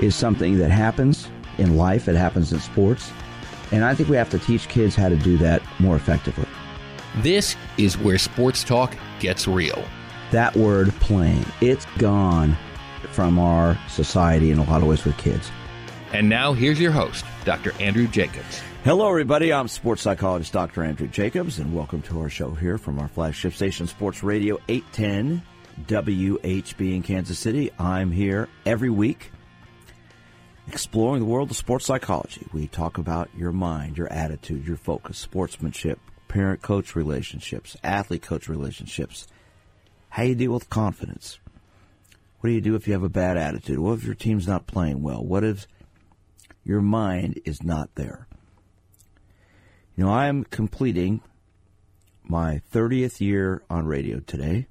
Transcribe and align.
is 0.00 0.16
something 0.16 0.58
that 0.58 0.70
happens 0.70 1.28
in 1.58 1.76
life, 1.76 2.08
it 2.08 2.16
happens 2.16 2.52
in 2.52 2.60
sports. 2.60 3.12
And 3.72 3.84
I 3.84 3.94
think 3.94 4.08
we 4.08 4.16
have 4.16 4.30
to 4.30 4.38
teach 4.38 4.68
kids 4.68 4.96
how 4.96 5.08
to 5.08 5.16
do 5.16 5.36
that 5.38 5.62
more 5.78 5.94
effectively. 5.94 6.46
This 7.18 7.56
is 7.76 7.96
where 7.98 8.18
sports 8.18 8.64
talk 8.64 8.96
gets 9.20 9.46
real. 9.46 9.84
That 10.32 10.56
word 10.56 10.90
playing, 11.00 11.44
it's 11.60 11.86
gone 11.98 12.56
from 13.12 13.38
our 13.38 13.78
society 13.88 14.50
in 14.50 14.58
a 14.58 14.64
lot 14.64 14.82
of 14.82 14.88
ways 14.88 15.04
with 15.04 15.16
kids. 15.18 15.50
And 16.12 16.28
now 16.28 16.52
here's 16.52 16.80
your 16.80 16.92
host, 16.92 17.24
Dr. 17.44 17.72
Andrew 17.80 18.08
Jacobs. 18.08 18.60
Hello, 18.84 19.08
everybody. 19.08 19.52
I'm 19.52 19.68
sports 19.68 20.02
psychologist 20.02 20.52
Dr. 20.52 20.82
Andrew 20.82 21.06
Jacobs, 21.06 21.58
and 21.58 21.74
welcome 21.74 22.02
to 22.02 22.20
our 22.20 22.30
show 22.30 22.52
here 22.52 22.78
from 22.78 22.98
our 22.98 23.08
flagship 23.08 23.52
station, 23.52 23.86
Sports 23.86 24.22
Radio 24.22 24.58
810 24.68 25.42
WHB 25.86 26.94
in 26.96 27.02
Kansas 27.02 27.38
City. 27.38 27.70
I'm 27.78 28.10
here 28.10 28.48
every 28.66 28.90
week 28.90 29.32
exploring 30.70 31.18
the 31.18 31.26
world 31.26 31.50
of 31.50 31.56
sports 31.56 31.84
psychology. 31.84 32.46
We 32.52 32.68
talk 32.68 32.96
about 32.96 33.28
your 33.36 33.50
mind, 33.50 33.98
your 33.98 34.10
attitude, 34.12 34.68
your 34.68 34.76
focus, 34.76 35.18
sportsmanship, 35.18 35.98
parent 36.28 36.62
coach 36.62 36.94
relationships, 36.94 37.76
athlete 37.82 38.22
coach 38.22 38.48
relationships, 38.48 39.26
how 40.10 40.22
you 40.22 40.36
deal 40.36 40.52
with 40.52 40.70
confidence. 40.70 41.40
What 42.38 42.50
do 42.50 42.54
you 42.54 42.60
do 42.60 42.76
if 42.76 42.86
you 42.86 42.92
have 42.92 43.02
a 43.02 43.08
bad 43.08 43.36
attitude? 43.36 43.80
What 43.80 43.94
if 43.94 44.04
your 44.04 44.14
team's 44.14 44.46
not 44.46 44.68
playing 44.68 45.02
well? 45.02 45.24
What 45.24 45.42
if 45.42 45.66
your 46.62 46.80
mind 46.80 47.40
is 47.44 47.64
not 47.64 47.96
there? 47.96 48.28
You 49.96 50.04
know, 50.04 50.12
I 50.12 50.28
am 50.28 50.44
completing 50.44 51.20
my 52.22 52.62
30th 52.72 53.20
year 53.20 53.64
on 53.68 53.86
radio 53.86 54.20
today. 54.20 54.68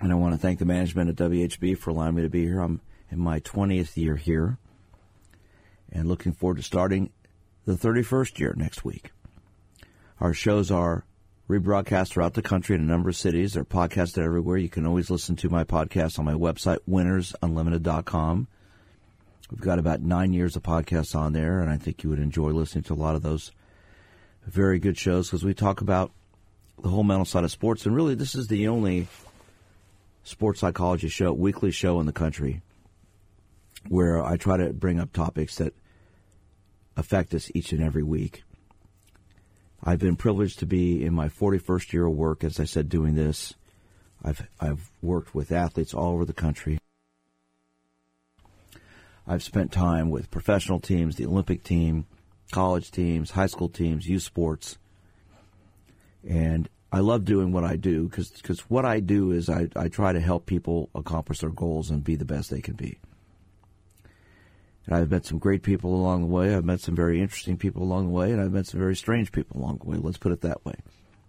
And 0.00 0.10
I 0.10 0.16
want 0.16 0.34
to 0.34 0.38
thank 0.38 0.58
the 0.58 0.64
management 0.64 1.08
at 1.08 1.30
WHB 1.30 1.78
for 1.78 1.90
allowing 1.90 2.16
me 2.16 2.22
to 2.22 2.28
be 2.28 2.42
here. 2.42 2.58
I'm 2.58 2.80
in 3.12 3.20
my 3.20 3.38
20th 3.38 3.96
year 3.96 4.16
here 4.16 4.58
and 5.92 6.08
looking 6.08 6.32
forward 6.32 6.56
to 6.56 6.62
starting 6.62 7.10
the 7.64 7.74
31st 7.74 8.38
year 8.38 8.54
next 8.56 8.84
week. 8.84 9.10
Our 10.20 10.34
shows 10.34 10.70
are 10.70 11.04
rebroadcast 11.48 12.10
throughout 12.10 12.34
the 12.34 12.42
country 12.42 12.74
in 12.74 12.80
a 12.80 12.84
number 12.84 13.08
of 13.08 13.16
cities. 13.16 13.52
They're 13.52 13.64
podcasted 13.64 14.22
everywhere. 14.22 14.56
You 14.56 14.68
can 14.68 14.86
always 14.86 15.10
listen 15.10 15.36
to 15.36 15.50
my 15.50 15.64
podcast 15.64 16.18
on 16.18 16.24
my 16.24 16.34
website, 16.34 16.78
winnersunlimited.com. 16.88 18.48
We've 19.50 19.60
got 19.60 19.78
about 19.78 20.00
nine 20.00 20.32
years 20.32 20.56
of 20.56 20.62
podcasts 20.62 21.14
on 21.14 21.34
there, 21.34 21.60
and 21.60 21.70
I 21.70 21.76
think 21.76 22.02
you 22.02 22.10
would 22.10 22.18
enjoy 22.18 22.50
listening 22.50 22.84
to 22.84 22.94
a 22.94 22.96
lot 22.96 23.16
of 23.16 23.22
those 23.22 23.52
very 24.46 24.78
good 24.78 24.96
shows 24.96 25.28
because 25.28 25.44
we 25.44 25.54
talk 25.54 25.80
about 25.80 26.10
the 26.82 26.88
whole 26.88 27.04
mental 27.04 27.26
side 27.26 27.44
of 27.44 27.50
sports. 27.50 27.84
And 27.84 27.94
really, 27.94 28.14
this 28.14 28.34
is 28.34 28.48
the 28.48 28.68
only 28.68 29.08
sports 30.24 30.60
psychology 30.60 31.08
show, 31.08 31.32
weekly 31.32 31.70
show 31.70 32.00
in 32.00 32.06
the 32.06 32.12
country 32.12 32.62
where 33.88 34.24
I 34.24 34.36
try 34.36 34.56
to 34.56 34.72
bring 34.72 35.00
up 35.00 35.12
topics 35.12 35.56
that 35.56 35.74
affect 36.96 37.34
us 37.34 37.50
each 37.54 37.72
and 37.72 37.82
every 37.82 38.02
week. 38.02 38.44
I've 39.82 39.98
been 39.98 40.16
privileged 40.16 40.60
to 40.60 40.66
be 40.66 41.04
in 41.04 41.12
my 41.12 41.28
41st 41.28 41.92
year 41.92 42.06
of 42.06 42.14
work, 42.14 42.44
as 42.44 42.60
I 42.60 42.64
said, 42.64 42.88
doing 42.88 43.14
this. 43.14 43.54
I've, 44.24 44.46
I've 44.60 44.90
worked 45.00 45.34
with 45.34 45.50
athletes 45.50 45.92
all 45.92 46.12
over 46.12 46.24
the 46.24 46.32
country. 46.32 46.78
I've 49.26 49.42
spent 49.42 49.72
time 49.72 50.10
with 50.10 50.30
professional 50.30 50.80
teams, 50.80 51.16
the 51.16 51.26
Olympic 51.26 51.64
team, 51.64 52.06
college 52.52 52.90
teams, 52.90 53.32
high 53.32 53.46
school 53.46 53.68
teams, 53.68 54.08
youth 54.08 54.22
sports. 54.22 54.78
And 56.28 56.68
I 56.92 57.00
love 57.00 57.24
doing 57.24 57.52
what 57.52 57.64
I 57.64 57.76
do 57.76 58.08
because 58.08 58.60
what 58.68 58.84
I 58.84 59.00
do 59.00 59.32
is 59.32 59.48
I, 59.48 59.68
I 59.74 59.88
try 59.88 60.12
to 60.12 60.20
help 60.20 60.46
people 60.46 60.90
accomplish 60.94 61.40
their 61.40 61.50
goals 61.50 61.90
and 61.90 62.04
be 62.04 62.16
the 62.16 62.24
best 62.24 62.50
they 62.50 62.60
can 62.60 62.74
be. 62.74 62.98
And 64.86 64.96
I've 64.96 65.10
met 65.10 65.24
some 65.24 65.38
great 65.38 65.62
people 65.62 65.94
along 65.94 66.22
the 66.22 66.26
way. 66.26 66.54
I've 66.54 66.64
met 66.64 66.80
some 66.80 66.96
very 66.96 67.20
interesting 67.20 67.56
people 67.56 67.82
along 67.82 68.06
the 68.06 68.12
way, 68.12 68.32
and 68.32 68.40
I've 68.40 68.52
met 68.52 68.66
some 68.66 68.80
very 68.80 68.96
strange 68.96 69.30
people 69.30 69.60
along 69.60 69.78
the 69.78 69.88
way. 69.88 69.96
Let's 69.96 70.18
put 70.18 70.32
it 70.32 70.40
that 70.40 70.64
way. 70.64 70.74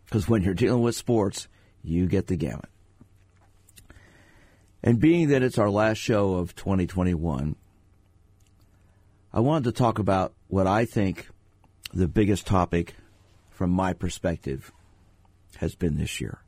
Because 0.06 0.28
when 0.28 0.44
you're 0.44 0.53
dealing 0.53 0.81
with 0.81 0.96
sports, 0.96 1.47
you 1.84 2.08
get 2.08 2.28
the 2.28 2.36
gamut. 2.36 2.69
And 4.84 5.00
being 5.00 5.30
that 5.30 5.44
it's 5.44 5.58
our 5.58 5.69
last 5.69 5.97
show 5.97 6.34
of 6.36 6.56
2021, 6.56 7.56
I 9.31 9.40
wanted 9.40 9.64
to 9.66 9.72
talk 9.72 9.97
about 9.97 10.34
what 10.47 10.68
I 10.68 10.85
think 10.85 11.30
the 11.94 12.08
biggest 12.08 12.46
topic 12.46 12.96
from 13.50 13.70
my 13.70 13.94
perspective 13.94 14.72
has 15.58 15.75
been 15.75 15.97
this 15.97 16.20
year. 16.20 16.40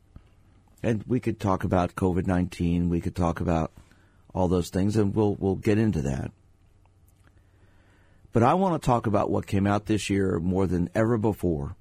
And 0.82 1.02
we 1.06 1.18
could 1.18 1.40
talk 1.40 1.64
about 1.64 1.94
COVID 1.94 2.26
19, 2.26 2.90
we 2.90 3.00
could 3.00 3.16
talk 3.16 3.40
about 3.40 3.72
all 4.34 4.48
those 4.48 4.68
things, 4.68 4.96
and 4.96 5.14
we'll, 5.14 5.34
we'll 5.36 5.56
get 5.56 5.78
into 5.78 6.02
that. 6.02 6.30
But 8.36 8.42
I 8.42 8.52
want 8.52 8.82
to 8.82 8.86
talk 8.86 9.06
about 9.06 9.30
what 9.30 9.46
came 9.46 9.66
out 9.66 9.86
this 9.86 10.10
year 10.10 10.38
more 10.38 10.66
than 10.66 10.90
ever 10.94 11.16
before. 11.16 11.74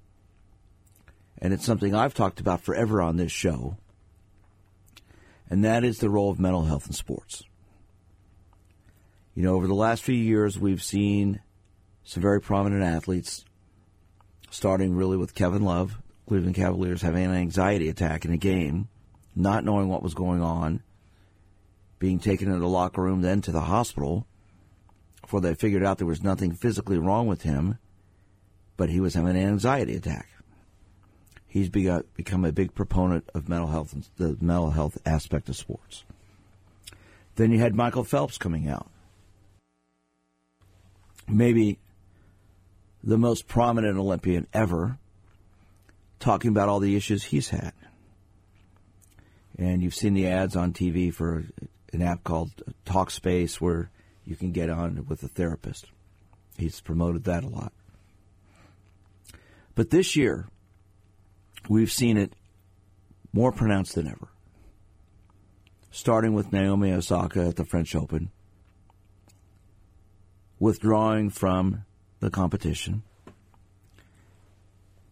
And 1.38 1.52
it's 1.52 1.66
something 1.66 1.94
I've 1.94 2.14
talked 2.14 2.40
about 2.40 2.62
forever 2.62 3.02
on 3.02 3.18
this 3.18 3.34
show. 3.34 3.76
And 5.50 5.66
that 5.66 5.84
is 5.84 5.98
the 5.98 6.10
role 6.10 6.32
of 6.32 6.40
mental 6.40 6.64
health 6.64 6.88
in 6.88 6.94
sports. 6.94 7.44
You 9.34 9.44
know, 9.44 9.56
over 9.56 9.68
the 9.68 9.74
last 9.74 10.02
few 10.02 10.16
years, 10.16 10.58
we've 10.58 10.82
seen 10.82 11.42
some 12.06 12.24
very 12.24 12.40
prominent 12.40 12.84
athletes, 12.84 13.44
starting 14.50 14.96
really 14.96 15.18
with 15.18 15.36
Kevin 15.36 15.64
Love, 15.64 15.98
Cleveland 16.26 16.56
Cavaliers, 16.56 17.02
having 17.02 17.26
an 17.26 17.36
anxiety 17.36 17.90
attack 17.90 18.24
in 18.24 18.32
a 18.32 18.38
game, 18.38 18.88
not 19.36 19.66
knowing 19.66 19.90
what 19.90 20.04
was 20.04 20.14
going 20.14 20.42
on, 20.42 20.84
being 22.00 22.18
taken 22.18 22.48
into 22.48 22.62
the 22.62 22.70
locker 22.70 23.02
room, 23.02 23.22
then 23.24 23.42
to 23.42 23.52
the 23.52 23.60
hospital 23.60 24.26
before 25.26 25.42
they 25.42 25.56
figured 25.56 25.84
out 25.84 25.98
there 25.98 26.06
was 26.06 26.24
nothing 26.24 26.54
physically 26.54 27.00
wrong 27.00 27.26
with 27.26 27.42
him, 27.42 27.80
but 28.78 28.90
he 28.90 29.00
was 29.00 29.16
having 29.16 29.36
an 29.36 29.48
anxiety 29.48 29.96
attack. 29.96 30.28
He's 31.48 31.70
become 31.70 32.46
a 32.46 32.52
big 32.52 32.76
proponent 32.76 33.28
of 33.34 33.50
mental 33.50 33.70
health 33.70 33.94
and 33.94 34.08
the 34.18 34.38
mental 34.40 34.70
health 34.70 35.00
aspect 35.06 35.50
of 35.50 35.56
sports. 35.56 36.04
Then 37.38 37.52
you 37.52 37.60
had 37.60 37.74
Michael 37.74 38.04
Phelps 38.04 38.38
coming 38.38 38.68
out. 38.68 38.88
Maybe 41.28 41.80
the 43.04 43.18
most 43.18 43.48
prominent 43.48 43.98
Olympian 43.98 44.46
ever, 44.54 45.00
talking 46.20 46.52
about 46.52 46.70
all 46.70 46.80
the 46.80 46.96
issues 46.96 47.24
he's 47.24 47.50
had. 47.50 47.74
And 49.58 49.82
you've 49.82 49.96
seen 49.96 50.14
the 50.14 50.28
ads 50.28 50.56
on 50.56 50.72
TV 50.72 51.12
for 51.12 51.46
an 51.94 52.02
app 52.02 52.24
called 52.24 52.52
Talkspace 52.86 53.56
where 53.56 53.90
you 54.26 54.36
can 54.36 54.52
get 54.52 54.70
on 54.70 55.06
with 55.08 55.24
a 55.24 55.28
therapist. 55.28 55.86
He's 56.58 56.82
promoted 56.82 57.24
that 57.26 57.44
a 57.44 57.48
lot. 57.48 57.72
But 59.76 59.90
this 59.90 60.16
year, 60.16 60.48
we've 61.70 61.92
seen 61.92 62.18
it 62.18 62.34
more 63.34 63.52
pronounced 63.52 63.96
than 63.96 64.08
ever. 64.08 64.30
Starting 65.92 66.34
with 66.34 66.52
Naomi 66.52 66.92
Osaka 66.92 67.48
at 67.48 67.56
the 67.56 67.66
French 67.66 67.96
Open, 67.96 68.30
withdrawing 70.60 71.30
from 71.30 71.86
the 72.20 72.30
competition, 72.30 73.04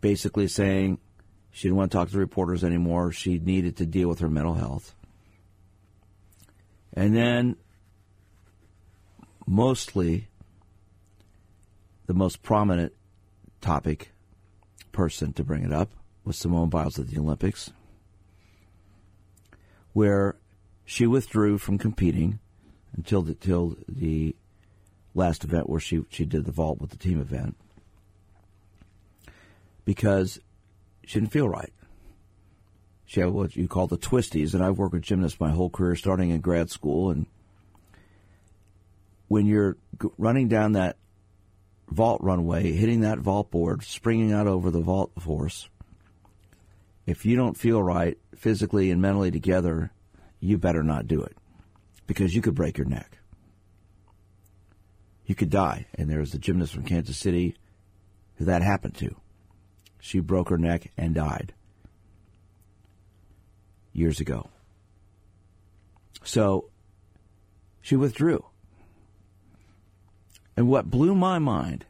basically 0.01 0.48
saying 0.48 0.98
she 1.51 1.68
didn't 1.68 1.77
want 1.77 1.92
to 1.92 1.98
talk 1.98 2.09
to 2.09 2.18
reporters 2.18 2.63
anymore. 2.63 3.12
She 3.12 3.39
needed 3.39 3.77
to 3.77 3.86
deal 3.86 4.09
with 4.09 4.19
her 4.19 4.30
mental 4.30 4.56
health. 4.56 4.95
And 6.94 7.16
then 7.16 7.56
mostly 9.45 10.28
the 12.06 12.13
most 12.13 12.44
prominent 12.44 12.94
topic 13.62 14.12
person 14.92 15.34
to 15.34 15.44
bring 15.44 15.63
it 15.63 15.72
up 15.72 15.90
was 16.24 16.38
Simone 16.38 16.69
Biles 16.69 17.00
at 17.00 17.07
the 17.07 17.19
Olympics, 17.19 17.72
where 19.94 20.36
she 20.86 21.07
withdrew 21.07 21.57
from 21.57 21.78
competing 21.78 22.40
until 22.95 23.22
the, 23.22 23.31
until 23.31 23.78
the 23.88 24.36
last 25.13 25.44
event 25.44 25.69
where 25.69 25.80
she, 25.80 26.04
she 26.10 26.25
did 26.25 26.45
the 26.45 26.51
vault 26.51 26.80
with 26.80 26.92
the 26.92 26.98
team 26.98 27.19
event 27.19 27.56
because 29.86 30.40
she 31.06 31.19
didn't 31.19 31.31
feel 31.31 31.50
right. 31.50 31.74
She 33.06 33.19
had 33.19 33.30
what 33.30 33.56
you 33.56 33.68
call 33.68 33.88
the 33.88 33.98
twisties, 33.98 34.54
and 34.54 34.63
I've 34.63 34.78
worked 34.78 34.94
with 34.94 35.04
gymnasts 35.04 35.40
my 35.40 35.51
whole 35.51 35.69
career, 35.69 35.95
starting 35.95 36.30
in 36.30 36.42
grad 36.42 36.69
school, 36.69 37.12
and 37.12 37.28
when 39.27 39.45
you're 39.45 39.77
running 40.17 40.47
down 40.47 40.73
that 40.73 40.97
vault 41.89 42.21
runway, 42.21 42.71
hitting 42.71 43.01
that 43.01 43.19
vault 43.19 43.51
board, 43.51 43.83
springing 43.83 44.31
out 44.31 44.47
over 44.47 44.71
the 44.71 44.81
vault 44.81 45.11
horse, 45.23 45.69
if 47.05 47.25
you 47.25 47.35
don't 47.35 47.57
feel 47.57 47.81
right 47.81 48.17
physically 48.35 48.91
and 48.91 49.01
mentally 49.01 49.31
together, 49.31 49.91
you 50.39 50.57
better 50.57 50.83
not 50.83 51.07
do 51.07 51.21
it 51.21 51.37
because 52.07 52.35
you 52.35 52.41
could 52.41 52.55
break 52.55 52.77
your 52.77 52.87
neck. 52.87 53.17
You 55.25 55.35
could 55.35 55.49
die. 55.49 55.87
And 55.95 56.09
there's 56.09 56.33
a 56.33 56.39
gymnast 56.39 56.73
from 56.73 56.83
Kansas 56.83 57.17
City 57.17 57.55
who 58.35 58.45
that 58.45 58.61
happened 58.61 58.95
to. 58.95 59.15
She 59.99 60.19
broke 60.19 60.49
her 60.49 60.57
neck 60.57 60.91
and 60.97 61.15
died 61.15 61.53
years 63.93 64.19
ago. 64.19 64.49
So 66.23 66.69
she 67.81 67.95
withdrew. 67.95 68.43
And 70.55 70.67
what 70.67 70.89
blew 70.89 71.15
my 71.15 71.39
mind 71.39 71.85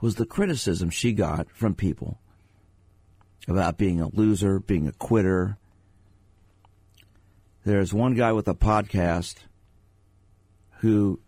was 0.00 0.14
the 0.14 0.26
criticism 0.26 0.90
she 0.90 1.12
got 1.12 1.50
from 1.50 1.74
people 1.74 2.18
about 3.48 3.78
being 3.78 4.00
a 4.00 4.08
loser, 4.08 4.58
being 4.58 4.86
a 4.86 4.92
quitter. 4.92 5.56
There's 7.64 7.92
one 7.92 8.14
guy 8.14 8.32
with 8.32 8.48
a 8.48 8.54
podcast 8.54 9.36
who 10.78 11.20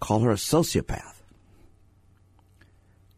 called 0.00 0.22
her 0.22 0.30
a 0.30 0.34
sociopath. 0.34 1.14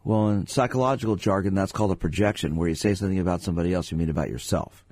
Well, 0.03 0.29
in 0.29 0.47
psychological 0.47 1.17
jargon, 1.17 1.53
that's 1.53 1.71
called 1.71 1.91
a 1.91 1.95
projection, 1.95 2.55
where 2.55 2.69
you 2.69 2.75
say 2.75 2.95
something 2.95 3.19
about 3.19 3.41
somebody 3.41 3.73
else 3.73 3.91
you 3.91 3.97
mean 3.97 4.09
about 4.09 4.29
yourself. 4.29 4.83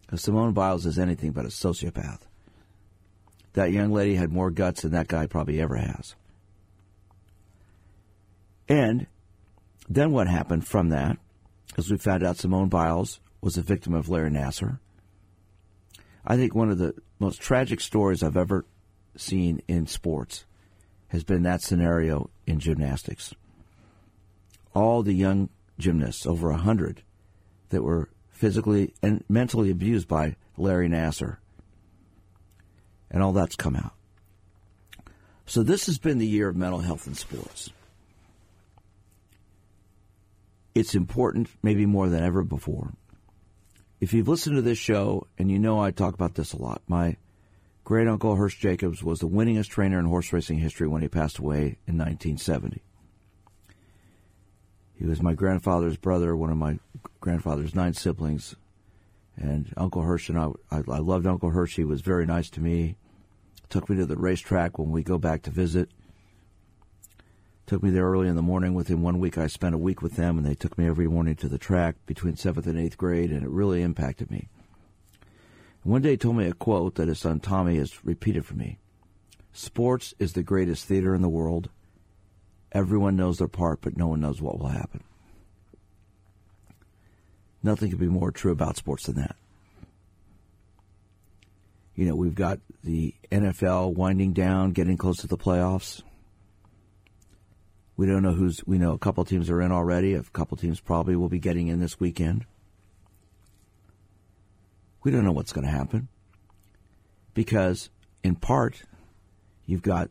Because 0.00 0.22
Simone 0.22 0.52
Biles 0.52 0.86
is 0.86 0.98
anything 0.98 1.32
but 1.32 1.44
a 1.44 1.48
sociopath. 1.48 2.20
That 3.56 3.72
young 3.72 3.90
lady 3.90 4.16
had 4.16 4.30
more 4.30 4.50
guts 4.50 4.82
than 4.82 4.92
that 4.92 5.08
guy 5.08 5.26
probably 5.26 5.62
ever 5.62 5.76
has. 5.76 6.14
And 8.68 9.06
then 9.88 10.12
what 10.12 10.28
happened 10.28 10.66
from 10.66 10.90
that 10.90 11.16
is 11.78 11.90
we 11.90 11.96
found 11.96 12.22
out 12.22 12.36
Simone 12.36 12.68
Biles 12.68 13.18
was 13.40 13.56
a 13.56 13.62
victim 13.62 13.94
of 13.94 14.10
Larry 14.10 14.28
Nassar. 14.28 14.78
I 16.22 16.36
think 16.36 16.54
one 16.54 16.70
of 16.70 16.76
the 16.76 16.96
most 17.18 17.40
tragic 17.40 17.80
stories 17.80 18.22
I've 18.22 18.36
ever 18.36 18.66
seen 19.16 19.62
in 19.66 19.86
sports 19.86 20.44
has 21.08 21.24
been 21.24 21.42
that 21.44 21.62
scenario 21.62 22.28
in 22.46 22.60
gymnastics. 22.60 23.32
All 24.74 25.02
the 25.02 25.14
young 25.14 25.48
gymnasts, 25.78 26.26
over 26.26 26.50
a 26.50 26.58
hundred, 26.58 27.04
that 27.70 27.82
were 27.82 28.10
physically 28.28 28.92
and 29.02 29.24
mentally 29.30 29.70
abused 29.70 30.08
by 30.08 30.36
Larry 30.58 30.90
Nassar. 30.90 31.38
And 33.10 33.22
all 33.22 33.32
that's 33.32 33.56
come 33.56 33.76
out. 33.76 33.92
So 35.46 35.62
this 35.62 35.86
has 35.86 35.98
been 35.98 36.18
the 36.18 36.26
year 36.26 36.48
of 36.48 36.56
mental 36.56 36.80
health 36.80 37.06
in 37.06 37.14
sports. 37.14 37.70
It's 40.74 40.94
important, 40.94 41.48
maybe 41.62 41.86
more 41.86 42.08
than 42.08 42.22
ever 42.22 42.42
before. 42.42 42.92
If 44.00 44.12
you've 44.12 44.28
listened 44.28 44.56
to 44.56 44.62
this 44.62 44.76
show, 44.76 45.26
and 45.38 45.50
you 45.50 45.58
know 45.58 45.80
I 45.80 45.90
talk 45.90 46.14
about 46.14 46.34
this 46.34 46.52
a 46.52 46.60
lot, 46.60 46.82
my 46.86 47.16
great 47.84 48.08
uncle 48.08 48.34
Hirsch 48.34 48.58
Jacobs 48.58 49.02
was 49.02 49.20
the 49.20 49.28
winningest 49.28 49.68
trainer 49.68 49.98
in 49.98 50.04
horse 50.04 50.32
racing 50.32 50.58
history 50.58 50.88
when 50.88 51.00
he 51.00 51.08
passed 51.08 51.38
away 51.38 51.78
in 51.86 51.96
1970. 51.96 52.82
He 54.96 55.06
was 55.06 55.22
my 55.22 55.34
grandfather's 55.34 55.96
brother, 55.96 56.36
one 56.36 56.50
of 56.50 56.56
my 56.56 56.78
grandfather's 57.20 57.74
nine 57.74 57.94
siblings. 57.94 58.56
And 59.36 59.72
Uncle 59.76 60.02
Hirsch 60.02 60.28
and 60.28 60.38
I, 60.38 60.48
I, 60.70 60.82
I 60.88 60.98
loved 60.98 61.26
Uncle 61.26 61.50
Hirsch. 61.50 61.76
He 61.76 61.84
was 61.84 62.00
very 62.00 62.26
nice 62.26 62.48
to 62.50 62.60
me. 62.60 62.96
Took 63.68 63.90
me 63.90 63.96
to 63.96 64.06
the 64.06 64.16
racetrack 64.16 64.78
when 64.78 64.90
we 64.90 65.02
go 65.02 65.18
back 65.18 65.42
to 65.42 65.50
visit. 65.50 65.90
Took 67.66 67.82
me 67.82 67.90
there 67.90 68.06
early 68.06 68.28
in 68.28 68.36
the 68.36 68.42
morning. 68.42 68.74
Within 68.74 69.02
one 69.02 69.18
week, 69.18 69.36
I 69.36 69.48
spent 69.48 69.74
a 69.74 69.78
week 69.78 70.00
with 70.00 70.14
them, 70.14 70.38
and 70.38 70.46
they 70.46 70.54
took 70.54 70.78
me 70.78 70.86
every 70.86 71.08
morning 71.08 71.34
to 71.36 71.48
the 71.48 71.58
track 71.58 71.96
between 72.06 72.36
seventh 72.36 72.66
and 72.66 72.78
eighth 72.78 72.96
grade, 72.96 73.32
and 73.32 73.42
it 73.42 73.50
really 73.50 73.82
impacted 73.82 74.30
me. 74.30 74.48
One 75.82 76.02
day, 76.02 76.10
he 76.10 76.16
told 76.16 76.36
me 76.36 76.46
a 76.46 76.52
quote 76.52 76.94
that 76.94 77.08
his 77.08 77.18
son 77.18 77.40
Tommy 77.40 77.76
has 77.78 78.04
repeated 78.04 78.46
for 78.46 78.54
me: 78.54 78.78
"Sports 79.52 80.14
is 80.18 80.32
the 80.32 80.44
greatest 80.44 80.86
theater 80.86 81.14
in 81.14 81.22
the 81.22 81.28
world. 81.28 81.70
Everyone 82.70 83.16
knows 83.16 83.38
their 83.38 83.48
part, 83.48 83.80
but 83.80 83.96
no 83.96 84.06
one 84.06 84.20
knows 84.20 84.40
what 84.40 84.58
will 84.58 84.68
happen. 84.68 85.02
Nothing 87.66 87.90
could 87.90 87.98
be 87.98 88.06
more 88.06 88.30
true 88.30 88.52
about 88.52 88.76
sports 88.76 89.06
than 89.06 89.16
that. 89.16 89.34
You 91.96 92.04
know, 92.04 92.14
we've 92.14 92.36
got 92.36 92.60
the 92.84 93.12
NFL 93.32 93.94
winding 93.94 94.34
down, 94.34 94.70
getting 94.70 94.96
close 94.96 95.16
to 95.18 95.26
the 95.26 95.36
playoffs. 95.36 96.02
We 97.96 98.06
don't 98.06 98.22
know 98.22 98.34
who's, 98.34 98.64
we 98.66 98.78
know 98.78 98.92
a 98.92 98.98
couple 98.98 99.24
teams 99.24 99.50
are 99.50 99.60
in 99.60 99.72
already. 99.72 100.14
A 100.14 100.22
couple 100.22 100.56
teams 100.56 100.78
probably 100.78 101.16
will 101.16 101.28
be 101.28 101.40
getting 101.40 101.66
in 101.66 101.80
this 101.80 101.98
weekend. 101.98 102.46
We 105.02 105.10
don't 105.10 105.24
know 105.24 105.32
what's 105.32 105.52
going 105.52 105.66
to 105.66 105.72
happen 105.72 106.06
because, 107.34 107.90
in 108.22 108.36
part, 108.36 108.84
you've 109.64 109.82
got 109.82 110.08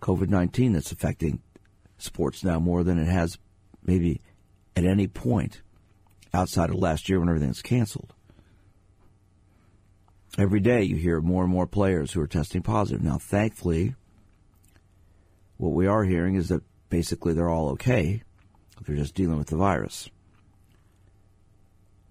COVID 0.00 0.30
19 0.30 0.72
that's 0.72 0.90
affecting 0.90 1.42
sports 1.98 2.42
now 2.42 2.58
more 2.58 2.82
than 2.82 2.98
it 2.98 3.08
has 3.08 3.36
maybe 3.84 4.22
at 4.74 4.86
any 4.86 5.06
point 5.06 5.60
outside 6.32 6.70
of 6.70 6.76
last 6.76 7.08
year 7.08 7.20
when 7.20 7.28
everything's 7.28 7.62
canceled. 7.62 8.12
Every 10.38 10.60
day 10.60 10.82
you 10.82 10.96
hear 10.96 11.20
more 11.20 11.42
and 11.42 11.52
more 11.52 11.66
players 11.66 12.12
who 12.12 12.20
are 12.20 12.26
testing 12.26 12.62
positive. 12.62 13.02
Now, 13.02 13.18
thankfully, 13.18 13.94
what 15.56 15.72
we 15.72 15.86
are 15.86 16.04
hearing 16.04 16.36
is 16.36 16.48
that 16.48 16.62
basically 16.88 17.32
they're 17.32 17.48
all 17.48 17.70
okay. 17.70 18.22
They're 18.86 18.96
just 18.96 19.14
dealing 19.14 19.38
with 19.38 19.48
the 19.48 19.56
virus. 19.56 20.08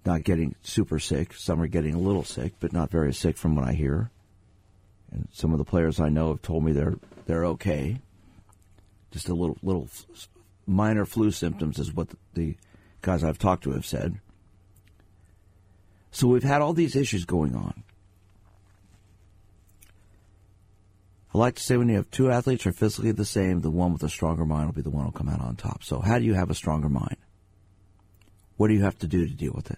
Not 0.06 0.24
getting 0.24 0.56
super 0.62 1.00
sick. 1.00 1.34
Some 1.34 1.62
are 1.62 1.68
getting 1.68 1.96
a 1.96 2.00
little 2.00 2.24
sick, 2.24 2.54
but 2.60 2.74
not 2.74 2.92
very 2.92 3.14
sick 3.14 3.38
from 3.38 3.56
what 3.56 3.68
I 3.68 3.74
hear. 3.74 4.12
And 5.12 5.28
some 5.32 5.52
of 5.52 5.58
the 5.58 5.66
players 5.66 6.00
I 6.00 6.10
know 6.10 6.30
have 6.30 6.42
told 6.42 6.64
me 6.64 6.72
they're 6.72 6.98
they're 7.26 7.46
okay. 7.46 7.98
Just 9.12 9.30
a 9.30 9.34
little 9.34 9.58
little 9.64 9.90
minor 10.68 11.06
flu 11.06 11.32
symptoms 11.32 11.80
is 11.80 11.94
what 11.94 12.10
the 12.34 12.56
guys 13.02 13.24
I've 13.24 13.40
talked 13.40 13.64
to 13.64 13.72
have 13.72 13.86
said. 13.86 14.20
So 16.12 16.28
we've 16.28 16.44
had 16.44 16.62
all 16.62 16.74
these 16.74 16.96
issues 16.96 17.26
going 17.26 17.56
on. 17.56 17.84
I 21.34 21.38
like 21.38 21.56
to 21.56 21.64
say 21.64 21.78
when 21.78 21.90
you 21.90 21.96
have 21.96 22.10
two 22.10 22.32
athletes 22.32 22.64
who 22.64 22.72
are 22.72 22.74
physically 22.74 23.12
the 23.12 23.24
same, 23.24 23.62
the 23.62 23.70
one 23.70 23.94
with 23.94 24.02
a 24.02 24.10
stronger 24.10 24.46
mind 24.46 24.66
will 24.66 24.74
be 24.74 24.82
the 24.82 24.90
one 24.90 25.04
who'll 25.04 25.12
come 25.12 25.30
out 25.30 25.42
on 25.42 25.56
top. 25.56 25.84
So 25.84 26.00
how 26.00 26.18
do 26.18 26.26
you 26.26 26.34
have 26.34 26.50
a 26.50 26.56
stronger 26.56 26.90
mind? 26.90 27.18
What 28.58 28.70
do 28.70 28.74
you 28.74 28.82
have 28.84 28.98
to 29.00 29.08
do 29.08 29.28
to 29.28 29.34
deal 29.34 29.54
with 29.54 29.70
it? 29.70 29.78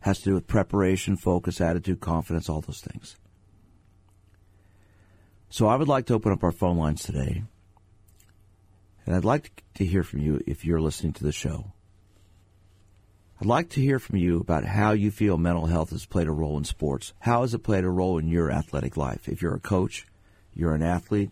Has 0.00 0.18
to 0.18 0.24
do 0.24 0.34
with 0.34 0.46
preparation, 0.46 1.16
focus, 1.16 1.60
attitude, 1.60 2.00
confidence, 2.00 2.48
all 2.48 2.60
those 2.60 2.80
things. 2.80 3.16
So 5.50 5.66
I 5.66 5.74
would 5.74 5.88
like 5.88 6.06
to 6.06 6.14
open 6.14 6.32
up 6.32 6.44
our 6.44 6.52
phone 6.52 6.78
lines 6.78 7.02
today. 7.02 7.42
And 9.06 9.14
I'd 9.14 9.24
like 9.24 9.62
to 9.74 9.86
hear 9.86 10.02
from 10.02 10.20
you 10.20 10.42
if 10.46 10.64
you're 10.64 10.80
listening 10.80 11.12
to 11.14 11.24
the 11.24 11.32
show. 11.32 11.72
I'd 13.40 13.46
like 13.46 13.70
to 13.70 13.80
hear 13.80 13.98
from 13.98 14.16
you 14.16 14.40
about 14.40 14.64
how 14.64 14.92
you 14.92 15.10
feel 15.10 15.38
mental 15.38 15.66
health 15.66 15.90
has 15.90 16.04
played 16.04 16.26
a 16.26 16.32
role 16.32 16.58
in 16.58 16.64
sports. 16.64 17.12
How 17.20 17.42
has 17.42 17.54
it 17.54 17.62
played 17.62 17.84
a 17.84 17.90
role 17.90 18.18
in 18.18 18.28
your 18.28 18.50
athletic 18.50 18.96
life? 18.96 19.28
If 19.28 19.40
you're 19.40 19.54
a 19.54 19.60
coach, 19.60 20.06
you're 20.52 20.74
an 20.74 20.82
athlete, 20.82 21.30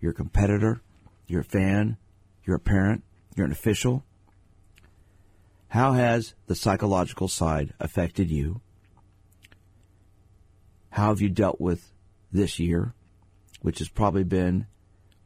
you're 0.00 0.12
a 0.12 0.14
competitor, 0.14 0.80
you're 1.26 1.40
a 1.40 1.44
fan, 1.44 1.96
you're 2.44 2.56
a 2.56 2.60
parent, 2.60 3.02
you're 3.34 3.46
an 3.46 3.52
official. 3.52 4.04
How 5.68 5.92
has 5.92 6.34
the 6.46 6.54
psychological 6.54 7.28
side 7.28 7.74
affected 7.80 8.30
you? 8.30 8.60
How 10.90 11.08
have 11.08 11.20
you 11.20 11.28
dealt 11.28 11.60
with 11.60 11.92
this 12.30 12.58
year? 12.58 12.94
which 13.66 13.80
has 13.80 13.88
probably 13.88 14.22
been 14.22 14.66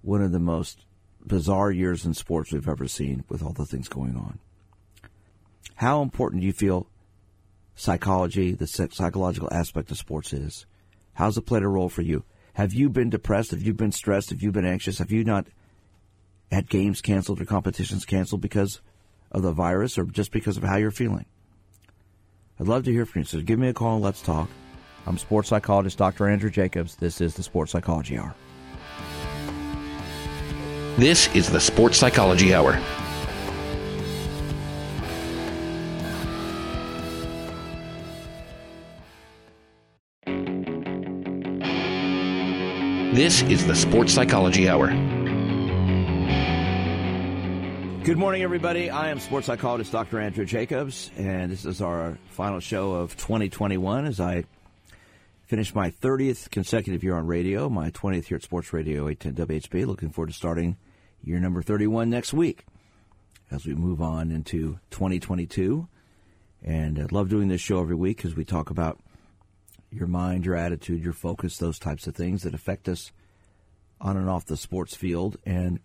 one 0.01 0.23
of 0.23 0.33
the 0.33 0.39
most 0.39 0.87
bizarre 1.27 1.71
years 1.71 2.05
in 2.05 2.15
sports 2.15 2.53
we've 2.53 2.69
ever 2.69 2.89
seen 2.89 3.25
with 3.29 3.43
all 3.43 3.53
the 3.53 3.67
things 3.67 3.89
going 3.89 4.17
on. 4.17 4.39
How 5.77 6.03
important 6.03 6.41
do 6.41 6.47
you 6.47 6.53
feel 6.53 6.87
psychology, 7.75 8.53
the 8.53 8.67
psychological 8.67 9.49
aspect 9.53 9.91
of 9.91 9.99
sports 9.99 10.33
is? 10.33 10.67
How's 11.15 11.37
it 11.37 11.47
played 11.47 11.63
a 11.63 11.69
role 11.69 11.89
for 11.89 12.03
you? 12.03 12.25
Have 12.55 12.75
you 12.75 12.91
been 12.91 13.11
depressed? 13.11 13.53
Have 13.53 13.63
you 13.63 13.73
been 13.73 13.93
stressed? 13.93 14.31
Have 14.31 14.43
you 14.43 14.53
been 14.53 14.67
anxious? 14.67 14.99
Have 14.99 15.11
you 15.11 15.25
not 15.25 15.47
had 16.51 16.69
games 16.69 17.01
canceled 17.01 17.41
or 17.41 17.45
competitions 17.45 18.05
canceled 18.05 18.41
because 18.41 18.81
of 19.31 19.43
the 19.43 19.53
virus 19.53 19.97
or 19.97 20.05
just 20.05 20.33
because 20.33 20.57
of 20.57 20.63
how 20.63 20.77
you're 20.77 20.91
feeling? 20.91 21.27
I'd 22.59 22.69
love 22.69 22.85
to 22.85 22.93
hear 22.93 23.07
from 23.07 23.21
you. 23.21 23.25
So 23.25 23.41
give 23.41 23.59
me 23.59 23.69
a 23.69 23.73
call 23.73 23.95
and 23.95 24.05
let's 24.05 24.21
talk. 24.21 24.51
I'm 25.07 25.17
sports 25.17 25.49
psychologist 25.49 25.97
Dr. 25.97 26.29
Andrew 26.29 26.51
Jacobs. 26.51 26.97
This 26.97 27.21
is 27.21 27.35
the 27.35 27.43
Sports 27.43 27.73
Psychology 27.73 28.19
Hour. 28.19 28.35
This 30.99 31.35
is 31.35 31.49
the 31.49 31.61
Sports 31.61 31.97
Psychology 31.99 32.53
Hour. 32.53 32.73
This 43.15 43.43
is 43.43 43.67
the 43.67 43.75
Sports 43.75 44.13
Psychology 44.13 44.69
Hour. 44.69 44.89
Good 48.05 48.19
morning, 48.19 48.43
everybody. 48.43 48.91
I 48.91 49.11
am 49.11 49.21
sports 49.21 49.47
psychologist 49.47 49.93
Dr. 49.93 50.21
Andrew 50.21 50.45
Jacobs, 50.45 51.11
and 51.17 51.53
this 51.53 51.65
is 51.65 51.81
our 51.81 52.19
final 52.31 52.61
show 52.61 52.95
of 52.95 53.17
2021 53.17 54.07
as 54.07 54.21
I 54.21 54.45
finish 55.51 55.75
my 55.75 55.91
30th 55.91 56.49
consecutive 56.51 57.03
year 57.03 57.17
on 57.17 57.27
radio, 57.27 57.69
my 57.69 57.91
20th 57.91 58.27
here 58.27 58.37
at 58.37 58.43
Sports 58.45 58.73
Radio 58.73 59.09
810 59.09 59.59
WHB. 59.59 59.85
Looking 59.85 60.11
forward 60.11 60.29
to 60.29 60.33
starting 60.33 60.77
year 61.25 61.41
number 61.41 61.61
31 61.61 62.09
next 62.09 62.33
week 62.33 62.65
as 63.51 63.67
we 63.67 63.75
move 63.75 64.01
on 64.01 64.31
into 64.31 64.79
2022. 64.93 65.89
And 66.63 67.01
I 67.01 67.07
love 67.11 67.29
doing 67.29 67.49
this 67.49 67.61
show 67.61 67.81
every 67.81 67.97
week 67.97 68.19
because 68.19 68.37
we 68.37 68.45
talk 68.45 68.71
about 68.71 69.01
your 69.91 70.07
mind, 70.07 70.47
your 70.47 70.55
attitude, 70.55 71.03
your 71.03 71.13
focus, 71.13 71.57
those 71.57 71.81
types 71.81 72.07
of 72.07 72.15
things 72.15 72.45
that 72.45 72.55
affect 72.55 72.89
us 72.89 73.11
on 74.01 74.17
and 74.17 74.31
off 74.31 74.47
the 74.47 74.57
sports 74.57 74.95
field. 74.95 75.37
And 75.45 75.81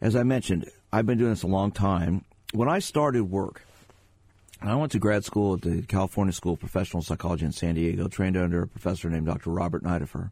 as 0.00 0.16
I 0.16 0.24
mentioned, 0.24 0.68
I've 0.92 1.06
been 1.06 1.18
doing 1.18 1.30
this 1.30 1.44
a 1.44 1.46
long 1.46 1.70
time. 1.70 2.24
When 2.52 2.68
I 2.68 2.80
started 2.80 3.30
work, 3.30 3.62
I 4.60 4.74
went 4.74 4.92
to 4.92 4.98
grad 4.98 5.24
school 5.24 5.54
at 5.54 5.62
the 5.62 5.82
California 5.82 6.32
School 6.32 6.54
of 6.54 6.60
Professional 6.60 7.02
Psychology 7.02 7.44
in 7.44 7.52
San 7.52 7.74
Diego, 7.74 8.08
trained 8.08 8.36
under 8.36 8.62
a 8.62 8.66
professor 8.66 9.10
named 9.10 9.26
Dr. 9.26 9.50
Robert 9.50 9.84
Nideffer 9.84 10.30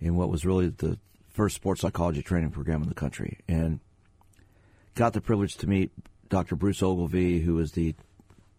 in 0.00 0.16
what 0.16 0.30
was 0.30 0.46
really 0.46 0.68
the 0.68 0.98
first 1.28 1.56
sports 1.56 1.82
psychology 1.82 2.22
training 2.22 2.50
program 2.50 2.82
in 2.82 2.88
the 2.88 2.94
country. 2.94 3.38
And 3.46 3.80
got 4.94 5.12
the 5.12 5.20
privilege 5.20 5.56
to 5.58 5.66
meet 5.66 5.90
Dr. 6.28 6.56
Bruce 6.56 6.82
Ogilvie, 6.82 7.40
who 7.40 7.58
is 7.58 7.72
the 7.72 7.94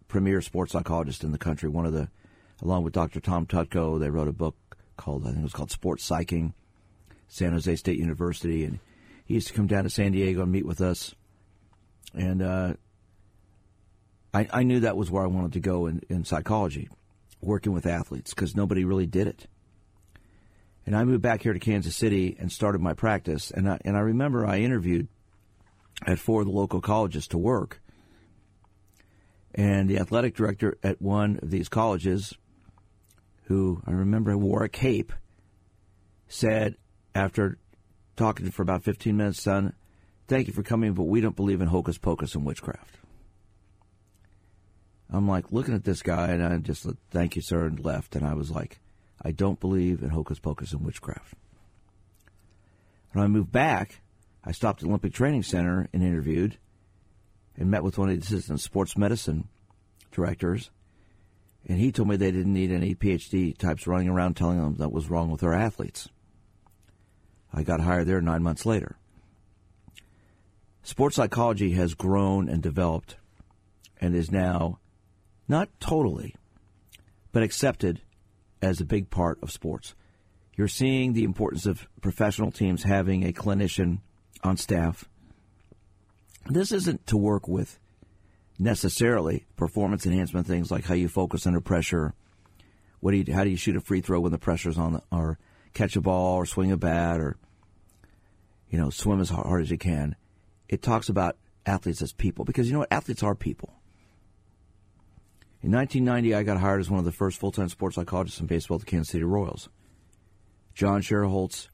premier 0.08 0.42
sports 0.42 0.74
psychologist 0.74 1.24
in 1.24 1.32
the 1.32 1.38
country, 1.38 1.70
one 1.70 1.86
of 1.86 1.94
the 1.94 2.10
along 2.62 2.84
with 2.84 2.94
Dr. 2.94 3.20
Tom 3.20 3.46
Tutko. 3.46 4.00
They 4.00 4.10
wrote 4.10 4.28
a 4.28 4.34
book 4.34 4.56
called, 4.98 5.24
I 5.24 5.28
think 5.28 5.40
it 5.40 5.44
was 5.44 5.54
called 5.54 5.72
Sports 5.72 6.08
Psyching, 6.08 6.54
San 7.28 7.54
Jose 7.54 7.76
State 7.76 7.98
University. 7.98 8.64
And 8.64 8.80
he 9.26 9.34
used 9.34 9.48
to 9.48 9.54
come 9.54 9.68
down 9.68 9.84
to 9.84 9.90
San 9.90 10.12
Diego 10.12 10.44
and 10.44 10.52
meet 10.52 10.66
with 10.66 10.82
us. 10.82 11.16
And 12.14 12.42
uh, 12.42 12.74
I, 14.34 14.48
I, 14.52 14.64
knew 14.64 14.80
that 14.82 14.98
was 14.98 15.12
where 15.12 15.24
I 15.24 15.28
wanted 15.28 15.54
to 15.54 15.60
go 15.60 15.88
in, 15.88 16.02
in 16.10 16.24
psychology, 16.24 16.90
working 17.42 17.74
with 17.74 17.86
athletes, 17.86 18.34
because 18.34 18.56
nobody 18.56 18.86
really 18.86 19.06
did 19.06 19.28
it. 19.28 19.48
And 20.86 20.96
I 20.96 21.04
moved 21.04 21.22
back 21.22 21.44
here 21.44 21.54
to 21.54 21.60
Kansas 21.60 21.96
City 21.96 22.36
and 22.40 22.52
started 22.52 22.82
my 22.82 22.94
practice. 22.94 23.52
And 23.52 23.70
I, 23.70 23.80
and 23.86 23.96
I 23.96 24.00
remember 24.00 24.46
I 24.46 24.60
interviewed 24.60 25.08
at 26.06 26.20
four 26.20 26.42
of 26.42 26.48
the 26.48 26.54
local 26.54 26.82
colleges 26.82 27.28
to 27.28 27.38
work. 27.38 27.82
And 29.54 29.90
the 29.90 30.00
athletic 30.00 30.36
director 30.36 30.78
at 30.82 31.02
one 31.02 31.40
of 31.42 31.52
these 31.52 31.70
colleges 31.70 32.34
who 33.46 33.82
I 33.86 33.92
remember 33.92 34.38
wore 34.38 34.64
a 34.64 34.70
cape, 34.70 35.12
said 36.30 36.78
after 37.14 37.58
talking 38.16 38.50
for 38.50 38.62
about 38.62 38.84
15 38.84 39.18
minutes, 39.18 39.42
son, 39.42 39.74
thank 40.28 40.48
you 40.48 40.54
for 40.54 40.64
coming, 40.64 40.94
but 40.94 41.04
we 41.04 41.20
don't 41.20 41.36
believe 41.36 41.60
in 41.60 41.68
hocus 41.68 41.98
pocus 41.98 42.34
and 42.34 42.46
witchcraft. 42.46 43.01
I'm 45.12 45.28
like 45.28 45.52
looking 45.52 45.76
at 45.76 45.84
this 45.84 46.02
guy, 46.02 46.30
and 46.30 46.44
I 46.44 46.58
just 46.58 46.88
thank 47.10 47.36
you, 47.36 47.42
sir, 47.42 47.66
and 47.66 47.84
left. 47.84 48.16
And 48.16 48.26
I 48.26 48.34
was 48.34 48.50
like, 48.50 48.80
I 49.22 49.32
don't 49.32 49.60
believe 49.60 50.02
in 50.02 50.10
hocus 50.10 50.40
pocus 50.40 50.72
and 50.72 50.86
witchcraft. 50.86 51.34
When 53.12 53.24
I 53.24 53.28
moved 53.28 53.52
back, 53.52 54.02
I 54.44 54.54
stopped 54.54 54.80
at 54.80 54.84
the 54.84 54.90
Olympic 54.90 55.14
Training 55.14 55.44
Center 55.44 55.90
and 55.92 56.02
interviewed 56.02 56.58
and 57.58 57.70
met 57.70 57.84
with 57.84 57.98
one 57.98 58.10
of 58.10 58.16
the 58.16 58.22
assistant 58.22 58.62
sports 58.62 58.98
medicine 58.98 59.50
directors 60.12 60.72
and 61.68 61.80
he 61.80 61.92
told 61.92 62.10
me 62.10 62.16
they 62.16 62.32
didn't 62.32 62.54
need 62.54 62.72
any 62.72 62.96
PhD 62.96 63.58
types 63.58 63.86
running 63.86 64.10
around 64.10 64.36
telling 64.36 64.60
them 64.62 64.76
that 64.76 64.92
was 64.92 65.10
wrong 65.10 65.30
with 65.30 65.42
their 65.42 65.54
athletes. 65.54 66.10
I 67.54 67.64
got 67.64 67.82
hired 67.82 68.08
there 68.08 68.22
nine 68.22 68.44
months 68.44 68.66
later. 68.66 68.98
Sports 70.84 71.16
psychology 71.16 71.72
has 71.74 71.94
grown 71.94 72.50
and 72.50 72.64
developed 72.64 73.18
and 74.00 74.16
is 74.16 74.32
now 74.32 74.80
not 75.52 75.70
totally, 75.82 76.34
but 77.34 77.44
accepted 77.44 78.02
as 78.62 78.80
a 78.80 78.86
big 78.86 79.10
part 79.10 79.38
of 79.44 79.52
sports. 79.52 79.94
You're 80.56 80.70
seeing 80.70 81.12
the 81.12 81.26
importance 81.26 81.66
of 81.66 81.88
professional 82.02 82.52
teams 82.52 82.84
having 82.84 83.24
a 83.24 83.34
clinician 83.34 84.00
on 84.44 84.56
staff. 84.56 85.10
This 86.48 86.72
isn't 86.72 87.06
to 87.08 87.18
work 87.18 87.50
with 87.50 87.78
necessarily 88.58 89.46
performance 89.58 90.06
enhancement 90.06 90.48
things 90.48 90.72
like 90.72 90.86
how 90.86 90.94
you 90.94 91.10
focus 91.10 91.46
under 91.46 91.60
pressure. 91.60 92.14
What 93.02 93.12
do 93.12 93.18
you, 93.18 93.34
how 93.34 93.44
do 93.44 93.50
you 93.50 93.58
shoot 93.58 93.76
a 93.76 93.82
free 93.82 94.02
throw 94.02 94.22
when 94.22 94.32
the 94.32 94.38
pressure's 94.38 94.78
on, 94.78 94.94
the, 94.94 95.04
or 95.12 95.38
catch 95.74 95.98
a 95.98 96.02
ball, 96.02 96.36
or 96.38 96.46
swing 96.46 96.72
a 96.72 96.78
bat, 96.78 97.20
or 97.20 97.36
you 98.70 98.78
know 98.78 98.90
swim 98.90 99.20
as 99.20 99.30
hard 99.30 99.62
as 99.62 99.70
you 99.72 99.78
can. 99.78 100.16
It 100.70 100.82
talks 100.82 101.10
about 101.10 101.36
athletes 101.66 102.02
as 102.02 102.14
people 102.14 102.46
because 102.46 102.68
you 102.68 102.74
know 102.74 102.80
what 102.80 102.94
athletes 102.94 103.24
are 103.24 103.36
people. 103.36 103.81
In 105.64 105.72
1990, 105.72 106.34
I 106.34 106.42
got 106.42 106.60
hired 106.60 106.80
as 106.80 106.90
one 106.90 106.98
of 106.98 107.06
the 107.06 107.12
first 107.12 107.38
full-time 107.38 107.70
sports 107.70 107.96
psychologists 107.96 108.40
in 108.40 108.48
baseball 108.48 108.76
at 108.76 108.82
the 108.82 108.88
Kansas 108.88 109.12
City 109.12 109.24
Royals. 109.24 109.70
John 110.74 111.04
Schuerholz 111.04 111.68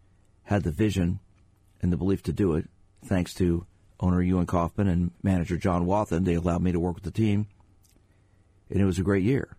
had 0.43 0.63
the 0.63 0.71
vision 0.71 1.21
and 1.81 1.93
the 1.93 1.97
belief 1.97 2.21
to 2.23 2.33
do 2.33 2.53
it, 2.55 2.69
thanks 3.05 3.33
to 3.35 3.65
owner 4.01 4.21
Ewing 4.21 4.45
Kauffman 4.45 4.89
and 4.89 5.11
manager 5.23 5.55
John 5.55 5.85
Wathan. 5.85 6.25
They 6.25 6.33
allowed 6.33 6.63
me 6.63 6.73
to 6.73 6.81
work 6.81 6.95
with 6.95 7.05
the 7.05 7.11
team, 7.11 7.47
and 8.69 8.81
it 8.81 8.85
was 8.85 8.99
a 8.99 9.03
great 9.03 9.23
year. 9.23 9.55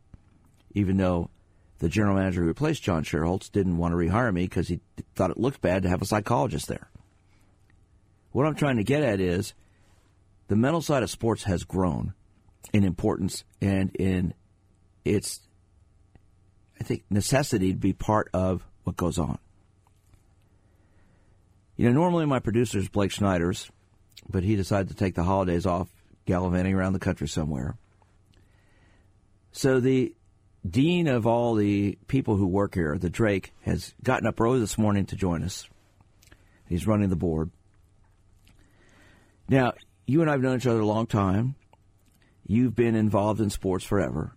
Even 0.73 0.99
though 0.99 1.31
the 1.79 1.89
general 1.89 2.17
manager 2.17 2.43
who 2.43 2.49
replaced 2.49 2.83
John 2.83 3.05
Schuerholz 3.05 3.51
didn't 3.51 3.79
want 3.79 3.93
to 3.93 3.97
rehire 3.97 4.33
me 4.35 4.43
because 4.43 4.69
he 4.69 4.81
thought 5.15 5.31
it 5.31 5.39
looked 5.39 5.63
bad 5.63 5.85
to 5.85 5.89
have 5.89 6.03
a 6.03 6.07
psychologist 6.07 6.69
there. 6.69 6.91
What 8.33 8.45
I'm 8.45 8.55
trying 8.55 8.77
to 8.77 8.85
get 8.85 9.03
at 9.03 9.21
is 9.21 9.55
the 10.49 10.57
mental 10.57 10.83
side 10.83 11.03
of 11.03 11.09
sports 11.09 11.45
has 11.45 11.65
grown 11.65 12.13
in 12.73 12.85
importance 12.85 13.45
and 13.61 13.95
in 13.97 14.35
its, 15.05 15.41
I 16.81 16.85
think, 16.85 17.05
necessity 17.11 17.73
to 17.73 17.79
be 17.79 17.93
part 17.93 18.29
of 18.33 18.65
what 18.85 18.97
goes 18.97 19.19
on. 19.19 19.39
You 21.77 21.87
know, 21.87 21.93
normally 21.93 22.27
my 22.27 22.41
producer 22.41 22.79
is 22.79 22.89
Blake 22.89 23.13
Schneiders, 23.13 23.71
but 24.29 24.43
he 24.43 24.57
decided 24.57 24.89
to 24.89 24.95
take 24.95 25.15
the 25.15 25.23
holidays 25.23 25.65
off 25.65 25.89
gallivanting 26.27 26.75
around 26.75 26.93
the 26.93 26.99
country 26.99 27.29
somewhere. 27.29 27.77
So 29.53 29.81
the 29.81 30.15
dean 30.69 31.07
of 31.07 31.27
all 31.27 31.55
the 31.55 31.99
people 32.09 32.37
who 32.37 32.47
work 32.47 32.75
here, 32.75 32.99
the 32.99 33.11
Drake, 33.11 33.53
has 33.63 33.95
gotten 34.03 34.27
up 34.27 34.41
early 34.41 34.61
this 34.61 34.77
morning 34.77 35.07
to 35.07 35.17
join 35.17 35.43
us. 35.43 35.69
He's 36.69 36.87
running 36.87 37.09
the 37.09 37.17
board. 37.17 37.51
Now, 39.49 39.73
you 40.07 40.21
and 40.21 40.29
I 40.29 40.35
have 40.35 40.43
known 40.43 40.57
each 40.57 40.67
other 40.67 40.81
a 40.81 40.87
long 40.87 41.07
time. 41.07 41.55
You've 42.49 42.75
been 42.75 42.97
involved 42.97 43.41
in 43.41 43.51
sports 43.51 43.85
forever. 43.85 44.35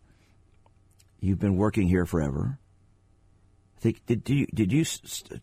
You've 1.20 1.40
been 1.40 1.56
working 1.56 1.88
here 1.88 2.06
forever 2.06 2.60
I 3.82 3.84
think 3.84 4.06
did 4.06 4.30
you 4.30 4.46
did 4.54 4.72
you 4.72 4.86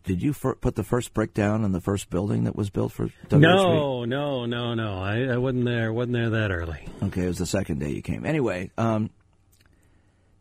did 0.05 0.23
you 0.23 0.31
put 0.33 0.75
the 0.75 0.83
first 0.83 1.13
brick 1.13 1.33
down 1.33 1.65
in 1.65 1.73
the 1.73 1.81
first 1.81 2.09
building 2.09 2.45
that 2.45 2.55
was 2.55 2.69
built 2.69 2.93
for 2.93 3.09
WHB? 3.27 3.41
No, 3.41 4.05
no, 4.05 4.45
no, 4.45 4.73
no. 4.75 4.97
I, 4.97 5.25
I 5.25 5.35
wasn't 5.35 5.65
there. 5.65 5.91
wasn't 5.91 6.13
there 6.13 6.29
that 6.29 6.49
early. 6.49 6.87
Okay, 7.03 7.25
it 7.25 7.27
was 7.27 7.37
the 7.37 7.45
second 7.45 7.79
day 7.79 7.89
you 7.89 8.01
came. 8.01 8.25
Anyway, 8.25 8.71
um, 8.77 9.09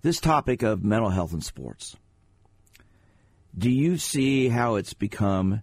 this 0.02 0.20
topic 0.20 0.62
of 0.62 0.84
mental 0.84 1.10
health 1.10 1.32
in 1.32 1.40
sports. 1.40 1.96
Do 3.56 3.68
you 3.68 3.98
see 3.98 4.48
how 4.48 4.76
it's 4.76 4.94
become 4.94 5.62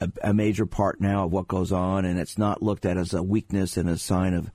a, 0.00 0.10
a 0.24 0.34
major 0.34 0.66
part 0.66 1.00
now 1.00 1.26
of 1.26 1.32
what 1.32 1.46
goes 1.46 1.70
on, 1.70 2.06
and 2.06 2.18
it's 2.18 2.38
not 2.38 2.60
looked 2.60 2.84
at 2.84 2.96
as 2.96 3.14
a 3.14 3.22
weakness 3.22 3.76
and 3.76 3.88
a 3.88 3.96
sign 3.96 4.34
of 4.34 4.50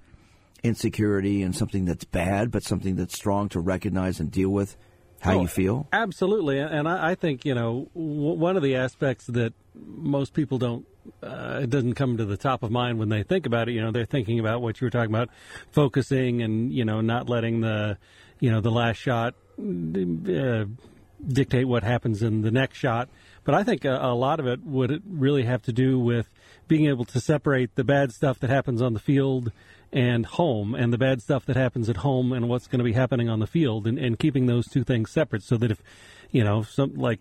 insecurity 0.64 1.44
and 1.44 1.56
something 1.56 1.86
that's 1.86 2.06
bad, 2.06 2.52
but 2.52 2.64
something 2.64 2.96
that's 2.96 3.16
strong 3.16 3.50
to 3.50 3.60
recognize 3.60 4.20
and 4.20 4.32
deal 4.32 4.50
with? 4.50 4.76
how 5.24 5.38
oh, 5.38 5.42
you 5.44 5.48
feel? 5.48 5.88
Absolutely, 5.94 6.60
and 6.60 6.86
I, 6.86 7.12
I 7.12 7.16
think 7.16 7.46
you 7.46 7.56
know 7.56 7.88
w- 7.94 8.34
one 8.34 8.58
of 8.58 8.64
the 8.64 8.76
aspects 8.76 9.26
that 9.28 9.54
most 9.74 10.34
people 10.34 10.58
don't 10.58 10.86
uh, 11.22 11.62
it 11.64 11.70
doesn't 11.70 11.94
come 11.94 12.18
to 12.18 12.26
the 12.26 12.38
top 12.38 12.64
of 12.64 12.72
mind 12.72 13.00
when 13.00 13.10
they 13.10 13.24
think 13.24 13.46
about 13.46 13.70
it. 13.70 13.74
You 13.74 13.82
know, 13.82 13.92
they're 13.92 14.06
thinking 14.06 14.40
about 14.40 14.62
what 14.62 14.80
you 14.80 14.86
were 14.86 14.92
talking 14.92 15.14
about, 15.14 15.30
focusing 15.72 16.42
and 16.42 16.74
you 16.74 16.86
know 16.86 17.02
not 17.02 17.30
letting 17.30 17.62
the 17.62 17.98
you 18.40 18.52
know 18.52 18.62
the 18.62 18.72
last 18.72 18.98
shot 18.98 19.36
uh, 19.58 20.66
dictate 21.26 21.68
what 21.68 21.84
happens 21.84 22.22
in 22.22 22.42
the 22.42 22.52
next 22.52 22.78
shot. 22.78 23.10
But 23.44 23.56
I 23.56 23.64
think 23.64 23.86
a, 23.86 23.98
a 24.02 24.14
lot 24.14 24.40
of 24.40 24.48
it 24.48 24.64
would 24.64 25.04
really 25.08 25.44
have 25.44 25.62
to 25.64 25.74
do 25.74 26.00
with 26.00 26.30
being 26.68 26.88
able 26.88 27.06
to 27.06 27.20
separate 27.20 27.76
the 27.76 27.84
bad 27.84 28.12
stuff 28.12 28.40
that 28.40 28.50
happens 28.50 28.82
on 28.82 28.94
the 28.94 29.00
field 29.00 29.52
and 29.94 30.26
home 30.26 30.74
and 30.74 30.92
the 30.92 30.98
bad 30.98 31.22
stuff 31.22 31.46
that 31.46 31.56
happens 31.56 31.88
at 31.88 31.98
home 31.98 32.34
and 32.34 32.50
what's 32.50 32.68
going 32.68 32.80
to 32.80 32.84
be 32.84 32.94
happening 32.94 33.30
on 33.30 33.40
the 33.40 33.48
field 33.48 33.86
and, 33.86 34.00
and 34.00 34.18
keeping 34.18 34.48
those 34.48 34.68
two 34.68 34.84
things 34.84 35.12
separate 35.12 35.44
so 35.44 35.56
that 35.56 35.72
if 35.72 35.82
you 36.32 36.44
know 36.44 36.64
some 36.64 36.96
like 36.96 37.20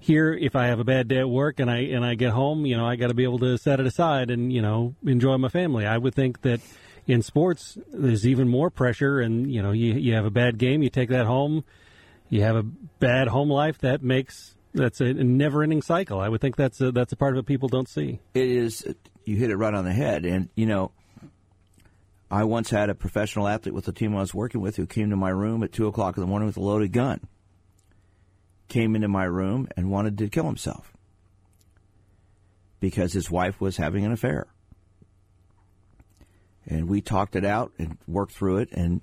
here 0.00 0.34
if 0.34 0.56
I 0.56 0.66
have 0.66 0.80
a 0.80 0.84
bad 0.84 1.06
day 1.06 1.20
at 1.20 1.30
work 1.30 1.60
and 1.60 1.70
I 1.70 1.78
and 1.78 2.04
I 2.04 2.16
get 2.16 2.30
home 2.30 2.66
you 2.66 2.76
know 2.76 2.84
I 2.84 2.96
got 2.96 3.08
to 3.08 3.14
be 3.14 3.22
able 3.22 3.38
to 3.38 3.56
set 3.56 3.78
it 3.78 3.86
aside 3.86 4.30
and 4.30 4.52
you 4.52 4.60
know 4.60 4.96
enjoy 5.06 5.36
my 5.38 5.48
family 5.48 5.86
I 5.86 5.96
would 5.96 6.14
think 6.14 6.42
that 6.42 6.60
in 7.06 7.22
sports 7.22 7.78
there's 7.92 8.26
even 8.26 8.48
more 8.48 8.68
pressure 8.68 9.20
and 9.20 9.52
you 9.52 9.62
know 9.62 9.70
you 9.70 9.94
you 9.94 10.14
have 10.14 10.24
a 10.24 10.30
bad 10.30 10.58
game 10.58 10.82
you 10.82 10.90
take 10.90 11.10
that 11.10 11.26
home 11.26 11.64
you 12.28 12.42
have 12.42 12.56
a 12.56 12.62
bad 12.62 13.28
home 13.28 13.48
life 13.48 13.78
that 13.78 14.02
makes 14.02 14.56
that's 14.74 15.00
a 15.00 15.12
never-ending 15.12 15.82
cycle. 15.82 16.18
I 16.18 16.28
would 16.28 16.40
think 16.40 16.56
that's 16.56 16.80
a, 16.80 16.92
that's 16.92 17.12
a 17.12 17.16
part 17.16 17.34
of 17.36 17.40
it 17.40 17.46
people 17.46 17.68
don't 17.68 17.88
see. 17.88 18.20
It 18.34 18.48
is. 18.48 18.86
You 19.24 19.36
hit 19.36 19.50
it 19.50 19.56
right 19.56 19.74
on 19.74 19.84
the 19.84 19.92
head, 19.92 20.24
and 20.24 20.48
you 20.54 20.66
know, 20.66 20.92
I 22.32 22.44
once 22.44 22.70
had 22.70 22.88
a 22.88 22.94
professional 22.94 23.46
athlete 23.46 23.74
with 23.74 23.84
the 23.84 23.92
team 23.92 24.16
I 24.16 24.20
was 24.20 24.32
working 24.32 24.62
with 24.62 24.76
who 24.76 24.86
came 24.86 25.10
to 25.10 25.16
my 25.16 25.28
room 25.28 25.62
at 25.62 25.70
two 25.70 25.86
o'clock 25.86 26.16
in 26.16 26.22
the 26.22 26.26
morning 26.26 26.46
with 26.46 26.56
a 26.56 26.62
loaded 26.62 26.90
gun. 26.90 27.20
Came 28.68 28.96
into 28.96 29.06
my 29.06 29.24
room 29.24 29.68
and 29.76 29.90
wanted 29.90 30.16
to 30.16 30.30
kill 30.30 30.46
himself 30.46 30.94
because 32.80 33.12
his 33.12 33.30
wife 33.30 33.60
was 33.60 33.76
having 33.76 34.06
an 34.06 34.12
affair. 34.12 34.46
And 36.66 36.88
we 36.88 37.02
talked 37.02 37.36
it 37.36 37.44
out 37.44 37.72
and 37.78 37.98
worked 38.08 38.32
through 38.32 38.58
it. 38.58 38.70
And 38.72 39.02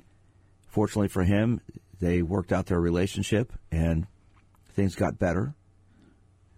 fortunately 0.68 1.08
for 1.08 1.24
him, 1.24 1.62
they 2.00 2.24
worked 2.24 2.52
out 2.52 2.66
their 2.66 2.82
relationship 2.82 3.54
and 3.72 4.08
things 4.74 4.96
got 4.96 5.20
better 5.20 5.54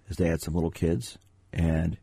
as 0.09 0.15
they 0.15 0.29
had 0.29 0.39
some 0.39 0.53
little 0.53 0.71
kids. 0.71 1.17
And 1.51 1.97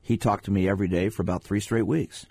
he 0.00 0.16
talked 0.16 0.46
to 0.46 0.50
me 0.50 0.68
every 0.68 0.88
day 0.88 1.10
for 1.10 1.22
about 1.22 1.44
three 1.44 1.60
straight 1.60 1.86
weeks. 1.86 2.26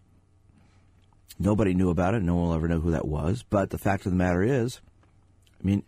Nobody 1.39 1.73
knew 1.73 1.89
about 1.89 2.15
it. 2.15 2.23
No 2.23 2.35
one 2.35 2.47
will 2.47 2.55
ever 2.55 2.67
know 2.67 2.79
who 2.79 2.91
that 2.91 3.07
was. 3.07 3.43
But 3.47 3.69
the 3.69 3.77
fact 3.77 4.05
of 4.05 4.11
the 4.11 4.17
matter 4.17 4.41
is, 4.41 4.81
I 5.61 5.65
mean, 5.67 5.83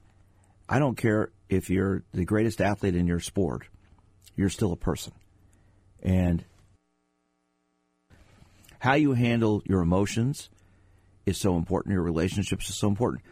I 0.67 0.79
don't 0.79 0.95
care 0.95 1.31
if 1.49 1.69
you're 1.69 2.03
the 2.13 2.25
greatest 2.25 2.61
athlete 2.61 2.95
in 2.95 3.07
your 3.07 3.19
sport, 3.19 3.67
you're 4.35 4.49
still 4.49 4.71
a 4.71 4.77
person. 4.77 5.13
And 6.01 6.45
how 8.77 8.93
you 8.93 9.13
handle 9.13 9.61
your 9.65 9.81
emotions 9.81 10.49
is 11.25 11.37
so 11.37 11.57
important. 11.57 11.93
Your 11.93 12.03
relationships 12.03 12.69
are 12.69 12.73
so 12.73 12.87
important. 12.87 13.23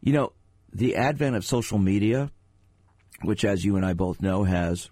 You 0.00 0.12
know, 0.12 0.32
the 0.72 0.96
advent 0.96 1.36
of 1.36 1.44
social 1.44 1.78
media, 1.78 2.30
which, 3.22 3.44
as 3.44 3.64
you 3.64 3.76
and 3.76 3.84
I 3.84 3.92
both 3.92 4.20
know, 4.20 4.44
has 4.44 4.90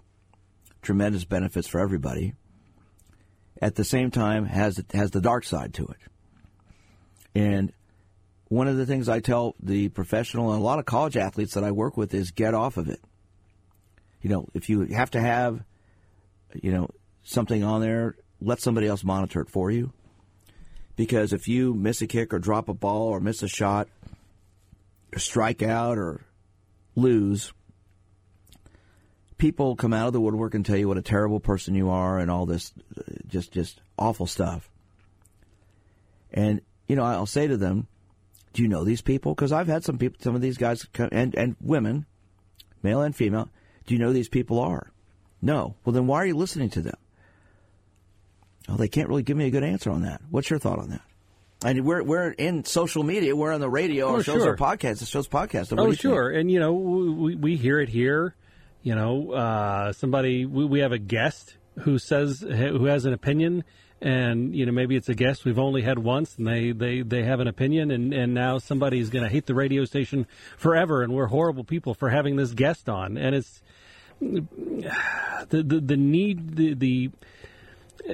tremendous 0.82 1.24
benefits 1.24 1.66
for 1.66 1.80
everybody, 1.80 2.34
at 3.60 3.74
the 3.74 3.84
same 3.84 4.10
time 4.10 4.46
has 4.46 4.82
has 4.92 5.10
the 5.10 5.20
dark 5.20 5.44
side 5.44 5.74
to 5.74 5.86
it. 5.86 5.98
And 7.34 7.72
one 8.48 8.66
of 8.66 8.76
the 8.76 8.86
things 8.86 9.08
I 9.08 9.20
tell 9.20 9.54
the 9.62 9.88
professional 9.90 10.52
and 10.52 10.60
a 10.60 10.64
lot 10.64 10.78
of 10.78 10.84
college 10.86 11.16
athletes 11.16 11.54
that 11.54 11.64
I 11.64 11.70
work 11.70 11.96
with 11.96 12.12
is 12.14 12.32
get 12.32 12.54
off 12.54 12.76
of 12.76 12.88
it. 12.88 13.00
You 14.22 14.30
know, 14.30 14.48
if 14.54 14.68
you 14.68 14.82
have 14.86 15.12
to 15.12 15.20
have, 15.20 15.62
you 16.60 16.72
know, 16.72 16.88
something 17.22 17.62
on 17.62 17.80
there, 17.80 18.16
let 18.40 18.60
somebody 18.60 18.86
else 18.86 19.04
monitor 19.04 19.40
it 19.40 19.50
for 19.50 19.70
you. 19.70 19.92
Because 20.96 21.32
if 21.32 21.46
you 21.46 21.74
miss 21.74 22.02
a 22.02 22.06
kick 22.06 22.34
or 22.34 22.38
drop 22.38 22.68
a 22.68 22.74
ball 22.74 23.08
or 23.08 23.20
miss 23.20 23.42
a 23.42 23.48
shot, 23.48 23.88
or 25.14 25.18
strike 25.18 25.62
out 25.62 25.96
or 25.96 26.20
lose, 26.96 27.52
people 29.40 29.74
come 29.74 29.92
out 29.92 30.06
of 30.06 30.12
the 30.12 30.20
woodwork 30.20 30.54
and 30.54 30.64
tell 30.64 30.76
you 30.76 30.86
what 30.86 30.98
a 30.98 31.02
terrible 31.02 31.40
person 31.40 31.74
you 31.74 31.88
are 31.88 32.18
and 32.18 32.30
all 32.30 32.46
this 32.46 32.72
just 33.26 33.50
just 33.50 33.80
awful 33.98 34.26
stuff. 34.26 34.70
And 36.32 36.60
you 36.86 36.94
know, 36.94 37.02
I'll 37.02 37.26
say 37.26 37.48
to 37.48 37.56
them, 37.56 37.88
"Do 38.52 38.62
you 38.62 38.68
know 38.68 38.84
these 38.84 39.00
people?" 39.00 39.34
Because 39.34 39.50
I've 39.50 39.66
had 39.66 39.82
some 39.82 39.98
people, 39.98 40.18
some 40.20 40.36
of 40.36 40.40
these 40.40 40.58
guys, 40.58 40.84
come, 40.92 41.08
and 41.10 41.34
and 41.34 41.56
women, 41.60 42.06
male 42.82 43.00
and 43.00 43.16
female. 43.16 43.48
Do 43.86 43.94
you 43.94 44.00
know 44.00 44.12
these 44.12 44.28
people 44.28 44.60
are? 44.60 44.92
No. 45.42 45.74
Well, 45.84 45.94
then 45.94 46.06
why 46.06 46.18
are 46.18 46.26
you 46.26 46.36
listening 46.36 46.70
to 46.70 46.82
them? 46.82 46.96
Well, 48.68 48.76
they 48.76 48.88
can't 48.88 49.08
really 49.08 49.22
give 49.22 49.36
me 49.36 49.46
a 49.46 49.50
good 49.50 49.64
answer 49.64 49.90
on 49.90 50.02
that. 50.02 50.20
What's 50.30 50.50
your 50.50 50.58
thought 50.58 50.78
on 50.78 50.90
that? 50.90 51.00
And 51.64 51.84
we're 51.84 52.02
we're 52.02 52.30
in 52.30 52.64
social 52.64 53.02
media. 53.02 53.34
We're 53.34 53.52
on 53.52 53.60
the 53.60 53.70
radio. 53.70 54.06
Oh, 54.06 54.14
our 54.16 54.22
shows 54.22 54.42
sure. 54.42 54.52
are 54.52 54.56
podcasts. 54.56 55.00
The 55.00 55.06
show's 55.06 55.28
podcast. 55.28 55.76
oh, 55.76 55.92
sure. 55.92 56.30
And 56.30 56.50
you 56.50 56.60
know, 56.60 56.74
we 56.74 57.34
we 57.34 57.56
hear 57.56 57.80
it 57.80 57.88
here. 57.88 58.34
You 58.82 58.94
know, 58.94 59.32
uh, 59.32 59.92
somebody 59.92 60.46
we, 60.46 60.64
we 60.64 60.80
have 60.80 60.92
a 60.92 60.98
guest 60.98 61.56
who 61.80 61.98
says 61.98 62.40
who 62.40 62.86
has 62.86 63.04
an 63.04 63.12
opinion, 63.12 63.64
and 64.00 64.54
you 64.54 64.64
know 64.64 64.72
maybe 64.72 64.96
it's 64.96 65.08
a 65.08 65.14
guest 65.14 65.44
we've 65.44 65.58
only 65.58 65.82
had 65.82 65.98
once, 65.98 66.36
and 66.36 66.46
they 66.46 66.72
they 66.72 67.02
they 67.02 67.22
have 67.24 67.40
an 67.40 67.48
opinion, 67.48 67.90
and 67.90 68.14
and 68.14 68.32
now 68.32 68.58
somebody's 68.58 69.10
going 69.10 69.24
to 69.24 69.30
hate 69.30 69.46
the 69.46 69.54
radio 69.54 69.84
station 69.84 70.26
forever, 70.56 71.02
and 71.02 71.12
we're 71.12 71.26
horrible 71.26 71.64
people 71.64 71.94
for 71.94 72.08
having 72.08 72.36
this 72.36 72.52
guest 72.52 72.88
on, 72.88 73.18
and 73.18 73.34
it's 73.34 73.62
the 74.20 74.46
the, 75.48 75.62
the 75.62 75.96
need 75.96 76.56
the 76.56 76.74
the 76.74 77.10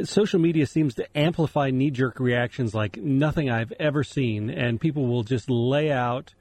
social 0.05 0.41
media 0.41 0.67
seems 0.67 0.95
to 0.95 1.17
amplify 1.17 1.71
knee 1.71 1.91
jerk 1.91 2.19
reactions 2.19 2.75
like 2.75 2.97
nothing 2.97 3.51
I've 3.51 3.73
ever 3.79 4.03
seen, 4.03 4.51
and 4.51 4.81
people 4.81 5.07
will 5.07 5.23
just 5.23 5.49
lay 5.49 5.93
out. 5.93 6.35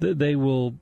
They 0.00 0.34
will 0.34 0.74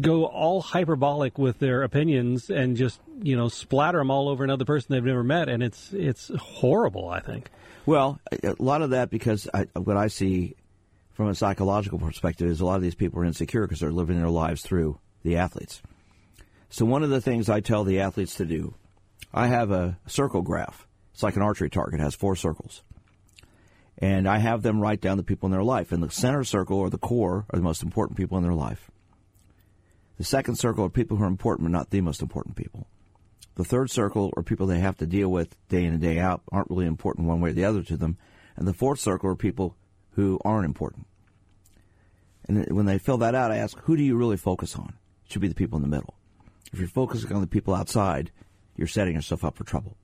go 0.00 0.26
all 0.26 0.60
hyperbolic 0.60 1.38
with 1.38 1.58
their 1.58 1.82
opinions 1.82 2.50
and 2.50 2.76
just 2.76 3.00
you 3.22 3.36
know 3.36 3.48
splatter 3.48 3.98
them 3.98 4.10
all 4.10 4.28
over 4.28 4.44
another 4.44 4.64
person 4.64 4.88
they've 4.90 5.04
never 5.04 5.24
met, 5.24 5.48
and 5.48 5.62
it's 5.62 5.92
it's 5.92 6.30
horrible. 6.38 7.08
I 7.08 7.20
think. 7.20 7.50
Well, 7.86 8.20
a 8.42 8.54
lot 8.58 8.82
of 8.82 8.90
that 8.90 9.10
because 9.10 9.48
I, 9.54 9.66
what 9.74 9.96
I 9.96 10.08
see 10.08 10.54
from 11.12 11.28
a 11.28 11.34
psychological 11.34 11.98
perspective 11.98 12.48
is 12.48 12.60
a 12.60 12.66
lot 12.66 12.76
of 12.76 12.82
these 12.82 12.94
people 12.94 13.20
are 13.20 13.24
insecure 13.24 13.66
because 13.66 13.80
they're 13.80 13.90
living 13.90 14.18
their 14.18 14.28
lives 14.28 14.62
through 14.62 14.98
the 15.22 15.36
athletes. 15.36 15.82
So 16.70 16.84
one 16.84 17.02
of 17.02 17.10
the 17.10 17.20
things 17.20 17.48
I 17.48 17.60
tell 17.60 17.84
the 17.84 18.00
athletes 18.00 18.34
to 18.36 18.44
do 18.44 18.74
I 19.32 19.48
have 19.48 19.70
a 19.70 19.98
circle 20.06 20.42
graph. 20.42 20.86
It's 21.12 21.22
like 21.22 21.36
an 21.36 21.42
archery 21.42 21.70
target, 21.70 22.00
it 22.00 22.02
has 22.02 22.14
four 22.14 22.36
circles. 22.36 22.82
And 24.00 24.28
I 24.28 24.38
have 24.38 24.62
them 24.62 24.80
write 24.80 25.00
down 25.00 25.16
the 25.16 25.24
people 25.24 25.48
in 25.48 25.52
their 25.52 25.64
life. 25.64 25.90
And 25.90 26.02
the 26.02 26.10
center 26.10 26.44
circle 26.44 26.78
or 26.78 26.88
the 26.88 26.98
core 26.98 27.46
are 27.50 27.58
the 27.58 27.64
most 27.64 27.82
important 27.82 28.16
people 28.16 28.38
in 28.38 28.44
their 28.44 28.54
life. 28.54 28.90
The 30.18 30.24
second 30.24 30.56
circle 30.56 30.84
are 30.84 30.90
people 30.90 31.16
who 31.16 31.24
are 31.24 31.28
important 31.28 31.66
but 31.66 31.76
not 31.76 31.90
the 31.90 32.00
most 32.00 32.20
important 32.20 32.56
people. 32.56 32.86
The 33.54 33.64
third 33.64 33.90
circle 33.90 34.32
are 34.36 34.42
people 34.42 34.66
they 34.66 34.80
have 34.80 34.98
to 34.98 35.06
deal 35.06 35.28
with 35.28 35.56
day 35.68 35.84
in 35.84 35.92
and 35.92 36.02
day 36.02 36.18
out, 36.18 36.42
aren't 36.52 36.70
really 36.70 36.86
important 36.86 37.26
one 37.26 37.40
way 37.40 37.50
or 37.50 37.54
the 37.54 37.64
other 37.64 37.82
to 37.82 37.96
them. 37.96 38.18
And 38.56 38.66
the 38.66 38.74
fourth 38.74 39.00
circle 39.00 39.30
are 39.30 39.36
people 39.36 39.76
who 40.12 40.40
aren't 40.44 40.64
important. 40.64 41.06
And 42.48 42.70
when 42.70 42.86
they 42.86 42.98
fill 42.98 43.18
that 43.18 43.34
out, 43.34 43.52
I 43.52 43.56
ask, 43.56 43.78
who 43.80 43.96
do 43.96 44.02
you 44.02 44.16
really 44.16 44.36
focus 44.36 44.74
on? 44.76 44.94
It 45.24 45.32
should 45.32 45.42
be 45.42 45.48
the 45.48 45.54
people 45.54 45.76
in 45.76 45.82
the 45.82 45.88
middle. 45.88 46.14
If 46.72 46.78
you're 46.78 46.88
focusing 46.88 47.32
on 47.32 47.40
the 47.40 47.46
people 47.46 47.74
outside, 47.74 48.30
you're 48.76 48.86
setting 48.86 49.14
yourself 49.14 49.44
up 49.44 49.56
for 49.56 49.64
trouble. 49.64 49.96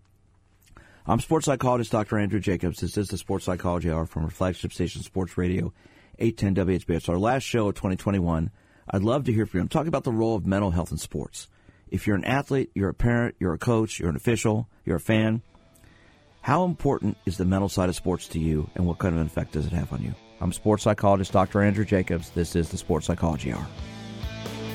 I'm 1.07 1.21
sports 1.21 1.47
psychologist 1.47 1.93
Dr. 1.93 2.19
Andrew 2.19 2.41
Jacobs. 2.41 2.81
This 2.81 2.97
is 2.97 3.09
the 3.09 3.19
Sports 3.19 3.45
Psychology 3.45 3.91
Hour 3.91 4.07
from 4.07 4.25
our 4.25 4.31
flagship 4.31 4.73
station, 4.73 5.03
Sports 5.03 5.37
Radio 5.37 5.73
810 6.19 6.67
WHB. 6.67 6.97
It's 6.97 7.09
our 7.09 7.19
last 7.19 7.43
show 7.43 7.69
of 7.69 7.75
2021. 7.75 8.51
I'd 8.91 9.03
love 9.03 9.25
to 9.25 9.33
hear 9.33 9.47
from 9.47 9.59
you. 9.59 9.63
I'm 9.63 9.69
talking 9.69 9.89
about 9.89 10.05
the 10.05 10.13
role 10.13 10.37
of 10.37 10.47
mental 10.47 10.71
health 10.71 10.93
in 10.93 10.99
sports. 10.99 11.49
If 11.89 12.07
you're 12.07 12.17
an 12.17 12.25
athlete, 12.25 12.71
you're 12.75 12.89
a 12.89 12.95
parent, 12.95 13.37
you're 13.39 13.55
a 13.55 13.59
coach, 13.59 13.99
you're 13.99 14.11
an 14.11 14.17
official, 14.17 14.69
you're 14.85 14.97
a 14.97 15.01
fan, 15.01 15.43
how 16.45 16.67
important 16.67 17.17
is 17.25 17.39
the 17.39 17.47
mental 17.47 17.71
side 17.71 17.89
of 17.89 17.97
sports 17.97 18.29
to 18.29 18.39
you, 18.39 18.69
and 18.75 18.87
what 18.87 18.99
kind 18.99 19.19
of 19.19 19.27
effect 19.27 19.53
does 19.53 19.65
it 19.65 19.73
have 19.73 19.91
on 19.95 20.03
you? 20.03 20.15
I'm 20.43 20.53
sports 20.53 20.83
psychologist 20.83 21.33
Dr. 21.33 21.63
Andrew 21.63 21.87
Jacobs. 21.87 22.29
This 22.29 22.55
is 22.55 22.69
the 22.69 22.77
Sports 22.77 23.07
Psychology 23.07 23.51
Hour. 23.51 23.67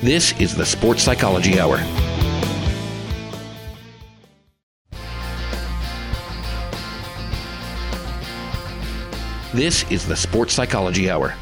This 0.00 0.32
is 0.40 0.56
the 0.56 0.66
Sports 0.66 1.04
Psychology 1.04 1.60
Hour. 1.60 1.76
This 9.54 9.88
is 9.92 10.08
the 10.08 10.16
Sports 10.16 10.54
Psychology 10.54 11.08
Hour. 11.08 11.34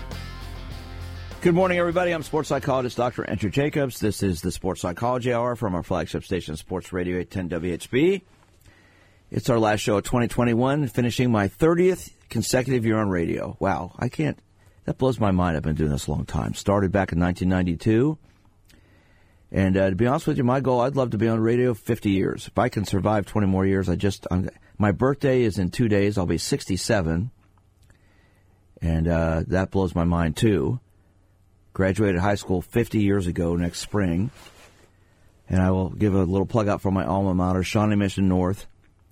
Good 1.40 1.54
morning, 1.54 1.78
everybody. 1.78 2.10
I'm 2.10 2.24
sports 2.24 2.48
psychologist 2.48 2.96
Dr. 2.96 3.24
Andrew 3.30 3.48
Jacobs. 3.48 4.00
This 4.00 4.24
is 4.24 4.42
the 4.42 4.50
Sports 4.50 4.80
Psychology 4.80 5.32
Hour 5.32 5.54
from 5.54 5.76
our 5.76 5.84
flagship 5.84 6.24
station, 6.24 6.56
Sports 6.56 6.92
Radio 6.92 7.16
810 7.20 7.78
WHB. 7.78 8.22
It's 9.30 9.48
our 9.48 9.60
last 9.60 9.78
show 9.78 9.98
of 9.98 10.02
2021, 10.02 10.88
finishing 10.88 11.30
my 11.30 11.46
30th 11.46 12.10
consecutive 12.28 12.84
year 12.84 12.98
on 12.98 13.08
radio. 13.08 13.56
Wow, 13.60 13.92
I 13.96 14.08
can't, 14.08 14.36
that 14.84 14.98
blows 14.98 15.20
my 15.20 15.30
mind. 15.30 15.56
I've 15.56 15.62
been 15.62 15.76
doing 15.76 15.92
this 15.92 16.08
a 16.08 16.10
long 16.10 16.26
time. 16.26 16.54
Started 16.54 16.90
back 16.90 17.12
in 17.12 17.20
1992. 17.20 18.18
And 19.52 19.76
uh, 19.76 19.90
to 19.90 19.96
be 19.96 20.08
honest 20.08 20.26
with 20.26 20.38
you, 20.38 20.44
my 20.44 20.58
goal, 20.58 20.80
I'd 20.80 20.96
love 20.96 21.10
to 21.10 21.18
be 21.18 21.28
on 21.28 21.38
radio 21.38 21.72
50 21.72 22.10
years. 22.10 22.48
If 22.48 22.58
I 22.58 22.68
can 22.68 22.84
survive 22.84 23.26
20 23.26 23.46
more 23.46 23.64
years, 23.64 23.88
I 23.88 23.94
just, 23.94 24.26
I'm, 24.28 24.50
my 24.76 24.90
birthday 24.90 25.42
is 25.42 25.56
in 25.56 25.70
two 25.70 25.88
days. 25.88 26.18
I'll 26.18 26.26
be 26.26 26.36
67 26.36 27.30
and 28.82 29.08
uh, 29.08 29.44
that 29.46 29.70
blows 29.70 29.94
my 29.94 30.04
mind 30.04 30.36
too. 30.36 30.80
Graduated 31.78 32.20
high 32.20 32.34
school 32.34 32.60
50 32.60 32.98
years 32.98 33.28
ago 33.28 33.54
next 33.54 33.78
spring, 33.78 34.32
and 35.48 35.62
I 35.62 35.70
will 35.70 35.90
give 35.90 36.12
a 36.12 36.24
little 36.24 36.44
plug 36.44 36.66
out 36.66 36.80
for 36.80 36.90
my 36.90 37.04
alma 37.04 37.36
mater, 37.36 37.62
Shawnee 37.62 37.94
Mission 37.94 38.26
North, 38.26 38.66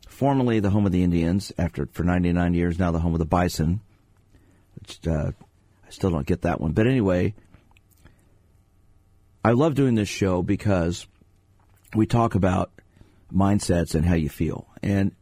formerly 0.09 0.59
the 0.59 0.70
home 0.70 0.85
of 0.85 0.90
the 0.90 1.05
Indians, 1.05 1.52
after 1.59 1.87
for 1.92 2.02
99 2.02 2.55
years 2.55 2.76
now 2.76 2.90
the 2.90 2.98
home 2.98 3.12
of 3.12 3.20
the 3.20 3.24
Bison. 3.24 3.83
Which 4.81 5.07
uh, 5.07 5.31
I 5.87 5.90
still 5.90 6.11
don't 6.11 6.26
get 6.26 6.42
that 6.42 6.61
one, 6.61 6.72
but 6.72 6.88
anyway, 6.88 7.35
I 9.44 9.52
love 9.52 9.76
doing 9.76 9.94
this 9.94 10.09
show 10.09 10.42
because 10.42 11.07
we 11.94 12.05
talk 12.05 12.35
about 12.35 12.72
mindsets 13.33 13.94
and 13.94 14.05
how 14.05 14.16
you 14.16 14.29
feel, 14.29 14.66
and 14.83 15.14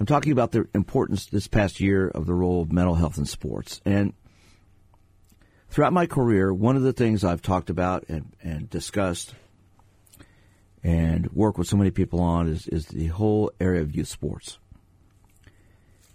I'm 0.00 0.06
talking 0.06 0.32
about 0.32 0.52
the 0.52 0.68
importance 0.74 1.26
this 1.26 1.48
past 1.48 1.80
year 1.80 2.08
of 2.08 2.24
the 2.24 2.32
role 2.32 2.62
of 2.62 2.72
mental 2.72 2.94
health 2.94 3.18
in 3.18 3.26
sports. 3.26 3.82
And 3.84 4.14
throughout 5.70 5.92
my 5.92 6.06
career, 6.06 6.52
one 6.52 6.76
of 6.76 6.82
the 6.82 6.92
things 6.92 7.24
I've 7.24 7.42
talked 7.42 7.70
about 7.70 8.04
and, 8.08 8.32
and 8.42 8.70
discussed 8.70 9.34
and 10.82 11.30
work 11.32 11.58
with 11.58 11.66
so 11.66 11.76
many 11.76 11.90
people 11.90 12.20
on 12.20 12.48
is, 12.48 12.68
is 12.68 12.86
the 12.86 13.08
whole 13.08 13.50
area 13.60 13.82
of 13.82 13.94
youth 13.94 14.08
sports. 14.08 14.58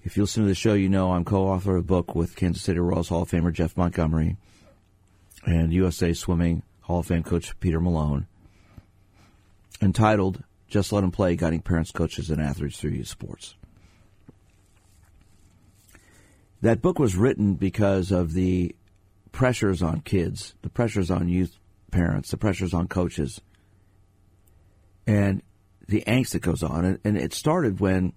If 0.04 0.18
you 0.18 0.24
listen 0.24 0.44
to 0.44 0.50
the 0.50 0.56
show, 0.56 0.74
you 0.74 0.90
know 0.90 1.12
I'm 1.12 1.26
co-author 1.26 1.76
of 1.76 1.84
a 1.84 1.86
book 1.86 2.16
with 2.16 2.36
Kansas 2.36 2.64
City 2.64 2.80
Royals 2.80 3.10
Hall 3.10 3.24
of 3.24 3.30
Famer 3.30 3.54
Jeff 3.54 3.78
Montgomery 3.78 4.38
and 5.46 5.74
USA 5.74 6.14
Swimming 6.14 6.64
Hall 6.82 7.00
of 7.00 7.08
Fame 7.08 7.24
coach 7.24 7.60
Peter 7.60 7.80
Malone, 7.80 8.28
entitled 9.82 10.44
"Just 10.68 10.92
Let 10.92 11.02
Them 11.02 11.12
Play: 11.12 11.36
Guiding 11.36 11.62
Parents, 11.62 11.92
Coaches, 11.92 12.32
and 12.32 12.42
Athletes 12.42 12.80
Through 12.80 12.92
Youth 12.92 13.08
Sports." 13.08 13.56
That 16.62 16.82
book 16.82 16.98
was 16.98 17.16
written 17.16 17.56
because 17.56 18.12
of 18.12 18.34
the 18.34 18.76
pressures 19.32 19.82
on 19.82 20.02
kids, 20.02 20.54
the 20.62 20.70
pressures 20.70 21.10
on 21.10 21.30
youth 21.30 21.58
parents, 21.92 22.32
the 22.32 22.38
pressures 22.38 22.74
on 22.74 22.88
coaches, 22.88 23.42
and 25.08 25.42
the 25.88 26.04
angst 26.08 26.32
that 26.32 26.42
goes 26.42 26.64
on. 26.64 26.86
And, 26.86 27.00
and 27.04 27.18
it 27.18 27.34
started 27.34 27.80
when 27.80 28.14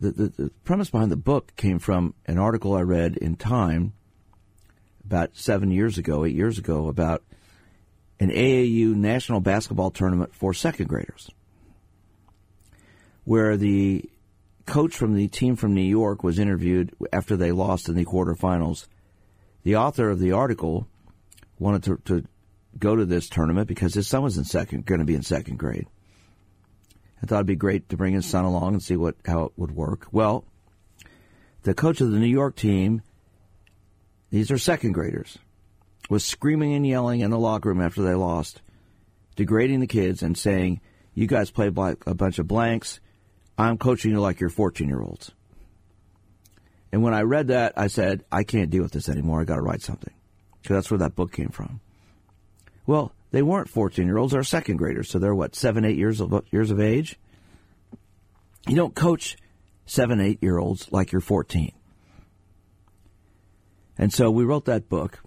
the, 0.00 0.10
the, 0.10 0.28
the, 0.28 0.50
premise 0.64 0.90
behind 0.90 1.10
the 1.10 1.16
book 1.16 1.54
came 1.56 1.78
from 1.78 2.14
an 2.26 2.38
article 2.38 2.74
I 2.74 2.82
read 2.82 3.16
in 3.16 3.36
Time 3.36 3.92
about 5.04 5.36
seven 5.36 5.70
years 5.70 5.98
ago, 5.98 6.24
eight 6.24 6.34
years 6.34 6.58
ago, 6.58 6.88
about 6.88 7.22
an 8.18 8.30
AAU 8.30 8.94
national 8.94 9.40
basketball 9.40 9.90
tournament 9.90 10.34
for 10.34 10.54
second 10.54 10.88
graders, 10.88 11.30
where 13.24 13.56
the 13.56 14.08
coach 14.66 14.94
from 14.94 15.14
the 15.14 15.28
team 15.28 15.56
from 15.56 15.74
New 15.74 15.80
York 15.80 16.22
was 16.22 16.38
interviewed 16.38 16.94
after 17.12 17.36
they 17.36 17.50
lost 17.50 17.88
in 17.88 17.94
the 17.94 18.04
quarterfinals. 18.04 18.86
The 19.62 19.76
author 19.76 20.08
of 20.08 20.18
the 20.18 20.32
article 20.32 20.86
wanted 21.58 21.82
to, 21.84 21.96
to 22.06 22.24
go 22.78 22.96
to 22.96 23.04
this 23.04 23.28
tournament 23.28 23.68
because 23.68 23.94
his 23.94 24.08
son 24.08 24.22
was 24.22 24.38
in 24.38 24.44
second, 24.44 24.86
going 24.86 25.00
to 25.00 25.04
be 25.04 25.14
in 25.14 25.22
second 25.22 25.58
grade. 25.58 25.86
I 27.22 27.26
thought 27.26 27.36
it'd 27.36 27.46
be 27.46 27.56
great 27.56 27.88
to 27.90 27.96
bring 27.96 28.14
his 28.14 28.26
son 28.26 28.44
along 28.44 28.72
and 28.72 28.82
see 28.82 28.96
what 28.96 29.16
how 29.26 29.44
it 29.44 29.52
would 29.56 29.72
work. 29.72 30.06
Well, 30.10 30.44
the 31.62 31.74
coach 31.74 32.00
of 32.00 32.10
the 32.10 32.18
New 32.18 32.26
York 32.26 32.56
team, 32.56 33.02
these 34.30 34.50
are 34.50 34.58
second 34.58 34.92
graders, 34.92 35.38
was 36.08 36.24
screaming 36.24 36.72
and 36.72 36.86
yelling 36.86 37.20
in 37.20 37.30
the 37.30 37.38
locker 37.38 37.68
room 37.68 37.82
after 37.82 38.02
they 38.02 38.14
lost, 38.14 38.62
degrading 39.36 39.80
the 39.80 39.86
kids 39.86 40.22
and 40.22 40.36
saying, 40.36 40.80
"You 41.14 41.26
guys 41.26 41.50
play 41.50 41.68
like 41.68 42.06
a 42.06 42.14
bunch 42.14 42.38
of 42.38 42.48
blanks. 42.48 43.00
I'm 43.58 43.76
coaching 43.76 44.12
you 44.12 44.20
like 44.20 44.40
you're 44.40 44.48
14 44.48 44.88
year 44.88 45.02
olds." 45.02 45.32
And 46.92 47.02
when 47.02 47.14
I 47.14 47.22
read 47.22 47.48
that, 47.48 47.72
I 47.76 47.86
said, 47.86 48.24
"I 48.32 48.42
can't 48.42 48.70
deal 48.70 48.82
with 48.82 48.92
this 48.92 49.08
anymore. 49.08 49.40
I 49.40 49.44
got 49.44 49.56
to 49.56 49.62
write 49.62 49.82
something," 49.82 50.12
because 50.60 50.74
that's 50.74 50.90
where 50.90 50.98
that 50.98 51.14
book 51.14 51.32
came 51.32 51.50
from. 51.50 51.80
Well, 52.86 53.12
they 53.30 53.42
weren't 53.42 53.68
14 53.68 54.06
year 54.06 54.18
olds, 54.18 54.32
they're 54.32 54.42
second 54.42 54.76
graders. 54.76 55.08
So 55.08 55.18
they're 55.18 55.34
what, 55.34 55.54
seven, 55.54 55.84
eight 55.84 55.96
years 55.96 56.20
of, 56.20 56.44
years 56.50 56.70
of 56.70 56.80
age? 56.80 57.18
You 58.66 58.76
don't 58.76 58.94
coach 58.94 59.36
seven, 59.86 60.20
eight 60.20 60.38
year 60.42 60.58
olds 60.58 60.90
like 60.92 61.12
you're 61.12 61.20
14. 61.20 61.72
And 63.98 64.12
so 64.12 64.30
we 64.30 64.44
wrote 64.44 64.64
that 64.64 64.88
book, 64.88 65.20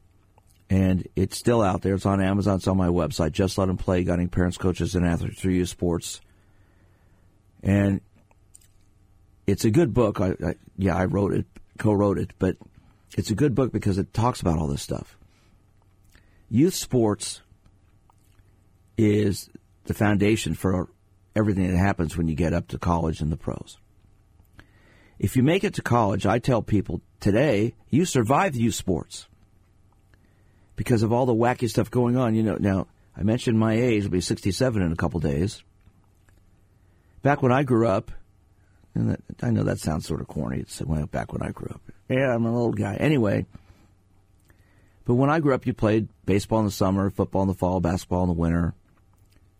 and 0.69 1.07
it's 1.15 1.37
still 1.37 1.61
out 1.61 1.83
there. 1.83 1.93
It's 1.93 2.05
on 2.05 2.21
Amazon, 2.21 2.55
it's 2.55 2.67
on 2.67 2.77
my 2.77 2.87
website. 2.87 3.31
Just 3.31 3.57
Let 3.57 3.67
Them 3.67 3.77
Play 3.77 4.03
Guiding 4.03 4.29
Parents, 4.29 4.57
Coaches, 4.57 4.95
and 4.95 5.05
Athletes 5.05 5.39
Through 5.39 5.53
Youth 5.53 5.69
Sports. 5.69 6.19
And 7.61 8.01
it's 9.45 9.63
a 9.63 9.71
good 9.71 9.93
book. 9.93 10.19
I, 10.19 10.31
I, 10.43 10.55
yeah, 10.77 10.97
I 10.97 11.05
wrote 11.05 11.33
it, 11.33 11.45
co 11.77 11.93
wrote 11.93 12.17
it, 12.17 12.31
but 12.39 12.57
it's 13.17 13.31
a 13.31 13.35
good 13.35 13.55
book 13.55 13.71
because 13.71 13.97
it 13.97 14.13
talks 14.13 14.41
about 14.41 14.57
all 14.57 14.67
this 14.67 14.81
stuff. 14.81 15.17
Youth 16.49 16.75
sports 16.75 17.41
is 18.97 19.49
the 19.85 19.93
foundation 19.93 20.53
for 20.53 20.89
everything 21.35 21.69
that 21.71 21.77
happens 21.77 22.15
when 22.15 22.27
you 22.27 22.35
get 22.35 22.53
up 22.53 22.67
to 22.69 22.77
college 22.77 23.21
and 23.21 23.31
the 23.31 23.37
pros. 23.37 23.77
If 25.19 25.35
you 25.35 25.43
make 25.43 25.63
it 25.63 25.75
to 25.75 25.81
college, 25.81 26.25
I 26.25 26.39
tell 26.39 26.61
people 26.61 27.01
today, 27.19 27.75
you 27.89 28.05
survive 28.05 28.55
youth 28.55 28.75
sports 28.75 29.27
because 30.75 31.03
of 31.03 31.13
all 31.13 31.25
the 31.25 31.33
wacky 31.33 31.69
stuff 31.69 31.89
going 31.89 32.17
on. 32.17 32.35
You 32.35 32.43
know, 32.43 32.57
now 32.59 32.87
I 33.15 33.23
mentioned 33.23 33.59
my 33.59 33.73
age; 33.73 34.03
will 34.03 34.11
be 34.11 34.21
67 34.21 34.81
in 34.81 34.91
a 34.91 34.95
couple 34.95 35.19
days. 35.19 35.63
Back 37.21 37.41
when 37.41 37.51
I 37.51 37.63
grew 37.63 37.87
up, 37.87 38.11
and 38.95 39.11
that, 39.11 39.21
I 39.41 39.49
know 39.49 39.63
that 39.63 39.79
sounds 39.79 40.05
sort 40.05 40.21
of 40.21 40.27
corny. 40.27 40.59
It's 40.59 40.81
well, 40.81 41.05
back 41.07 41.33
when 41.33 41.41
I 41.41 41.51
grew 41.51 41.69
up. 41.69 41.81
Yeah, 42.09 42.33
I'm 42.33 42.45
an 42.45 42.53
old 42.53 42.77
guy. 42.77 42.95
Anyway, 42.95 43.45
but 45.05 45.15
when 45.15 45.29
I 45.29 45.39
grew 45.39 45.53
up, 45.53 45.65
you 45.65 45.73
played 45.73 46.07
baseball 46.25 46.59
in 46.59 46.65
the 46.65 46.71
summer, 46.71 47.09
football 47.09 47.41
in 47.43 47.47
the 47.47 47.53
fall, 47.53 47.79
basketball 47.79 48.23
in 48.23 48.29
the 48.29 48.33
winter 48.33 48.73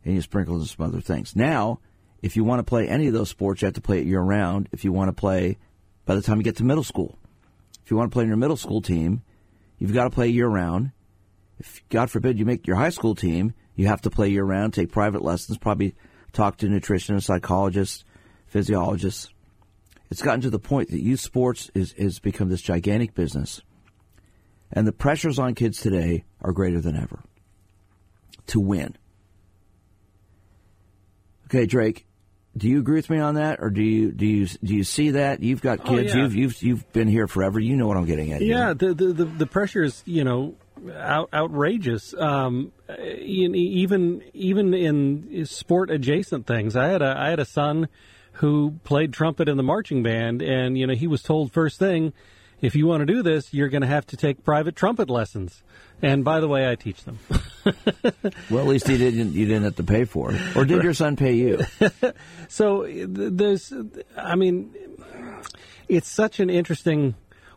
and 0.06 0.16
you 0.16 0.22
sprinkled 0.22 0.62
in 0.62 0.68
some 0.68 0.86
other 0.86 1.02
things. 1.02 1.36
Now, 1.36 1.80
if 2.22 2.36
you 2.36 2.44
want 2.44 2.60
to 2.60 2.64
play 2.64 2.88
any 2.88 3.08
of 3.08 3.14
those 3.14 3.30
sports, 3.30 3.62
you 3.62 3.66
have 3.68 3.76
to 3.76 3.82
play 3.82 4.00
it 4.00 4.08
year 4.08 4.22
round. 4.22 4.70
If 4.72 4.84
you 4.84 4.92
want 4.92 5.10
to 5.10 5.14
play 5.14 5.58
by 6.06 6.16
the 6.16 6.22
time 6.22 6.38
you 6.38 6.44
get 6.44 6.58
to 6.58 6.64
middle 6.64 6.84
school, 6.84 7.18
if 7.84 7.92
you 7.92 7.98
want 7.98 8.12
to 8.12 8.14
play 8.14 8.24
in 8.24 8.30
your 8.30 8.38
middle 8.38 8.58
school 8.58 8.82
team, 8.82 9.22
you've 9.78 9.94
got 9.94 10.06
to 10.06 10.10
play 10.10 10.28
year 10.28 10.48
round. 10.48 10.92
If 11.60 11.82
God 11.90 12.10
forbid 12.10 12.40
you 12.40 12.46
make 12.46 12.68
your 12.68 12.76
high 12.76 12.90
school 12.90 13.16
team, 13.16 13.54
you 13.76 13.88
have 13.88 14.02
to 14.02 14.10
play 14.10 14.30
year 14.30 14.44
round, 14.44 14.74
take 14.74 14.92
private 14.92 15.22
lessons, 15.22 15.58
probably 15.58 15.96
talk 16.32 16.58
to 16.58 16.68
nutritionists, 16.68 17.24
psychologists, 17.24 18.04
physiologists. 18.54 19.30
It's 20.12 20.22
gotten 20.22 20.42
to 20.42 20.52
the 20.52 20.60
point 20.60 20.92
that 20.92 21.02
youth 21.02 21.20
sports 21.20 21.72
is, 21.74 21.92
is 21.94 22.20
become 22.20 22.50
this 22.50 22.62
gigantic 22.62 23.16
business. 23.16 23.62
And 24.72 24.86
the 24.86 24.92
pressures 24.92 25.40
on 25.40 25.56
kids 25.56 25.80
today 25.80 26.24
are 26.40 26.52
greater 26.52 26.80
than 26.80 26.96
ever 26.96 27.24
to 28.48 28.60
win. 28.60 28.96
Okay, 31.48 31.66
Drake, 31.66 32.06
do 32.56 32.68
you 32.70 32.80
agree 32.80 32.98
with 32.98 33.10
me 33.10 33.18
on 33.18 33.36
that, 33.36 33.60
or 33.60 33.72
do 33.72 33.82
you 33.82 34.12
do 34.12 34.26
you 34.26 34.46
do 34.46 34.76
you 34.76 34.84
see 34.84 35.12
that 35.12 35.42
you've 35.42 35.62
got 35.62 35.80
oh, 35.82 35.96
kids? 35.96 36.14
Oh, 36.14 36.18
yeah. 36.18 36.24
You've 36.24 36.36
you've 36.36 36.64
you've 36.64 36.94
been 36.94 37.08
here 37.08 37.28
forever. 37.28 37.60
You 37.60 37.76
know 37.76 37.88
what 37.88 37.98
I'm 37.98 38.06
getting 38.06 38.34
at. 38.34 38.42
Yeah, 38.42 38.74
the, 38.74 38.94
the, 38.94 39.06
the 39.14 39.26
the 39.26 39.48
pressure 39.48 39.84
is 39.84 40.04
you 40.06 40.24
know 40.24 40.56
out, 40.96 41.30
outrageous. 41.34 42.14
Um, 42.14 42.72
even 43.00 44.24
even 44.34 44.74
in 44.74 45.46
sport 45.46 45.90
adjacent 45.90 46.46
things, 46.46 46.76
I 46.76 46.88
had 46.88 47.02
a 47.02 47.16
I 47.18 47.30
had 47.30 47.40
a 47.40 47.46
son 47.46 47.88
who 48.34 48.76
played 48.84 49.14
trumpet 49.14 49.48
in 49.48 49.58
the 49.58 49.64
marching 49.64 50.04
band, 50.04 50.42
and 50.42 50.78
you 50.78 50.88
know 50.88 50.94
he 50.94 51.08
was 51.08 51.22
told 51.22 51.52
first 51.52 51.80
thing, 51.80 52.14
if 52.64 52.76
you 52.76 52.88
want 52.88 53.02
to 53.02 53.06
do 53.06 53.22
this, 53.22 53.54
you're 53.54 53.68
going 53.68 53.82
to 53.82 53.88
have 53.88 54.08
to 54.08 54.18
take 54.18 54.44
private 54.44 54.76
trumpet 54.76 55.10
lessons. 55.10 55.62
And 56.02 56.24
by 56.24 56.40
the 56.40 56.48
way, 56.48 56.70
I 56.70 56.76
teach 56.76 57.04
them. 57.04 57.20
well, 58.50 58.62
at 58.62 58.68
least 58.68 58.88
you 58.88 58.98
didn't 58.98 59.34
you 59.34 59.46
didn't 59.46 59.64
have 59.64 59.76
to 59.76 59.84
pay 59.84 60.06
for 60.06 60.34
it, 60.34 60.56
or 60.56 60.66
did 60.66 60.82
your 60.84 60.94
son 60.94 61.16
pay 61.16 61.34
you? 61.34 61.62
so 62.48 62.88
there's, 62.90 63.72
I 64.18 64.36
mean, 64.36 64.74
it's 65.88 66.10
such 66.10 66.40
an 66.40 66.50
interesting. 66.50 67.16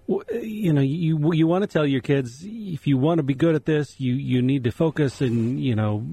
You 0.09 0.73
know, 0.73 0.81
you 0.81 1.33
you 1.33 1.47
want 1.49 1.63
to 1.63 1.69
tell 1.69 1.87
your 1.87 2.01
kids 2.01 2.45
if 2.45 2.87
you 2.87 2.99
want 2.99 3.19
to 3.19 3.25
be 3.25 3.35
good 3.35 3.57
at 3.57 3.65
this, 3.65 3.99
you 3.99 4.15
you 4.15 4.43
need 4.43 4.65
to 4.65 4.71
focus 4.71 5.21
and 5.21 5.61
you 5.61 5.75
know 5.75 6.07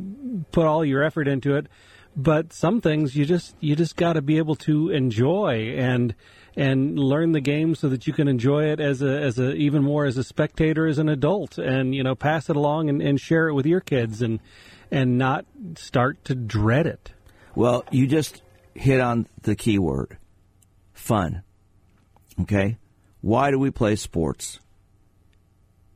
put 0.52 0.66
all 0.66 0.84
your 0.84 1.04
effort 1.04 1.28
into 1.28 1.56
it. 1.56 1.68
But 2.16 2.54
some 2.54 2.82
things 2.82 3.16
you 3.16 3.26
just 3.26 3.56
you 3.60 3.76
just 3.76 3.96
got 3.96 4.14
to 4.14 4.22
be 4.22 4.38
able 4.38 4.56
to 4.56 4.90
enjoy 4.90 5.74
and 5.76 6.14
and 6.56 7.00
learn 7.00 7.32
the 7.32 7.42
game 7.42 7.74
so 7.74 7.90
that 7.90 8.06
you 8.06 8.14
can 8.14 8.28
enjoy 8.28 8.66
it 8.66 8.80
as 8.80 9.02
a 9.02 9.22
as 9.22 9.40
a 9.40 9.54
even 9.54 9.84
more 9.84 10.06
as 10.06 10.18
a 10.18 10.24
spectator 10.24 10.86
as 10.86 11.00
an 11.00 11.10
adult 11.10 11.58
and 11.58 11.96
you 11.96 12.04
know 12.04 12.14
pass 12.14 12.50
it 12.50 12.56
along 12.56 12.90
and, 12.90 13.02
and 13.02 13.20
share 13.20 13.48
it 13.48 13.54
with 13.54 13.66
your 13.66 13.80
kids 13.80 14.22
and 14.22 14.40
and 14.92 15.18
not 15.18 15.46
start 15.76 16.24
to 16.26 16.36
dread 16.36 16.86
it. 16.86 17.12
Well, 17.56 17.84
you 17.90 18.06
just 18.06 18.44
hit 18.76 19.00
on 19.00 19.28
the 19.42 19.56
key 19.56 19.80
word. 19.80 20.18
Fun. 20.94 21.44
Okay? 22.42 22.78
Why 23.22 23.52
do 23.52 23.58
we 23.58 23.72
play 23.72 23.96
sports? 23.96 24.60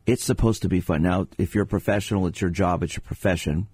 It's 0.06 0.24
supposed 0.24 0.62
to 0.62 0.70
be 0.70 0.80
fun. 0.80 1.04
Now, 1.04 1.28
if 1.38 1.54
you're 1.54 1.66
a 1.66 1.68
professional, 1.68 2.28
it's 2.28 2.42
your 2.42 2.50
job, 2.50 2.82
it's 2.82 2.96
your 2.96 3.02
profession, 3.02 3.68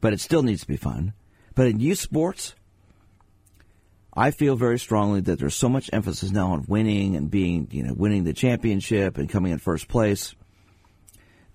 but 0.00 0.12
it 0.12 0.20
still 0.20 0.42
needs 0.42 0.60
to 0.62 0.68
be 0.68 0.76
fun. 0.76 1.12
But 1.60 1.66
in 1.66 1.78
youth 1.78 1.98
sports, 1.98 2.54
I 4.14 4.30
feel 4.30 4.56
very 4.56 4.78
strongly 4.78 5.20
that 5.20 5.38
there's 5.38 5.54
so 5.54 5.68
much 5.68 5.90
emphasis 5.92 6.30
now 6.30 6.52
on 6.52 6.64
winning 6.66 7.16
and 7.16 7.30
being, 7.30 7.68
you 7.70 7.82
know, 7.82 7.92
winning 7.92 8.24
the 8.24 8.32
championship 8.32 9.18
and 9.18 9.28
coming 9.28 9.52
in 9.52 9.58
first 9.58 9.86
place 9.86 10.34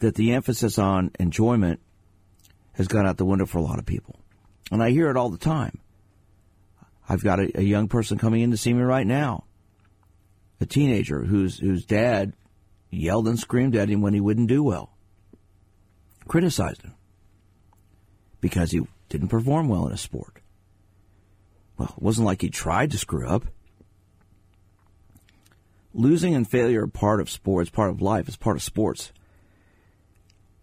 that 0.02 0.14
the 0.14 0.34
emphasis 0.34 0.78
on 0.78 1.10
enjoyment 1.20 1.80
has 2.74 2.88
gone 2.88 3.08
out 3.08 3.18
the 3.18 3.26
window 3.26 3.48
for 3.48 3.58
a 3.58 3.64
lot 3.64 3.80
of 3.80 3.88
people. 3.88 4.20
And 4.72 4.84
I 4.84 4.92
hear 4.92 5.10
it 5.10 5.18
all 5.18 5.30
the 5.30 5.40
time. 5.40 5.80
I've 7.10 7.24
got 7.24 7.40
a, 7.40 7.58
a 7.58 7.64
young 7.64 7.88
person 7.88 8.20
coming 8.20 8.42
in 8.42 8.52
to 8.52 8.58
see 8.58 8.74
me 8.74 8.84
right 8.84 9.08
now, 9.08 9.46
a 10.62 10.68
teenager 10.68 11.24
whose 11.24 11.58
whose 11.58 11.84
dad 11.84 12.34
yelled 12.92 13.28
and 13.28 13.40
screamed 13.40 13.76
at 13.76 13.90
him 13.90 14.02
when 14.02 14.14
he 14.14 14.22
wouldn't 14.22 14.50
do 14.50 14.62
well, 14.62 14.92
criticized 16.28 16.84
him 16.84 16.94
because 18.40 18.70
he 18.70 18.82
didn't 19.10 19.30
perform 19.30 19.68
well 19.68 19.88
in 19.88 19.94
a 19.94 19.98
sport. 19.98 20.40
Well, 21.78 21.94
it 21.96 22.02
wasn't 22.02 22.26
like 22.26 22.42
he 22.42 22.50
tried 22.50 22.92
to 22.92 22.98
screw 22.98 23.28
up. 23.28 23.46
losing 25.96 26.36
and 26.36 26.48
failure 26.48 26.84
are 26.84 26.88
part 26.88 27.22
of 27.22 27.30
sports, 27.30 27.70
part 27.70 27.90
of 27.90 28.02
life, 28.02 28.28
it's 28.28 28.38
part 28.38 28.58
of 28.58 28.62
sports. 28.62 29.12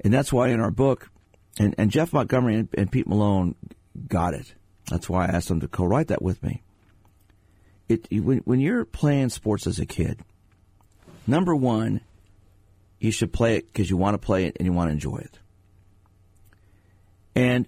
And 0.04 0.12
that's 0.12 0.32
why 0.32 0.48
in 0.48 0.60
our 0.60 0.70
book, 0.70 1.10
and, 1.58 1.74
and 1.78 1.90
Jeff 1.90 2.12
Montgomery 2.12 2.56
and, 2.56 2.68
and 2.76 2.92
Pete 2.92 3.08
Malone 3.08 3.54
got 4.08 4.34
it. 4.34 4.54
That's 4.90 5.08
why 5.08 5.24
I 5.24 5.28
asked 5.28 5.48
them 5.48 5.60
to 5.60 5.68
co-write 5.68 6.08
that 6.08 6.22
with 6.22 6.42
me. 6.42 6.62
It, 7.88 8.08
when, 8.10 8.38
when 8.38 8.60
you're 8.60 8.84
playing 8.84 9.30
sports 9.30 9.66
as 9.66 9.78
a 9.78 9.86
kid, 9.86 10.20
number 11.26 11.54
one, 11.54 12.00
you 13.00 13.10
should 13.10 13.32
play 13.32 13.56
it 13.56 13.66
because 13.66 13.90
you 13.90 13.96
want 13.96 14.14
to 14.14 14.18
play 14.18 14.44
it 14.44 14.56
and 14.58 14.66
you 14.66 14.72
want 14.72 14.88
to 14.88 14.92
enjoy 14.92 15.16
it. 15.16 15.38
And 17.34 17.66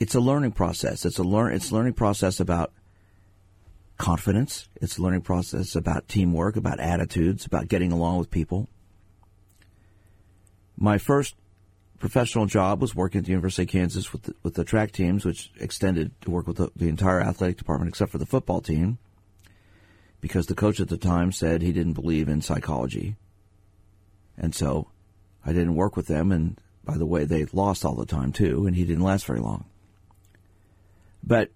it's 0.00 0.14
a 0.14 0.20
learning 0.20 0.52
process. 0.52 1.04
It's 1.04 1.18
a 1.18 1.22
learn. 1.22 1.52
It's 1.52 1.70
a 1.70 1.74
learning 1.74 1.92
process 1.92 2.40
about 2.40 2.72
confidence. 3.98 4.66
It's 4.80 4.96
a 4.96 5.02
learning 5.02 5.20
process 5.20 5.76
about 5.76 6.08
teamwork, 6.08 6.56
about 6.56 6.80
attitudes, 6.80 7.44
about 7.44 7.68
getting 7.68 7.92
along 7.92 8.18
with 8.18 8.30
people. 8.30 8.68
My 10.78 10.96
first 10.96 11.34
professional 11.98 12.46
job 12.46 12.80
was 12.80 12.94
working 12.94 13.18
at 13.18 13.26
the 13.26 13.32
University 13.32 13.64
of 13.64 13.68
Kansas 13.68 14.10
with 14.10 14.22
the, 14.22 14.34
with 14.42 14.54
the 14.54 14.64
track 14.64 14.90
teams, 14.90 15.26
which 15.26 15.50
extended 15.60 16.18
to 16.22 16.30
work 16.30 16.46
with 16.46 16.56
the, 16.56 16.70
the 16.74 16.88
entire 16.88 17.20
athletic 17.20 17.58
department 17.58 17.90
except 17.90 18.10
for 18.10 18.16
the 18.16 18.24
football 18.24 18.62
team, 18.62 18.96
because 20.22 20.46
the 20.46 20.54
coach 20.54 20.80
at 20.80 20.88
the 20.88 20.96
time 20.96 21.30
said 21.30 21.60
he 21.60 21.72
didn't 21.72 21.92
believe 21.92 22.26
in 22.26 22.40
psychology, 22.40 23.16
and 24.38 24.54
so 24.54 24.88
I 25.44 25.52
didn't 25.52 25.74
work 25.74 25.94
with 25.94 26.06
them. 26.06 26.32
And 26.32 26.58
by 26.82 26.96
the 26.96 27.04
way, 27.04 27.24
they 27.24 27.44
lost 27.52 27.84
all 27.84 27.94
the 27.94 28.06
time 28.06 28.32
too, 28.32 28.66
and 28.66 28.74
he 28.74 28.86
didn't 28.86 29.04
last 29.04 29.26
very 29.26 29.40
long. 29.40 29.66
But 31.22 31.50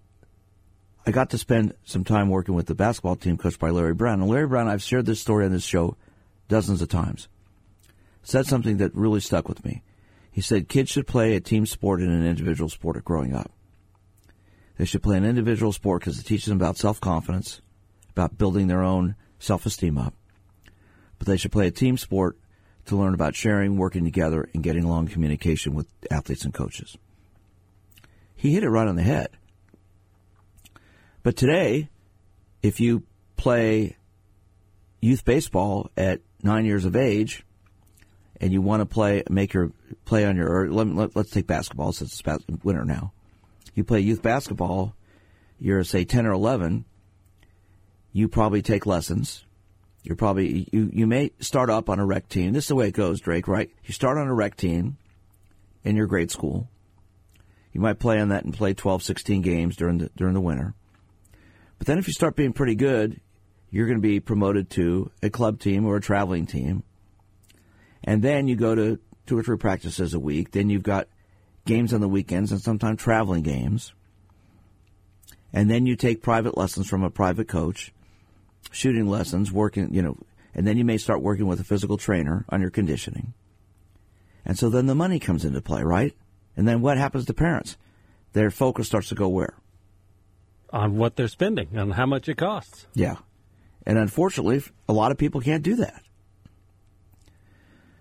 I 1.05 1.11
got 1.11 1.29
to 1.31 1.37
spend 1.37 1.73
some 1.83 2.03
time 2.03 2.29
working 2.29 2.55
with 2.55 2.67
the 2.67 2.75
basketball 2.75 3.15
team 3.15 3.37
coached 3.37 3.59
by 3.59 3.69
Larry 3.69 3.93
Brown. 3.93 4.21
And 4.21 4.29
Larry 4.29 4.47
Brown, 4.47 4.67
I've 4.67 4.81
shared 4.81 5.05
this 5.05 5.21
story 5.21 5.45
on 5.45 5.51
this 5.51 5.63
show 5.63 5.97
dozens 6.47 6.81
of 6.81 6.89
times, 6.89 7.27
said 8.23 8.45
something 8.45 8.77
that 8.77 8.95
really 8.95 9.19
stuck 9.19 9.47
with 9.47 9.63
me. 9.65 9.83
He 10.31 10.41
said 10.41 10.67
kids 10.67 10.89
should 10.89 11.07
play 11.07 11.35
a 11.35 11.39
team 11.39 11.65
sport 11.65 12.01
and 12.01 12.11
an 12.11 12.25
individual 12.25 12.69
sport 12.69 13.03
growing 13.05 13.33
up. 13.33 13.51
They 14.77 14.85
should 14.85 15.03
play 15.03 15.17
an 15.17 15.25
individual 15.25 15.71
sport 15.71 16.01
because 16.01 16.19
it 16.19 16.23
teaches 16.23 16.47
them 16.47 16.57
about 16.57 16.77
self 16.77 16.99
confidence, 16.99 17.61
about 18.11 18.37
building 18.37 18.67
their 18.67 18.83
own 18.83 19.15
self 19.39 19.65
esteem 19.65 19.97
up. 19.97 20.13
But 21.17 21.27
they 21.27 21.37
should 21.37 21.51
play 21.51 21.67
a 21.67 21.71
team 21.71 21.97
sport 21.97 22.37
to 22.87 22.97
learn 22.97 23.13
about 23.13 23.35
sharing, 23.35 23.77
working 23.77 24.03
together, 24.03 24.49
and 24.53 24.63
getting 24.63 24.83
along 24.83 25.07
communication 25.07 25.73
with 25.73 25.87
athletes 26.11 26.43
and 26.43 26.53
coaches. 26.53 26.97
He 28.35 28.53
hit 28.53 28.63
it 28.63 28.69
right 28.69 28.87
on 28.87 28.95
the 28.95 29.03
head. 29.03 29.29
But 31.25 31.35
today, 31.35 31.89
if 32.61 32.79
you 32.79 33.01
play 33.35 33.97
youth 35.01 35.25
baseball 35.25 35.89
at 35.97 36.21
nine 36.43 36.65
years 36.65 36.85
of 36.85 36.95
age, 36.95 37.43
and 38.39 38.53
you 38.53 38.61
want 38.61 38.81
to 38.81 38.85
play, 38.85 39.23
make 39.27 39.51
your 39.51 39.71
play 40.05 40.23
on 40.23 40.35
your. 40.35 40.71
Let, 40.71 40.85
let, 40.85 41.15
let's 41.15 41.31
take 41.31 41.47
basketball 41.47 41.93
since 41.93 42.19
it's 42.19 42.63
winter 42.63 42.85
now. 42.85 43.11
You 43.73 43.83
play 43.83 44.01
youth 44.01 44.21
basketball. 44.21 44.93
You're 45.59 45.83
say 45.83 46.05
ten 46.05 46.27
or 46.27 46.31
eleven. 46.31 46.85
You 48.13 48.27
probably 48.27 48.61
take 48.61 48.85
lessons. 48.85 49.45
You're 50.03 50.15
probably 50.15 50.69
you 50.71 50.91
you 50.93 51.07
may 51.07 51.31
start 51.39 51.71
up 51.71 51.89
on 51.89 51.99
a 51.99 52.05
rec 52.05 52.29
team. 52.29 52.53
This 52.53 52.65
is 52.65 52.67
the 52.67 52.75
way 52.75 52.89
it 52.89 52.93
goes, 52.93 53.19
Drake. 53.19 53.47
Right? 53.47 53.71
You 53.83 53.95
start 53.95 54.19
on 54.19 54.27
a 54.27 54.33
rec 54.35 54.57
team 54.57 54.97
in 55.83 55.95
your 55.95 56.05
grade 56.05 56.29
school. 56.29 56.69
You 57.73 57.81
might 57.81 57.97
play 57.97 58.19
on 58.19 58.29
that 58.29 58.45
and 58.45 58.53
play 58.53 58.75
12, 58.75 59.01
16 59.01 59.41
games 59.41 59.75
during 59.75 59.97
the 59.97 60.11
during 60.15 60.35
the 60.35 60.39
winter. 60.39 60.75
But 61.77 61.87
then 61.87 61.97
if 61.97 62.07
you 62.07 62.13
start 62.13 62.35
being 62.35 62.53
pretty 62.53 62.75
good, 62.75 63.19
you're 63.69 63.87
going 63.87 63.97
to 63.97 64.07
be 64.07 64.19
promoted 64.19 64.69
to 64.71 65.11
a 65.21 65.29
club 65.29 65.59
team 65.59 65.85
or 65.85 65.97
a 65.97 66.01
traveling 66.01 66.45
team. 66.45 66.83
And 68.03 68.21
then 68.21 68.47
you 68.47 68.55
go 68.55 68.75
to 68.75 68.99
two 69.25 69.37
or 69.37 69.43
three 69.43 69.57
practices 69.57 70.13
a 70.13 70.19
week. 70.19 70.51
Then 70.51 70.69
you've 70.69 70.83
got 70.83 71.07
games 71.65 71.93
on 71.93 72.01
the 72.01 72.07
weekends 72.07 72.51
and 72.51 72.61
sometimes 72.61 73.01
traveling 73.01 73.43
games. 73.43 73.93
And 75.51 75.69
then 75.69 75.85
you 75.85 75.95
take 75.95 76.21
private 76.21 76.57
lessons 76.57 76.87
from 76.87 77.03
a 77.03 77.09
private 77.09 77.47
coach, 77.47 77.93
shooting 78.71 79.07
lessons, 79.07 79.51
working, 79.51 79.93
you 79.93 80.01
know, 80.01 80.17
and 80.53 80.65
then 80.65 80.77
you 80.77 80.85
may 80.85 80.97
start 80.97 81.21
working 81.21 81.47
with 81.47 81.59
a 81.59 81.65
physical 81.65 81.97
trainer 81.97 82.45
on 82.49 82.61
your 82.61 82.69
conditioning. 82.69 83.33
And 84.45 84.57
so 84.57 84.69
then 84.69 84.85
the 84.85 84.95
money 84.95 85.19
comes 85.19 85.43
into 85.43 85.61
play, 85.61 85.83
right? 85.83 86.13
And 86.55 86.67
then 86.67 86.81
what 86.81 86.97
happens 86.97 87.25
to 87.25 87.33
parents? 87.33 87.77
Their 88.33 88.51
focus 88.51 88.87
starts 88.87 89.09
to 89.09 89.15
go 89.15 89.27
where? 89.27 89.55
On 90.75 90.97
what 90.97 91.15
they're 91.15 91.29
spending, 91.29 91.69
and 91.73 91.93
how 91.93 92.05
much 92.05 92.27
it 92.27 92.35
costs. 92.35 92.85
Yeah. 92.93 93.15
And 93.85 93.97
unfortunately, 93.97 94.61
a 94.89 94.93
lot 94.93 95.11
of 95.11 95.17
people 95.17 95.39
can't 95.39 95.63
do 95.63 95.77
that. 95.77 96.03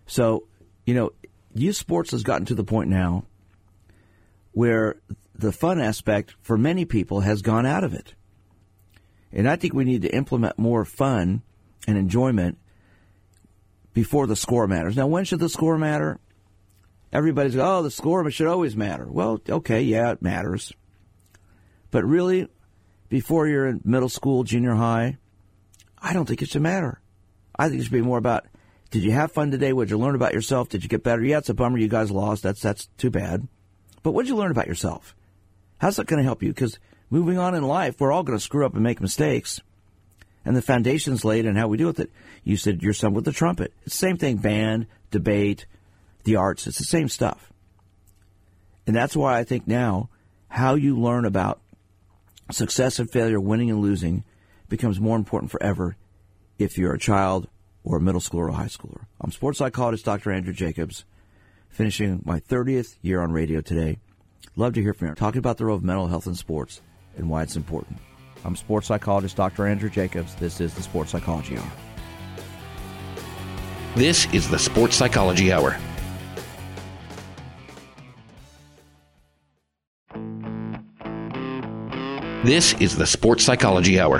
So, 0.06 0.48
you 0.84 0.92
know, 0.92 1.12
youth 1.54 1.76
sports 1.76 2.10
has 2.10 2.24
gotten 2.24 2.46
to 2.46 2.54
the 2.54 2.64
point 2.64 2.90
now 2.90 3.26
where 4.52 4.96
the 5.36 5.52
fun 5.52 5.80
aspect 5.80 6.34
for 6.42 6.58
many 6.58 6.84
people 6.84 7.20
has 7.20 7.42
gone 7.42 7.64
out 7.64 7.84
of 7.84 7.94
it. 7.94 8.14
And 9.32 9.48
I 9.48 9.54
think 9.54 9.72
we 9.72 9.84
need 9.84 10.02
to 10.02 10.14
implement 10.14 10.58
more 10.58 10.84
fun 10.84 11.42
and 11.86 11.96
enjoyment 11.96 12.58
before 13.92 14.26
the 14.26 14.36
score 14.36 14.66
matters. 14.66 14.96
Now, 14.96 15.06
when 15.06 15.24
should 15.24 15.40
the 15.40 15.48
score 15.48 15.78
matter? 15.78 16.18
Everybody's, 17.12 17.56
oh, 17.56 17.82
the 17.82 17.90
score 17.90 18.28
should 18.32 18.48
always 18.48 18.76
matter. 18.76 19.06
Well, 19.08 19.40
okay, 19.48 19.82
yeah, 19.82 20.10
it 20.10 20.22
matters. 20.22 20.72
But 21.92 22.04
really, 22.04 22.48
before 23.14 23.46
you're 23.46 23.68
in 23.68 23.80
middle 23.84 24.08
school, 24.08 24.42
junior 24.42 24.74
high, 24.74 25.16
I 25.96 26.12
don't 26.12 26.26
think 26.26 26.42
it 26.42 26.48
should 26.48 26.62
matter. 26.62 27.00
I 27.54 27.68
think 27.68 27.80
it 27.80 27.84
should 27.84 27.92
be 27.92 28.02
more 28.02 28.18
about 28.18 28.44
did 28.90 29.04
you 29.04 29.12
have 29.12 29.30
fun 29.30 29.52
today? 29.52 29.72
What 29.72 29.84
did 29.84 29.92
you 29.92 29.98
learn 29.98 30.16
about 30.16 30.34
yourself? 30.34 30.68
Did 30.68 30.82
you 30.82 30.88
get 30.88 31.04
better? 31.04 31.22
Yeah, 31.22 31.38
it's 31.38 31.48
a 31.48 31.54
bummer 31.54 31.78
you 31.78 31.86
guys 31.86 32.10
lost. 32.10 32.42
That's 32.42 32.60
that's 32.60 32.86
too 32.98 33.10
bad. 33.10 33.46
But 34.02 34.10
what 34.10 34.22
did 34.22 34.30
you 34.30 34.36
learn 34.36 34.50
about 34.50 34.66
yourself? 34.66 35.14
How's 35.78 35.94
that 35.94 36.08
going 36.08 36.18
to 36.18 36.24
help 36.24 36.42
you? 36.42 36.48
Because 36.48 36.80
moving 37.08 37.38
on 37.38 37.54
in 37.54 37.62
life, 37.62 38.00
we're 38.00 38.10
all 38.10 38.24
going 38.24 38.36
to 38.36 38.42
screw 38.42 38.66
up 38.66 38.74
and 38.74 38.82
make 38.82 39.00
mistakes. 39.00 39.60
And 40.44 40.56
the 40.56 40.60
foundation's 40.60 41.24
laid 41.24 41.46
and 41.46 41.56
how 41.56 41.68
we 41.68 41.76
deal 41.76 41.86
with 41.86 42.00
it. 42.00 42.10
You 42.42 42.56
said 42.56 42.82
your 42.82 42.94
son 42.94 43.14
with 43.14 43.24
the 43.24 43.30
trumpet. 43.30 43.72
It's 43.86 43.94
the 43.94 44.08
same 44.08 44.16
thing, 44.16 44.38
band, 44.38 44.88
debate, 45.12 45.66
the 46.24 46.34
arts. 46.34 46.66
It's 46.66 46.78
the 46.78 46.84
same 46.84 47.08
stuff. 47.08 47.52
And 48.88 48.96
that's 48.96 49.14
why 49.14 49.38
I 49.38 49.44
think 49.44 49.68
now 49.68 50.10
how 50.48 50.74
you 50.74 50.98
learn 50.98 51.24
about 51.24 51.60
success 52.50 52.98
and 52.98 53.10
failure, 53.10 53.40
winning 53.40 53.70
and 53.70 53.80
losing, 53.80 54.24
becomes 54.68 55.00
more 55.00 55.16
important 55.16 55.50
forever 55.50 55.96
if 56.58 56.78
you're 56.78 56.94
a 56.94 56.98
child 56.98 57.48
or 57.82 57.98
a 57.98 58.00
middle 58.00 58.20
schooler 58.20 58.40
or 58.40 58.48
a 58.48 58.54
high 58.54 58.66
schooler. 58.66 59.06
I'm 59.20 59.30
sports 59.30 59.58
psychologist 59.58 60.04
Dr. 60.04 60.30
Andrew 60.32 60.52
Jacobs, 60.52 61.04
finishing 61.68 62.22
my 62.24 62.40
30th 62.40 62.96
year 63.02 63.20
on 63.22 63.32
radio 63.32 63.60
today. 63.60 63.98
Love 64.56 64.74
to 64.74 64.82
hear 64.82 64.94
from 64.94 65.08
you. 65.08 65.14
Talking 65.14 65.38
about 65.38 65.58
the 65.58 65.66
role 65.66 65.76
of 65.76 65.84
mental 65.84 66.06
health 66.06 66.26
in 66.26 66.34
sports 66.34 66.80
and 67.16 67.28
why 67.28 67.42
it's 67.42 67.56
important. 67.56 67.98
I'm 68.44 68.56
sports 68.56 68.86
psychologist 68.86 69.36
Dr. 69.36 69.66
Andrew 69.66 69.90
Jacobs. 69.90 70.34
This 70.36 70.60
is 70.60 70.74
the 70.74 70.82
Sports 70.82 71.10
Psychology 71.10 71.56
Hour. 71.56 71.72
This 73.96 74.26
is 74.32 74.48
the 74.48 74.58
Sports 74.58 74.96
Psychology 74.96 75.52
Hour. 75.52 75.78
This 82.44 82.74
is 82.74 82.94
the 82.94 83.06
Sports 83.06 83.42
Psychology 83.42 83.98
Hour. 83.98 84.18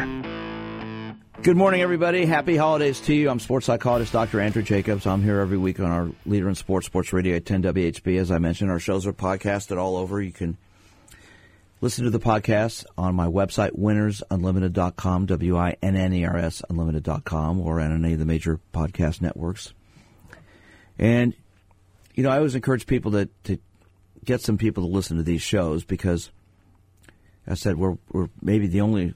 Good 1.43 1.59
morning, 1.59 1.83
everybody. 1.83 2.25
Happy 2.25 2.57
holidays 2.57 2.99
to 3.03 3.15
you. 3.15 3.29
I'm 3.29 3.39
sports 3.39 3.67
psychologist 3.67 4.15
Dr. 4.15 4.41
Andrew 4.41 4.63
Jacobs. 4.63 5.07
I'm 5.07 5.23
here 5.23 5.41
every 5.41 5.59
week 5.59 5.79
on 5.79 5.91
our 5.91 6.09
Leader 6.25 6.49
in 6.49 6.55
Sports, 6.55 6.87
Sports 6.87 7.13
Radio 7.13 7.37
at 7.37 7.45
10 7.45 7.65
WHB. 7.65 8.19
As 8.19 8.31
I 8.31 8.39
mentioned, 8.39 8.71
our 8.71 8.79
shows 8.79 9.07
are 9.07 9.13
podcasted 9.13 9.77
all 9.77 9.99
over. 9.99 10.23
You 10.23 10.33
can 10.33 10.57
listen 11.83 12.05
to 12.05 12.11
the 12.11 12.19
podcast 12.19 12.87
on 12.97 13.15
my 13.15 13.27
website, 13.27 13.79
winnersunlimited.com, 13.79 15.27
W-I-N-N-E-R-S 15.27 16.63
unlimited.com, 16.71 17.61
or 17.61 17.79
on 17.79 17.93
any 17.93 18.15
of 18.15 18.19
the 18.19 18.25
major 18.25 18.59
podcast 18.73 19.21
networks. 19.21 19.75
And, 20.99 21.35
you 22.15 22.23
know, 22.23 22.31
I 22.31 22.39
always 22.39 22.55
encourage 22.55 22.87
people 22.87 23.13
to, 23.13 23.29
to 23.45 23.59
get 24.25 24.41
some 24.41 24.57
people 24.57 24.85
to 24.85 24.89
listen 24.89 25.19
to 25.19 25.23
these 25.23 25.43
shows 25.43 25.85
because– 25.85 26.31
I 27.47 27.55
said 27.55 27.77
we're 27.77 27.99
we're 28.11 28.29
maybe 28.41 28.67
the 28.67 28.81
only 28.81 29.15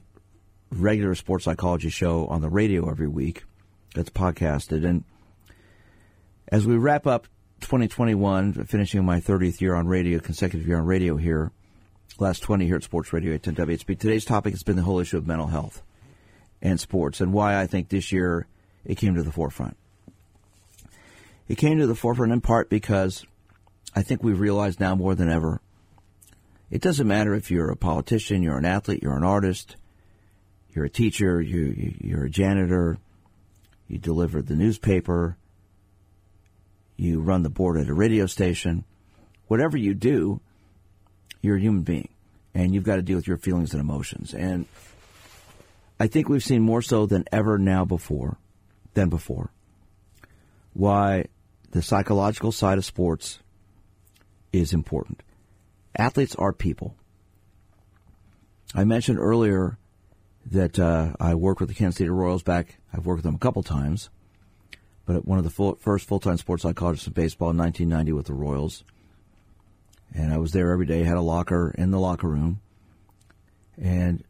regular 0.71 1.15
sports 1.15 1.45
psychology 1.45 1.89
show 1.89 2.27
on 2.27 2.41
the 2.41 2.49
radio 2.49 2.89
every 2.89 3.07
week 3.07 3.43
that's 3.95 4.09
podcasted. 4.09 4.85
And 4.85 5.03
as 6.49 6.65
we 6.65 6.77
wrap 6.77 7.07
up 7.07 7.27
2021, 7.61 8.65
finishing 8.65 9.03
my 9.03 9.19
30th 9.19 9.61
year 9.61 9.75
on 9.75 9.87
radio, 9.87 10.19
consecutive 10.19 10.67
year 10.67 10.77
on 10.77 10.85
radio 10.85 11.17
here, 11.17 11.51
last 12.19 12.41
20 12.41 12.65
here 12.65 12.75
at 12.75 12.83
Sports 12.83 13.11
Radio 13.13 13.33
810 13.33 13.77
WHB. 13.77 13.99
Today's 13.99 14.25
topic 14.25 14.53
has 14.53 14.63
been 14.63 14.75
the 14.75 14.83
whole 14.83 14.99
issue 14.99 15.17
of 15.17 15.27
mental 15.27 15.47
health 15.47 15.81
and 16.61 16.79
sports, 16.79 17.21
and 17.21 17.33
why 17.33 17.59
I 17.59 17.67
think 17.67 17.89
this 17.89 18.11
year 18.11 18.47
it 18.85 18.95
came 18.95 19.15
to 19.15 19.23
the 19.23 19.31
forefront. 19.31 19.77
It 21.47 21.55
came 21.55 21.79
to 21.79 21.87
the 21.87 21.95
forefront 21.95 22.31
in 22.31 22.41
part 22.41 22.69
because 22.69 23.25
I 23.95 24.03
think 24.03 24.23
we've 24.23 24.39
realized 24.39 24.79
now 24.79 24.95
more 24.95 25.15
than 25.15 25.29
ever 25.29 25.61
it 26.71 26.81
doesn't 26.81 27.07
matter 27.07 27.33
if 27.33 27.49
you're 27.49 27.71
a 27.71 27.75
politician, 27.75 28.43
you're 28.43 28.57
an 28.57 28.65
athlete, 28.65 29.01
you're 29.01 29.17
an 29.17 29.23
artist, 29.23 29.75
you're 30.69 30.85
a 30.85 30.89
teacher, 30.89 31.41
you, 31.41 31.95
you're 31.99 32.25
a 32.25 32.29
janitor, 32.29 32.97
you 33.87 33.97
deliver 33.97 34.41
the 34.41 34.55
newspaper, 34.55 35.37
you 36.95 37.21
run 37.21 37.43
the 37.43 37.49
board 37.49 37.77
at 37.77 37.87
a 37.87 37.93
radio 37.93 38.25
station. 38.25 38.83
Whatever 39.47 39.77
you 39.77 39.93
do, 39.93 40.41
you're 41.41 41.55
a 41.55 41.61
human 41.61 41.81
being, 41.81 42.09
and 42.53 42.73
you've 42.73 42.83
got 42.83 42.97
to 42.97 43.01
deal 43.01 43.15
with 43.15 43.27
your 43.27 43.37
feelings 43.37 43.73
and 43.73 43.81
emotions. 43.81 44.33
And 44.33 44.67
I 45.99 46.07
think 46.07 46.29
we've 46.29 46.43
seen 46.43 46.61
more 46.61 46.81
so 46.81 47.05
than 47.05 47.25
ever 47.31 47.57
now 47.57 47.83
before, 47.83 48.37
than 48.93 49.09
before, 49.09 49.51
why 50.73 51.25
the 51.71 51.81
psychological 51.81 52.51
side 52.51 52.77
of 52.77 52.85
sports 52.85 53.39
is 54.53 54.73
important. 54.73 55.23
Athletes 55.97 56.35
are 56.35 56.53
people. 56.53 56.95
I 58.75 58.83
mentioned 58.83 59.19
earlier 59.19 59.77
that 60.45 60.79
uh, 60.79 61.13
I 61.19 61.35
worked 61.35 61.59
with 61.59 61.69
the 61.69 61.75
Kansas 61.75 61.97
City 61.97 62.09
Royals 62.09 62.43
back. 62.43 62.79
I've 62.93 63.05
worked 63.05 63.19
with 63.19 63.25
them 63.25 63.35
a 63.35 63.39
couple 63.39 63.63
times, 63.63 64.09
but 65.05 65.25
one 65.25 65.37
of 65.37 65.43
the 65.43 65.49
full, 65.49 65.75
first 65.75 66.07
full-time 66.07 66.37
sports 66.37 66.63
psychologists 66.63 67.07
in 67.07 67.13
baseball 67.13 67.49
in 67.49 67.57
1990 67.57 68.13
with 68.13 68.27
the 68.27 68.33
Royals, 68.33 68.83
and 70.13 70.33
I 70.33 70.37
was 70.37 70.51
there 70.51 70.71
every 70.71 70.85
day. 70.85 71.03
Had 71.03 71.17
a 71.17 71.21
locker 71.21 71.73
in 71.77 71.91
the 71.91 71.99
locker 71.99 72.27
room, 72.27 72.61
and 73.77 74.23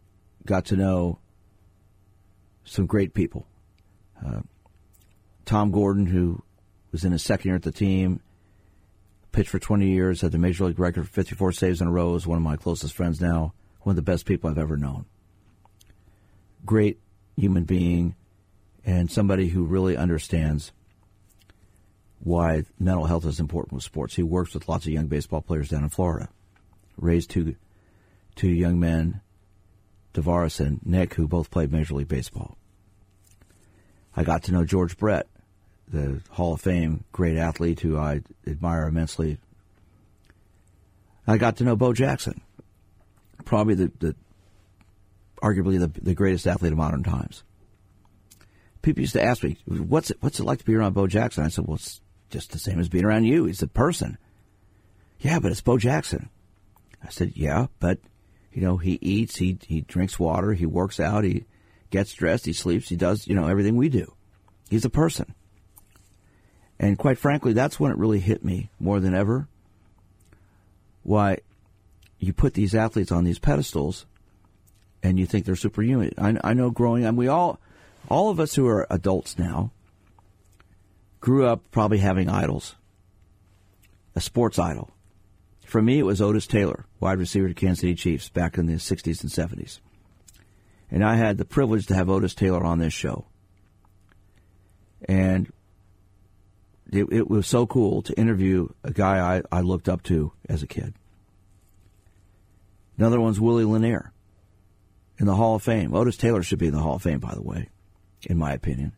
got 0.46 0.66
to 0.66 0.76
know 0.76 1.20
some 2.64 2.86
great 2.86 3.14
people. 3.14 3.46
Uh, 4.26 4.42
Tom 5.46 5.72
Gordon, 5.72 6.06
who 6.06 6.44
was 6.92 7.06
in 7.06 7.12
his 7.12 7.24
second 7.24 7.50
year 7.50 7.56
at 7.56 7.64
the 7.64 7.72
team, 7.72 8.22
pitched 9.32 9.50
for 9.50 9.60
20 9.60 9.88
years, 9.88 10.22
had 10.22 10.32
the 10.32 10.38
major 10.38 10.66
league 10.66 10.80
record 10.80 11.08
for 11.08 11.14
54 11.14 11.52
saves 11.52 11.82
in 11.82 11.88
a 11.88 11.92
row, 11.92 12.16
is 12.16 12.28
one 12.28 12.38
of 12.38 12.44
my 12.44 12.56
closest 12.56 12.94
friends 12.94 13.22
now, 13.22 13.54
one 13.82 13.94
of 13.94 13.96
the 13.96 14.12
best 14.12 14.26
people 14.26 14.50
I've 14.50 14.58
ever 14.58 14.78
known. 14.78 15.06
Great 16.66 17.00
human 17.36 17.64
being, 17.64 18.16
and 18.86 19.12
somebody 19.12 19.50
who 19.50 19.64
really 19.64 19.96
understands 19.96 20.72
why 22.20 22.64
mental 22.78 23.06
health 23.06 23.26
is 23.26 23.40
important 23.40 23.74
with 23.74 23.84
sports. 23.84 24.16
He 24.16 24.24
works 24.24 24.54
with 24.54 24.68
lots 24.68 24.86
of 24.86 24.92
young 24.92 25.08
baseball 25.08 25.42
players 25.42 25.70
down 25.70 25.84
in 25.84 25.90
Florida. 25.90 26.30
Raised 26.98 27.30
two 27.30 27.56
two 28.36 28.50
young 28.50 28.80
men, 28.80 29.22
Devaris 30.14 30.60
and 30.60 30.86
Nick, 30.86 31.14
who 31.14 31.28
both 31.28 31.52
played 31.52 31.72
Major 31.72 31.96
League 31.96 32.08
Baseball. 32.08 32.58
I 34.16 34.24
got 34.24 34.44
to 34.44 34.52
know 34.52 34.66
George 34.66 34.98
Brett, 34.98 35.28
the 35.92 36.22
Hall 36.32 36.54
of 36.54 36.62
Fame 36.62 37.04
great 37.12 37.38
athlete 37.38 37.80
who 37.80 37.98
I 37.98 38.22
admire 38.46 38.88
immensely. 38.88 39.38
I 41.28 41.38
got 41.38 41.58
to 41.58 41.64
know 41.64 41.76
Bo 41.76 41.94
Jackson, 41.94 42.42
probably 43.46 43.76
the, 43.76 43.92
the 44.00 44.16
arguably 45.42 45.80
the, 45.80 45.92
the 46.02 46.16
greatest 46.16 46.48
athlete 46.48 46.72
of 46.72 46.78
modern 46.78 47.04
times. 47.04 47.44
People 48.82 49.02
used 49.02 49.14
to 49.14 49.24
ask 49.24 49.44
me, 49.44 49.58
"What's 49.66 50.12
it? 50.12 50.18
What's 50.22 50.40
it 50.40 50.46
like 50.46 50.60
to 50.60 50.66
be 50.66 50.76
around 50.76 50.94
Bo 50.94 51.08
Jackson?" 51.08 51.44
I 51.44 51.50
said, 51.50 51.68
"Well, 51.68 51.76
it's 51.76 52.02
just 52.30 52.52
the 52.52 52.60
same 52.60 52.80
as 52.80 52.90
being 52.90 53.06
around 53.06 53.26
you. 53.26 53.46
He's 53.46 53.62
a 53.62 53.68
person." 53.68 54.18
Yeah, 55.20 55.40
but 55.40 55.52
it's 55.52 55.62
Bo 55.62 55.78
Jackson. 55.78 56.30
I 57.04 57.10
said, 57.10 57.34
"Yeah, 57.36 57.68
but 57.80 58.00
you 58.54 58.62
know, 58.62 58.78
he 58.78 58.98
eats, 59.02 59.36
he 59.36 59.58
he 59.68 59.82
drinks 59.82 60.18
water, 60.18 60.54
he 60.54 60.66
works 60.66 61.00
out, 61.00 61.24
he 61.24 61.46
gets 61.90 62.14
dressed, 62.14 62.46
he 62.46 62.54
sleeps, 62.54 62.90
he 62.90 62.96
does, 62.96 63.28
you 63.28 63.36
know, 63.36 63.48
everything 63.48 63.76
we 63.76 63.90
do. 63.90 64.14
He's 64.70 64.86
a 64.86 64.90
person." 64.90 65.36
And 66.80 66.98
quite 66.98 67.18
frankly, 67.18 67.54
that's 67.54 67.80
when 67.80 67.92
it 67.92 67.98
really 67.98 68.20
hit 68.20 68.44
me 68.44 68.70
more 68.80 69.00
than 69.00 69.14
ever. 69.14 69.48
Why 71.04 71.40
you 72.20 72.34
put 72.34 72.54
these 72.54 72.76
athletes 72.76 73.12
on 73.12 73.24
these 73.24 73.40
pedestals 73.40 74.06
and 75.04 75.20
you 75.20 75.26
think 75.26 75.46
they're 75.46 75.56
superhuman. 75.56 76.14
I, 76.18 76.38
I 76.44 76.54
know 76.54 76.70
growing 76.70 77.06
up, 77.06 77.16
we 77.16 77.28
all, 77.28 77.60
all 78.10 78.30
of 78.30 78.40
us 78.40 78.56
who 78.56 78.68
are 78.68 78.88
adults 78.90 79.38
now, 79.38 79.72
grew 81.22 81.46
up 81.46 81.62
probably 81.72 81.98
having 81.98 82.30
idols, 82.30 82.76
a 84.16 84.22
sports 84.22 84.58
idol. 84.58 84.92
For 85.66 85.82
me, 85.82 86.00
it 86.00 86.04
was 86.04 86.22
Otis 86.22 86.48
Taylor, 86.48 86.86
wide 87.00 87.20
receiver 87.20 87.48
to 87.48 87.54
Kansas 87.54 87.82
City 87.82 87.96
Chiefs 87.96 88.30
back 88.30 88.58
in 88.58 88.66
the 88.66 88.74
60s 88.74 89.22
and 89.22 89.32
70s. 89.32 89.80
And 90.90 91.04
I 91.04 91.16
had 91.16 91.38
the 91.38 91.46
privilege 91.46 91.86
to 91.88 91.96
have 91.96 92.10
Otis 92.10 92.34
Taylor 92.34 92.64
on 92.64 92.80
this 92.80 92.94
show. 92.94 93.26
And 95.08 95.52
it, 96.92 97.08
it 97.12 97.30
was 97.30 97.48
so 97.48 97.66
cool 97.68 98.02
to 98.04 98.20
interview 98.20 98.70
a 98.84 98.92
guy 98.92 99.38
I, 99.38 99.42
I 99.52 99.62
looked 99.62 99.90
up 99.90 100.04
to 100.04 100.32
as 100.48 100.64
a 100.64 100.68
kid. 100.68 100.94
Another 102.98 103.20
one's 103.20 103.40
Willie 103.40 103.66
Lanier 103.66 104.12
in 105.18 105.26
the 105.26 105.36
Hall 105.36 105.56
of 105.56 105.64
Fame. 105.64 105.94
Otis 105.94 106.18
Taylor 106.18 106.44
should 106.44 106.60
be 106.60 106.68
in 106.68 106.74
the 106.74 106.82
Hall 106.82 106.96
of 106.96 107.02
Fame, 107.02 107.20
by 107.20 107.34
the 107.34 107.42
way, 107.42 107.70
in 108.24 108.38
my 108.38 108.54
opinion. 108.54 108.94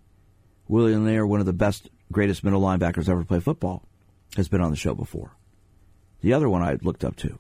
Willie 0.68 0.96
Lanier, 0.96 1.26
one 1.26 1.40
of 1.40 1.46
the 1.46 1.54
best, 1.54 1.90
greatest 2.12 2.44
middle 2.44 2.62
linebackers 2.62 3.10
ever 3.10 3.24
play 3.24 3.40
football, 3.40 3.84
has 4.36 4.48
been 4.48 4.62
on 4.62 4.72
the 4.72 4.78
show 4.78 4.96
before. 4.96 5.36
The 6.22 6.34
other 6.34 6.50
one 6.50 6.62
I 6.62 6.78
looked 6.82 7.04
up 7.04 7.16
to. 7.18 7.38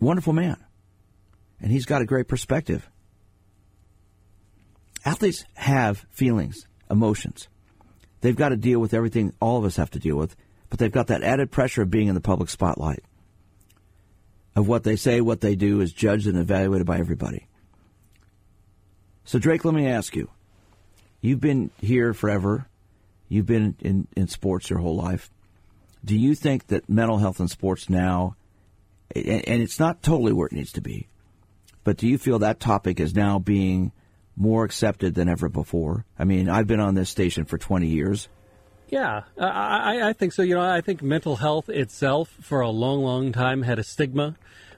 Wonderful 0.00 0.32
man. 0.32 0.56
And 1.60 1.70
he's 1.70 1.86
got 1.86 2.02
a 2.02 2.06
great 2.06 2.28
perspective. 2.28 2.88
Athletes 5.04 5.44
have 5.54 6.06
feelings, 6.10 6.66
emotions. 6.90 7.48
They've 8.20 8.36
got 8.36 8.50
to 8.50 8.56
deal 8.56 8.80
with 8.80 8.94
everything 8.94 9.32
all 9.40 9.58
of 9.58 9.64
us 9.64 9.76
have 9.76 9.90
to 9.90 9.98
deal 9.98 10.16
with, 10.16 10.34
but 10.70 10.78
they've 10.78 10.92
got 10.92 11.06
that 11.08 11.22
added 11.22 11.50
pressure 11.50 11.82
of 11.82 11.90
being 11.90 12.08
in 12.08 12.14
the 12.14 12.20
public 12.20 12.50
spotlight. 12.50 13.04
Of 14.56 14.66
what 14.66 14.82
they 14.82 14.96
say, 14.96 15.20
what 15.20 15.40
they 15.40 15.54
do 15.54 15.80
is 15.80 15.92
judged 15.92 16.26
and 16.26 16.36
evaluated 16.36 16.86
by 16.86 16.98
everybody. 16.98 17.46
So, 19.24 19.38
Drake, 19.38 19.64
let 19.64 19.74
me 19.74 19.86
ask 19.86 20.16
you. 20.16 20.30
You've 21.20 21.40
been 21.40 21.70
here 21.80 22.12
forever. 22.14 22.66
You've 23.28 23.46
been 23.46 23.76
in, 23.80 24.08
in 24.16 24.28
sports 24.28 24.70
your 24.70 24.78
whole 24.78 24.96
life. 24.96 25.30
Do 26.04 26.16
you 26.16 26.34
think 26.34 26.68
that 26.68 26.88
mental 26.88 27.18
health 27.18 27.40
in 27.40 27.48
sports 27.48 27.90
now, 27.90 28.36
and 29.14 29.62
it's 29.62 29.78
not 29.78 30.02
totally 30.02 30.32
where 30.32 30.46
it 30.46 30.52
needs 30.52 30.72
to 30.72 30.80
be, 30.80 31.08
but 31.84 31.96
do 31.96 32.08
you 32.08 32.18
feel 32.18 32.38
that 32.38 32.60
topic 32.60 33.00
is 33.00 33.14
now 33.14 33.38
being 33.38 33.92
more 34.38 34.64
accepted 34.64 35.14
than 35.14 35.28
ever 35.28 35.48
before? 35.48 36.04
I 36.18 36.24
mean, 36.24 36.48
I've 36.48 36.66
been 36.66 36.80
on 36.80 36.94
this 36.94 37.10
station 37.10 37.44
for 37.44 37.58
20 37.58 37.86
years. 37.88 38.28
Yeah, 38.88 39.24
I, 39.38 40.08
I 40.08 40.12
think 40.14 40.32
so. 40.32 40.40
You 40.42 40.54
know, 40.54 40.62
I 40.62 40.80
think 40.80 41.02
mental 41.02 41.36
health 41.36 41.68
itself 41.68 42.30
for 42.40 42.60
a 42.60 42.70
long, 42.70 43.02
long 43.02 43.32
time 43.32 43.62
had 43.62 43.78
a 43.78 43.84
stigma 43.84 44.36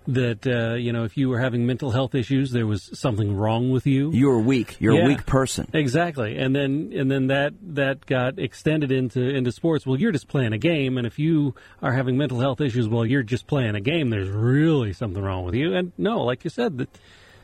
that 0.08 0.44
uh, 0.46 0.74
you 0.74 0.92
know 0.92 1.04
if 1.04 1.16
you 1.16 1.28
were 1.28 1.38
having 1.38 1.64
mental 1.64 1.92
health 1.92 2.16
issues, 2.16 2.50
there 2.50 2.66
was 2.66 2.90
something 2.98 3.36
wrong 3.36 3.70
with 3.70 3.86
you. 3.86 4.10
You 4.10 4.28
were 4.28 4.40
weak. 4.40 4.76
You're 4.80 4.94
Yeah. 4.94 5.04
a 5.04 5.08
weak 5.08 5.26
person. 5.26 5.68
Exactly, 5.72 6.36
and 6.38 6.56
then 6.56 6.90
and 6.96 7.08
then 7.08 7.28
that 7.28 7.52
that 7.74 8.04
got 8.06 8.40
extended 8.40 8.90
into 8.90 9.20
into 9.22 9.52
sports. 9.52 9.86
Well, 9.86 10.00
you're 10.00 10.10
just 10.10 10.26
playing 10.26 10.54
a 10.54 10.58
game, 10.58 10.98
and 10.98 11.06
if 11.06 11.20
you 11.20 11.54
are 11.80 11.92
having 11.92 12.16
mental 12.16 12.40
health 12.40 12.60
issues, 12.60 12.88
well, 12.88 13.06
you're 13.06 13.22
just 13.22 13.46
playing 13.46 13.76
a 13.76 13.80
game. 13.80 14.10
There's 14.10 14.28
really 14.30 14.92
something 14.92 15.22
wrong 15.22 15.44
with 15.44 15.54
you. 15.54 15.72
And 15.76 15.92
no, 15.96 16.24
like 16.24 16.42
you 16.42 16.50
said, 16.50 16.78
that 16.78 16.88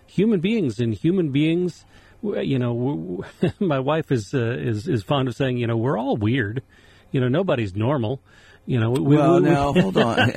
human 0.06 0.40
beings 0.40 0.80
and 0.80 0.94
human 0.94 1.30
beings, 1.30 1.84
you 2.34 2.58
know, 2.58 3.24
my 3.60 3.78
wife 3.78 4.10
is 4.10 4.34
uh, 4.34 4.56
is 4.58 4.88
is 4.88 5.02
fond 5.02 5.28
of 5.28 5.36
saying, 5.36 5.58
you 5.58 5.66
know, 5.66 5.76
we're 5.76 5.98
all 5.98 6.16
weird. 6.16 6.62
You 7.12 7.20
know, 7.20 7.28
nobody's 7.28 7.74
normal. 7.74 8.20
You 8.68 8.80
know, 8.80 8.90
we, 8.90 9.16
Well, 9.16 9.34
we, 9.36 9.42
we- 9.42 9.48
now 9.48 9.72
hold 9.72 9.96
on. 9.96 10.16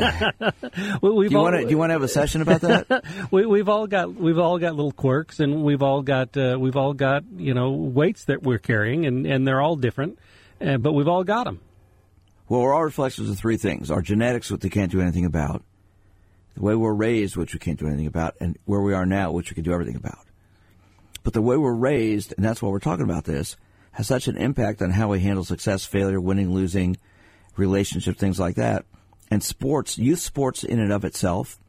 we, 1.01 1.09
we've 1.09 1.29
do 1.29 1.33
you 1.33 1.37
all, 1.39 1.43
want 1.45 1.55
to 1.55 1.63
do 1.63 1.69
you 1.71 1.77
want 1.79 1.89
to 1.89 1.93
have 1.93 2.03
a 2.03 2.07
session 2.07 2.41
about 2.41 2.61
that? 2.61 3.03
we, 3.31 3.45
we've 3.45 3.67
all 3.67 3.87
got 3.87 4.13
we've 4.13 4.37
all 4.37 4.59
got 4.59 4.75
little 4.75 4.91
quirks, 4.91 5.39
and 5.39 5.63
we've 5.63 5.81
all 5.81 6.03
got 6.03 6.37
uh, 6.37 6.55
we've 6.59 6.77
all 6.77 6.93
got 6.93 7.23
you 7.35 7.55
know 7.55 7.71
weights 7.71 8.25
that 8.25 8.43
we're 8.43 8.59
carrying, 8.59 9.07
and, 9.07 9.25
and 9.25 9.47
they're 9.47 9.61
all 9.61 9.75
different, 9.75 10.19
uh, 10.61 10.77
but 10.77 10.93
we've 10.93 11.07
all 11.07 11.23
got 11.23 11.45
them. 11.45 11.59
Well, 12.47 12.61
we're 12.61 12.73
all 12.73 12.83
reflections 12.83 13.29
of 13.31 13.37
three 13.39 13.57
things: 13.57 13.89
our 13.89 14.03
genetics, 14.03 14.51
which 14.51 14.61
they 14.61 14.69
can't 14.69 14.91
do 14.91 15.01
anything 15.01 15.25
about; 15.25 15.63
the 16.53 16.61
way 16.61 16.75
we're 16.75 16.93
raised, 16.93 17.35
which 17.35 17.53
we 17.53 17.59
can't 17.59 17.79
do 17.79 17.87
anything 17.87 18.07
about; 18.07 18.35
and 18.39 18.59
where 18.65 18.81
we 18.81 18.93
are 18.93 19.07
now, 19.07 19.31
which 19.31 19.49
we 19.49 19.55
can 19.55 19.63
do 19.63 19.73
everything 19.73 19.95
about. 19.95 20.19
But 21.23 21.33
the 21.33 21.41
way 21.41 21.57
we're 21.57 21.73
raised, 21.73 22.33
and 22.35 22.45
that's 22.45 22.61
why 22.61 22.69
we're 22.69 22.79
talking 22.79 23.05
about 23.05 23.25
this, 23.25 23.57
has 23.91 24.07
such 24.07 24.27
an 24.27 24.37
impact 24.37 24.81
on 24.81 24.91
how 24.91 25.09
we 25.09 25.19
handle 25.19 25.43
success, 25.43 25.85
failure, 25.85 26.21
winning, 26.21 26.53
losing, 26.53 26.97
relationships, 27.57 28.19
things 28.19 28.39
like 28.39 28.55
that. 28.55 28.85
And 29.31 29.43
sports, 29.43 29.97
youth 29.97 30.19
sports 30.19 30.63
in 30.63 30.79
and 30.79 30.91
of 30.91 31.05
itself, 31.05 31.59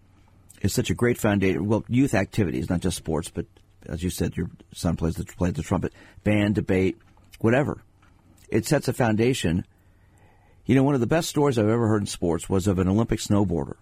is 0.62 0.72
such 0.72 0.90
a 0.90 0.94
great 0.94 1.18
foundation. 1.18 1.66
Well, 1.66 1.84
youth 1.88 2.14
activities, 2.14 2.70
not 2.70 2.80
just 2.80 2.96
sports, 2.96 3.30
but 3.30 3.46
as 3.86 4.02
you 4.02 4.10
said, 4.10 4.36
your 4.36 4.50
son 4.72 4.96
plays 4.96 5.14
the 5.14 5.24
the 5.52 5.62
trumpet, 5.62 5.92
band, 6.22 6.54
debate, 6.54 6.98
whatever. 7.40 7.82
It 8.48 8.66
sets 8.66 8.88
a 8.88 8.92
foundation. 8.92 9.64
You 10.66 10.74
know, 10.74 10.82
one 10.82 10.94
of 10.94 11.00
the 11.00 11.06
best 11.06 11.28
stories 11.28 11.58
I've 11.58 11.68
ever 11.68 11.88
heard 11.88 12.02
in 12.02 12.06
sports 12.06 12.48
was 12.48 12.66
of 12.66 12.78
an 12.78 12.88
Olympic 12.88 13.20
snowboarder 13.20 13.74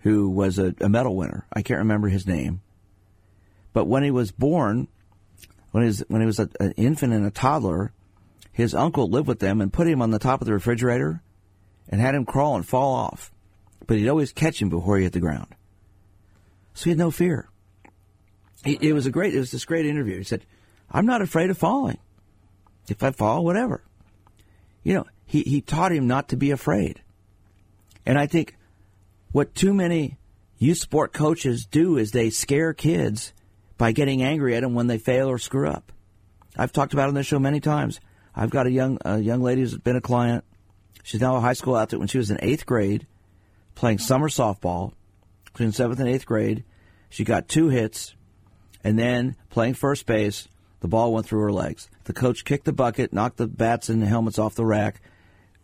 who 0.00 0.28
was 0.28 0.58
a, 0.58 0.74
a 0.80 0.88
medal 0.88 1.16
winner. 1.16 1.46
I 1.52 1.62
can't 1.62 1.78
remember 1.78 2.08
his 2.08 2.26
name, 2.26 2.60
but 3.72 3.86
when 3.86 4.02
he 4.02 4.10
was 4.10 4.30
born, 4.30 4.88
when 5.70 5.84
he 5.84 5.88
was 5.88 6.04
when 6.08 6.20
he 6.20 6.26
was 6.26 6.38
a, 6.38 6.48
an 6.60 6.72
infant 6.72 7.12
and 7.12 7.26
a 7.26 7.30
toddler, 7.30 7.92
his 8.52 8.74
uncle 8.74 9.08
lived 9.08 9.28
with 9.28 9.38
them 9.38 9.60
and 9.60 9.72
put 9.72 9.86
him 9.86 10.02
on 10.02 10.10
the 10.10 10.18
top 10.18 10.40
of 10.40 10.46
the 10.46 10.52
refrigerator 10.52 11.22
and 11.88 12.00
had 12.00 12.14
him 12.14 12.24
crawl 12.24 12.56
and 12.56 12.66
fall 12.66 12.94
off. 12.94 13.32
But 13.86 13.96
he'd 13.96 14.08
always 14.08 14.32
catch 14.32 14.60
him 14.60 14.68
before 14.68 14.98
he 14.98 15.04
hit 15.04 15.12
the 15.12 15.20
ground. 15.20 15.54
So 16.74 16.84
he 16.84 16.90
had 16.90 16.98
no 16.98 17.10
fear. 17.10 17.48
He, 18.64 18.78
it 18.80 18.92
was 18.92 19.06
a 19.06 19.10
great, 19.10 19.34
it 19.34 19.38
was 19.38 19.50
this 19.50 19.64
great 19.64 19.86
interview. 19.86 20.18
He 20.18 20.24
said, 20.24 20.46
I'm 20.90 21.06
not 21.06 21.22
afraid 21.22 21.50
of 21.50 21.58
falling. 21.58 21.98
If 22.88 23.02
I 23.02 23.10
fall, 23.10 23.44
whatever. 23.44 23.82
You 24.82 24.94
know, 24.94 25.06
he, 25.24 25.42
he 25.42 25.60
taught 25.60 25.92
him 25.92 26.06
not 26.06 26.28
to 26.28 26.36
be 26.36 26.50
afraid. 26.50 27.02
And 28.04 28.18
I 28.18 28.26
think 28.26 28.56
what 29.32 29.54
too 29.54 29.72
many 29.72 30.18
youth 30.58 30.78
sport 30.78 31.12
coaches 31.12 31.66
do 31.66 31.96
is 31.96 32.10
they 32.10 32.30
scare 32.30 32.72
kids 32.72 33.32
by 33.82 33.90
getting 33.90 34.22
angry 34.22 34.54
at 34.54 34.60
them 34.60 34.74
when 34.74 34.86
they 34.86 34.96
fail 34.96 35.28
or 35.28 35.38
screw 35.38 35.68
up. 35.68 35.90
I've 36.56 36.70
talked 36.70 36.92
about 36.92 37.08
on 37.08 37.14
this 37.14 37.26
show 37.26 37.40
many 37.40 37.58
times. 37.58 37.98
I've 38.32 38.48
got 38.48 38.68
a 38.68 38.70
young 38.70 38.98
a 39.04 39.18
young 39.18 39.42
lady 39.42 39.62
who's 39.62 39.76
been 39.76 39.96
a 39.96 40.00
client. 40.00 40.44
She's 41.02 41.20
now 41.20 41.34
a 41.34 41.40
high 41.40 41.54
school 41.54 41.76
athlete. 41.76 41.98
When 41.98 42.06
she 42.06 42.18
was 42.18 42.30
in 42.30 42.38
eighth 42.42 42.64
grade, 42.64 43.08
playing 43.74 43.98
summer 43.98 44.28
softball, 44.28 44.92
between 45.46 45.72
seventh 45.72 45.98
and 45.98 46.08
eighth 46.08 46.26
grade, 46.26 46.62
she 47.08 47.24
got 47.24 47.48
two 47.48 47.70
hits, 47.70 48.14
and 48.84 48.96
then 48.96 49.34
playing 49.50 49.74
first 49.74 50.06
base, 50.06 50.46
the 50.78 50.86
ball 50.86 51.12
went 51.12 51.26
through 51.26 51.40
her 51.40 51.52
legs. 51.52 51.90
The 52.04 52.12
coach 52.12 52.44
kicked 52.44 52.66
the 52.66 52.72
bucket, 52.72 53.12
knocked 53.12 53.38
the 53.38 53.48
bats 53.48 53.88
and 53.88 54.00
the 54.00 54.06
helmets 54.06 54.38
off 54.38 54.54
the 54.54 54.64
rack, 54.64 55.00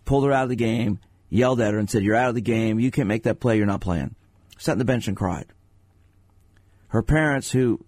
pulled 0.05 0.25
her 0.25 0.33
out 0.33 0.43
of 0.43 0.49
the 0.49 0.57
game, 0.57 0.99
yelled 1.31 1.61
at 1.61 1.73
her, 1.73 1.79
and 1.79 1.89
said, 1.89 2.03
"You're 2.03 2.17
out 2.17 2.31
of 2.31 2.35
the 2.35 2.41
game. 2.41 2.81
You 2.81 2.91
can't 2.91 3.07
make 3.07 3.23
that 3.23 3.39
play. 3.39 3.59
You're 3.59 3.67
not 3.67 3.81
playing." 3.81 4.17
Sat 4.59 4.73
in 4.73 4.79
the 4.81 4.85
bench 4.85 5.07
and 5.07 5.17
cried. 5.17 5.47
Her 6.89 7.03
parents, 7.03 7.53
who 7.53 7.85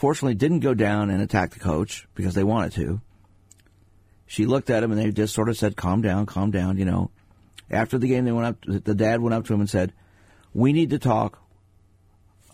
fortunately 0.00 0.34
didn't 0.34 0.60
go 0.60 0.72
down 0.72 1.10
and 1.10 1.20
attack 1.20 1.50
the 1.50 1.60
coach 1.60 2.08
because 2.14 2.34
they 2.34 2.42
wanted 2.42 2.72
to, 2.72 3.02
she 4.26 4.46
looked 4.46 4.70
at 4.70 4.82
him 4.82 4.92
and 4.92 5.00
they 5.00 5.10
just 5.10 5.34
sort 5.34 5.50
of 5.50 5.58
said, 5.58 5.76
"Calm 5.76 6.00
down, 6.00 6.24
calm 6.24 6.50
down." 6.50 6.78
You 6.78 6.86
know. 6.86 7.10
After 7.70 7.98
the 7.98 8.08
game, 8.08 8.24
they 8.24 8.32
went 8.32 8.46
up. 8.46 8.84
The 8.84 8.94
dad 8.94 9.20
went 9.20 9.34
up 9.34 9.44
to 9.46 9.54
him 9.54 9.60
and 9.60 9.70
said, 9.70 9.92
"We 10.54 10.72
need 10.72 10.90
to 10.90 10.98
talk. 10.98 11.38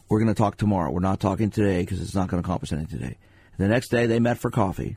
We're 0.08 0.18
going 0.18 0.34
to 0.34 0.38
talk 0.38 0.56
tomorrow. 0.56 0.90
We're 0.90 1.00
not 1.00 1.20
talking 1.20 1.50
today 1.50 1.82
because 1.82 2.02
it's 2.02 2.14
not 2.14 2.28
going 2.28 2.42
to 2.42 2.46
accomplish 2.46 2.72
anything 2.72 2.98
today." 2.98 3.16
The 3.58 3.68
next 3.68 3.88
day, 3.88 4.06
they 4.06 4.20
met 4.20 4.38
for 4.38 4.50
coffee, 4.50 4.96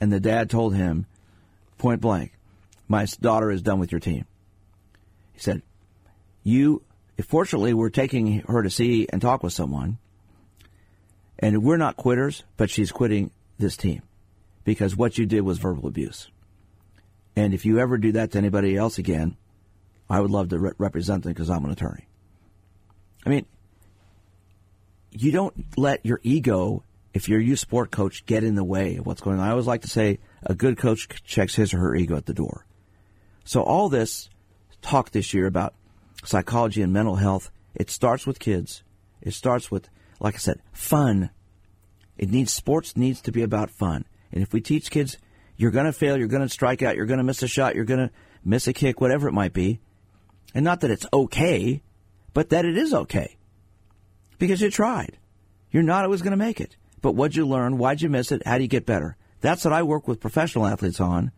and 0.00 0.12
the 0.12 0.20
dad 0.20 0.50
told 0.50 0.74
him, 0.74 1.06
point 1.78 2.00
blank, 2.00 2.32
"My 2.86 3.06
daughter 3.20 3.50
is 3.50 3.62
done 3.62 3.80
with 3.80 3.90
your 3.90 4.00
team." 4.00 4.26
He 5.32 5.40
said, 5.40 5.62
"You." 6.42 6.82
Fortunately, 7.26 7.72
we're 7.72 7.88
taking 7.88 8.40
her 8.46 8.62
to 8.62 8.70
see 8.70 9.08
and 9.10 9.22
talk 9.22 9.42
with 9.42 9.54
someone, 9.54 9.98
and 11.38 11.62
we're 11.62 11.76
not 11.76 11.96
quitters, 11.96 12.44
but 12.56 12.70
she's 12.70 12.92
quitting 12.92 13.30
this 13.58 13.76
team 13.76 14.02
because 14.64 14.96
what 14.96 15.18
you 15.18 15.26
did 15.26 15.42
was 15.42 15.58
verbal 15.58 15.86
abuse. 15.88 16.30
And 17.34 17.52
if 17.52 17.66
you 17.66 17.78
ever 17.78 17.98
do 17.98 18.12
that 18.12 18.32
to 18.32 18.38
anybody 18.38 18.76
else 18.76 18.98
again, 18.98 19.36
I 20.08 20.20
would 20.20 20.30
love 20.30 20.48
to 20.50 20.58
re- 20.58 20.72
represent 20.78 21.22
them 21.22 21.32
because 21.32 21.50
I'm 21.50 21.64
an 21.64 21.70
attorney. 21.70 22.06
I 23.24 23.28
mean, 23.28 23.46
you 25.10 25.32
don't 25.32 25.54
let 25.76 26.04
your 26.06 26.20
ego, 26.22 26.84
if 27.12 27.28
you're 27.28 27.40
a 27.40 27.44
youth 27.44 27.58
sport 27.58 27.90
coach, 27.90 28.24
get 28.24 28.44
in 28.44 28.54
the 28.54 28.64
way 28.64 28.96
of 28.96 29.06
what's 29.06 29.20
going 29.20 29.38
on. 29.38 29.46
I 29.46 29.50
always 29.50 29.66
like 29.66 29.82
to 29.82 29.88
say 29.88 30.18
a 30.42 30.54
good 30.54 30.78
coach 30.78 31.08
checks 31.24 31.54
his 31.54 31.74
or 31.74 31.78
her 31.78 31.94
ego 31.94 32.16
at 32.16 32.26
the 32.26 32.34
door. 32.34 32.66
So 33.44 33.62
all 33.62 33.88
this 33.88 34.30
talk 34.82 35.10
this 35.10 35.34
year 35.34 35.46
about 35.46 35.74
psychology 36.24 36.82
and 36.82 36.92
mental 36.92 37.16
health, 37.16 37.50
it 37.74 37.90
starts 37.90 38.26
with 38.26 38.38
kids. 38.38 38.82
It 39.20 39.34
starts 39.34 39.70
with, 39.70 39.88
like 40.20 40.34
I 40.34 40.38
said, 40.38 40.60
fun. 40.72 41.30
It 42.16 42.30
needs 42.30 42.52
sports 42.52 42.96
needs 42.96 43.20
to 43.22 43.32
be 43.32 43.42
about 43.42 43.70
fun. 43.70 44.04
And 44.32 44.42
if 44.42 44.52
we 44.52 44.60
teach 44.60 44.90
kids, 44.90 45.18
you're 45.56 45.70
going 45.70 45.86
to 45.86 45.92
fail, 45.92 46.16
you're 46.16 46.28
going 46.28 46.42
to 46.42 46.48
strike 46.48 46.82
out, 46.82 46.96
you're 46.96 47.06
going 47.06 47.18
to 47.18 47.24
miss 47.24 47.42
a 47.42 47.48
shot, 47.48 47.74
you're 47.74 47.84
going 47.84 48.08
to 48.08 48.10
miss 48.44 48.66
a 48.66 48.72
kick, 48.72 49.00
whatever 49.00 49.28
it 49.28 49.32
might 49.32 49.52
be. 49.52 49.80
And 50.54 50.64
not 50.64 50.80
that 50.80 50.90
it's 50.90 51.06
okay, 51.12 51.82
but 52.32 52.50
that 52.50 52.64
it 52.64 52.76
is 52.76 52.94
okay. 52.94 53.36
Because 54.38 54.60
you 54.60 54.70
tried. 54.70 55.18
You're 55.70 55.82
not 55.82 56.04
always 56.04 56.22
going 56.22 56.32
to 56.32 56.36
make 56.36 56.60
it. 56.60 56.76
But 57.02 57.12
what'd 57.12 57.36
you 57.36 57.46
learn? 57.46 57.78
Why'd 57.78 58.00
you 58.00 58.08
miss 58.08 58.32
it? 58.32 58.46
How 58.46 58.56
do 58.56 58.62
you 58.62 58.68
get 58.68 58.86
better? 58.86 59.16
That's 59.40 59.64
what 59.64 59.74
I 59.74 59.82
work 59.82 60.08
with 60.08 60.20
professional 60.20 60.66
athletes 60.66 61.00
on. 61.00 61.30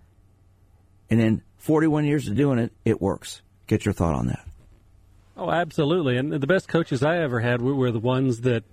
And 1.11 1.21
in 1.21 1.43
41 1.57 2.05
years 2.05 2.29
of 2.29 2.37
doing 2.37 2.59
it, 2.59 2.73
it 2.85 3.01
works. 3.01 3.43
Get 3.67 3.85
your 3.85 3.95
thought 3.95 4.15
on 4.15 4.29
that. 4.29 4.48
Oh, 5.39 5.51
absolutely. 5.53 6.17
And 6.17 6.33
the 6.33 6.47
best 6.49 6.67
coaches 6.67 7.05
I 7.05 7.19
ever 7.19 7.39
had 7.39 7.63
were, 7.63 7.93
the 7.93 8.01
ones 8.01 8.41
that, 8.41 8.65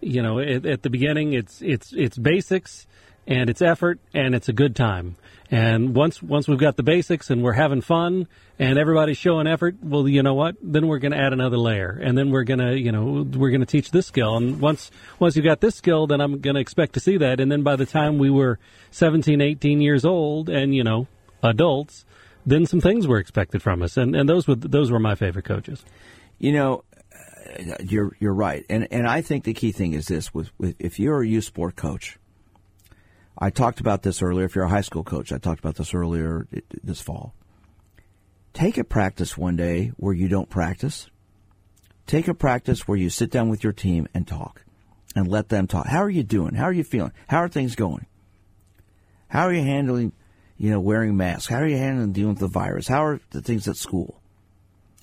you 0.00 0.20
know, 0.20 0.40
at, 0.40 0.66
at 0.66 0.82
the 0.82 0.90
beginning, 0.90 1.32
it's 1.32 1.62
it's 1.62 1.92
it's 1.92 2.18
basics 2.18 2.88
and 3.24 3.48
it's 3.48 3.62
effort 3.62 4.00
and 4.12 4.34
it's 4.34 4.48
a 4.48 4.52
good 4.52 4.74
time. 4.74 5.14
And 5.48 5.94
once 5.94 6.20
once 6.20 6.48
we've 6.48 6.58
got 6.58 6.76
the 6.76 6.82
basics 6.82 7.30
and 7.30 7.40
we're 7.40 7.52
having 7.52 7.82
fun 7.82 8.26
and 8.58 8.80
everybody's 8.80 9.16
showing 9.16 9.46
effort, 9.46 9.76
well, 9.80 10.08
you 10.08 10.24
know 10.24 10.34
what? 10.34 10.56
Then 10.60 10.88
we're 10.88 10.98
going 10.98 11.12
to 11.12 11.18
add 11.18 11.32
another 11.32 11.56
layer, 11.56 12.00
and 12.02 12.18
then 12.18 12.30
we're 12.30 12.42
going 12.42 12.58
to, 12.58 12.76
you 12.76 12.90
know, 12.90 13.24
we're 13.38 13.50
going 13.50 13.60
to 13.60 13.66
teach 13.66 13.92
this 13.92 14.08
skill. 14.08 14.36
And 14.36 14.60
once 14.60 14.90
once 15.20 15.36
you've 15.36 15.44
got 15.44 15.60
this 15.60 15.76
skill, 15.76 16.08
then 16.08 16.20
I'm 16.20 16.40
going 16.40 16.54
to 16.54 16.60
expect 16.60 16.94
to 16.94 17.00
see 17.00 17.16
that. 17.18 17.38
And 17.38 17.50
then 17.50 17.62
by 17.62 17.76
the 17.76 17.86
time 17.86 18.18
we 18.18 18.28
were 18.28 18.58
17, 18.90 19.40
18 19.40 19.80
years 19.80 20.04
old, 20.04 20.48
and 20.48 20.74
you 20.74 20.82
know, 20.82 21.06
adults, 21.44 22.04
then 22.46 22.66
some 22.66 22.80
things 22.80 23.06
were 23.06 23.18
expected 23.18 23.62
from 23.62 23.82
us. 23.82 23.96
And 23.96 24.14
and 24.14 24.28
those 24.28 24.46
were 24.46 24.54
those 24.54 24.90
were 24.90 24.98
my 24.98 25.14
favorite 25.14 25.44
coaches. 25.44 25.84
You 26.38 26.52
know, 26.52 26.84
uh, 27.14 27.74
you're 27.80 28.16
you're 28.18 28.34
right, 28.34 28.64
and 28.68 28.88
and 28.90 29.06
I 29.06 29.22
think 29.22 29.44
the 29.44 29.54
key 29.54 29.72
thing 29.72 29.92
is 29.92 30.06
this: 30.06 30.32
with, 30.32 30.50
with 30.58 30.76
if 30.78 30.98
you're 30.98 31.22
a 31.22 31.26
youth 31.26 31.44
sport 31.44 31.76
coach 31.76 32.18
I 33.40 33.50
talked 33.50 33.78
about 33.78 34.02
this 34.02 34.20
earlier. 34.20 34.44
If 34.44 34.56
you're 34.56 34.64
a 34.64 34.68
high 34.70 34.80
school 34.80 35.04
coach, 35.04 35.32
I 35.32 35.38
talked 35.38 35.60
about 35.60 35.76
this 35.76 35.94
earlier 35.94 36.48
this 36.82 37.00
fall. 37.00 37.34
Take 38.52 38.76
a 38.78 38.84
practice 38.84 39.38
one 39.38 39.54
day 39.54 39.92
where 39.96 40.12
you 40.12 40.26
don't 40.26 40.50
practice. 40.50 41.08
Take 42.06 42.26
a 42.26 42.34
practice 42.34 42.88
where 42.88 42.98
you 42.98 43.10
sit 43.10 43.30
down 43.30 43.48
with 43.48 43.62
your 43.62 43.72
team 43.72 44.08
and 44.12 44.26
talk 44.26 44.64
and 45.14 45.28
let 45.28 45.50
them 45.50 45.68
talk. 45.68 45.86
How 45.86 46.02
are 46.02 46.10
you 46.10 46.24
doing? 46.24 46.54
How 46.54 46.64
are 46.64 46.72
you 46.72 46.82
feeling? 46.82 47.12
How 47.28 47.38
are 47.38 47.48
things 47.48 47.76
going? 47.76 48.06
How 49.28 49.42
are 49.42 49.52
you 49.52 49.62
handling, 49.62 50.12
you 50.58 50.70
know, 50.70 50.80
wearing 50.80 51.16
masks? 51.16 51.46
How 51.46 51.58
are 51.58 51.66
you 51.66 51.76
handling 51.76 52.12
dealing 52.12 52.34
with 52.34 52.40
the 52.40 52.48
virus? 52.48 52.88
How 52.88 53.04
are 53.04 53.20
the 53.30 53.40
things 53.40 53.66
at 53.68 53.76
school? 53.76 54.20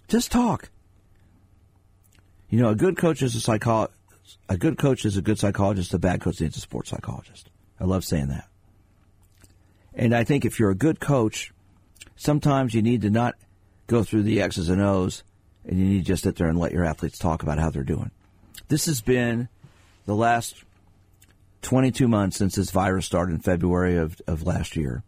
Just 0.08 0.32
talk. 0.32 0.70
You 2.50 2.60
know, 2.60 2.70
a 2.70 2.76
good 2.76 2.98
coach 2.98 3.22
is 3.22 3.36
a 3.36 3.42
psycho- 3.42 3.90
a 4.50 4.58
good 4.58 4.78
coach 4.78 5.06
is 5.06 5.18
a 5.18 5.22
good 5.22 5.40
psychologist, 5.40 5.94
a 5.94 6.00
bad 6.00 6.22
coach 6.22 6.42
is 6.42 6.56
a 6.56 6.60
sports 6.60 6.90
psychologist. 6.90 7.50
I 7.80 7.86
love 7.86 8.04
saying 8.04 8.28
that. 8.28 8.48
And 9.94 10.14
I 10.14 10.24
think 10.24 10.46
if 10.46 10.60
you're 10.60 10.70
a 10.70 10.76
good 10.76 11.00
coach, 11.00 11.52
sometimes 12.16 12.74
you 12.74 12.82
need 12.82 13.02
to 13.02 13.10
not 13.10 13.36
go 13.88 14.04
through 14.04 14.24
the 14.24 14.42
X's 14.42 14.70
and 14.70 14.82
O's 14.82 15.24
and 15.66 15.80
you 15.80 15.86
need 15.86 16.00
to 16.00 16.06
just 16.06 16.24
sit 16.24 16.36
there 16.36 16.48
and 16.48 16.60
let 16.60 16.72
your 16.72 16.84
athletes 16.84 17.18
talk 17.18 17.44
about 17.44 17.60
how 17.60 17.70
they're 17.70 17.84
doing. 17.84 18.12
This 18.68 18.86
has 18.86 19.02
been 19.02 19.48
the 20.06 20.16
last 20.16 20.64
22 21.62 22.08
months 22.08 22.38
since 22.38 22.56
this 22.56 22.72
virus 22.72 23.06
started 23.06 23.34
in 23.34 23.40
February 23.40 23.98
of, 23.98 24.22
of 24.28 24.44
last 24.44 24.76
year. 24.76 25.04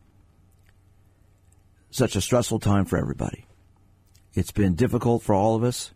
Such 1.90 2.16
a 2.16 2.22
stressful 2.22 2.60
time 2.60 2.86
for 2.86 2.98
everybody. 2.98 3.46
It's 4.34 4.52
been 4.52 4.76
difficult 4.76 5.24
for 5.24 5.34
all 5.34 5.56
of 5.56 5.64
us. 5.64 5.94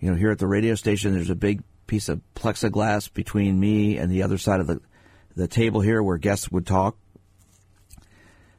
You 0.00 0.10
know, 0.10 0.16
here 0.16 0.30
at 0.30 0.38
the 0.38 0.46
radio 0.46 0.74
station, 0.74 1.12
there's 1.12 1.30
a 1.30 1.34
big 1.34 1.62
piece 1.86 2.08
of 2.08 2.20
plexiglass 2.34 3.12
between 3.12 3.58
me 3.58 3.98
and 3.98 4.10
the 4.10 4.22
other 4.22 4.38
side 4.38 4.60
of 4.60 4.66
the 4.66 4.80
the 5.38 5.48
table 5.48 5.80
here 5.80 6.02
where 6.02 6.18
guests 6.18 6.50
would 6.50 6.66
talk. 6.66 6.96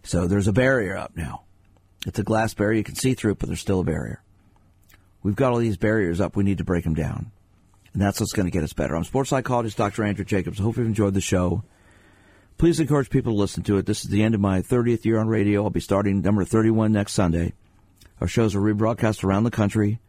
So 0.03 0.27
there's 0.27 0.47
a 0.47 0.53
barrier 0.53 0.95
up 0.95 1.15
now. 1.15 1.43
It's 2.07 2.19
a 2.19 2.23
glass 2.23 2.53
barrier. 2.53 2.77
You 2.77 2.83
can 2.85 2.95
see 2.95 3.13
through 3.13 3.33
it, 3.33 3.39
but 3.39 3.47
there's 3.47 3.59
still 3.59 3.81
a 3.81 3.83
barrier. 3.83 4.23
We've 5.21 5.35
got 5.35 5.51
all 5.51 5.57
these 5.57 5.75
barriers 5.75 6.21
up. 6.21 6.37
We 6.37 6.45
need 6.45 6.59
to 6.59 6.63
break 6.63 6.85
them 6.85 6.93
down. 6.93 7.31
And 7.93 8.01
that's 8.01 8.19
what's 8.19 8.31
going 8.31 8.45
to 8.45 8.51
get 8.51 8.63
us 8.63 8.71
better. 8.71 8.95
I'm 8.95 9.03
sports 9.03 9.29
psychologist 9.29 9.77
Dr. 9.77 10.05
Andrew 10.05 10.23
Jacobs. 10.23 10.59
I 10.59 10.63
hope 10.63 10.77
you've 10.77 10.85
enjoyed 10.85 11.13
the 11.13 11.21
show. 11.21 11.63
Please 12.59 12.81
encourage 12.81 13.09
people 13.09 13.31
to 13.31 13.39
listen 13.39 13.63
to 13.63 13.77
it. 13.77 13.85
This 13.85 14.03
is 14.03 14.11
the 14.11 14.21
end 14.21 14.35
of 14.35 14.41
my 14.41 14.61
30th 14.61 15.05
year 15.05 15.17
on 15.17 15.29
radio. 15.29 15.63
I'll 15.63 15.69
be 15.69 15.79
starting 15.79 16.21
number 16.21 16.43
31 16.43 16.91
next 16.91 17.13
Sunday. 17.13 17.53
Our 18.19 18.27
shows 18.27 18.53
are 18.53 18.59
rebroadcast 18.59 19.23
around 19.23 19.45
the 19.45 19.49
country. 19.49 20.01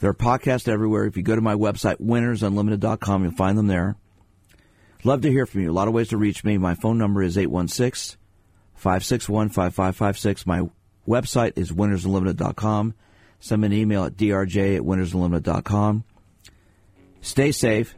There 0.00 0.10
are 0.10 0.14
podcasts 0.14 0.66
everywhere. 0.66 1.04
If 1.04 1.16
you 1.16 1.22
go 1.22 1.36
to 1.36 1.40
my 1.40 1.54
website, 1.54 2.00
winnersunlimited.com, 2.00 3.22
you'll 3.22 3.32
find 3.32 3.56
them 3.56 3.68
there. 3.68 3.94
Love 5.04 5.20
to 5.20 5.30
hear 5.30 5.46
from 5.46 5.60
you. 5.60 5.70
A 5.70 5.72
lot 5.72 5.86
of 5.86 5.94
ways 5.94 6.08
to 6.08 6.16
reach 6.16 6.42
me. 6.42 6.58
My 6.58 6.74
phone 6.74 6.98
number 6.98 7.22
is 7.22 7.38
816 7.38 8.18
561 8.74 9.50
5556. 9.50 10.44
My 10.44 10.68
website 11.06 11.52
is 11.54 11.70
winnersunlimited.com. 11.70 12.94
Send 13.38 13.62
me 13.62 13.66
an 13.66 13.72
email 13.72 14.04
at 14.04 14.16
drj 14.16 14.76
at 14.76 14.82
winnersunlimited.com. 14.82 16.02
Stay 17.20 17.52
safe. 17.52 17.94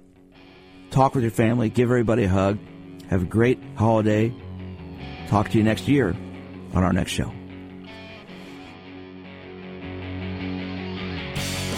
Talk 0.91 1.15
with 1.15 1.25
your 1.25 1.31
family. 1.31 1.71
Give 1.71 1.89
everybody 1.89 2.25
a 2.25 2.29
hug. 2.29 2.59
Have 3.09 3.23
a 3.23 3.27
great 3.27 3.59
holiday. 3.77 4.33
Talk 5.29 5.51
to 5.51 5.59
you 5.59 5.65
next 5.65 5.89
year 5.89 6.17
on 6.75 6.85
our 6.85 6.93
next 6.93 7.13
show. 7.13 7.33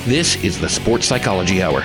This 0.06 0.42
is 0.42 0.60
the 0.60 0.68
Sports 0.68 1.06
Psychology 1.06 1.62
Hour 1.62 1.84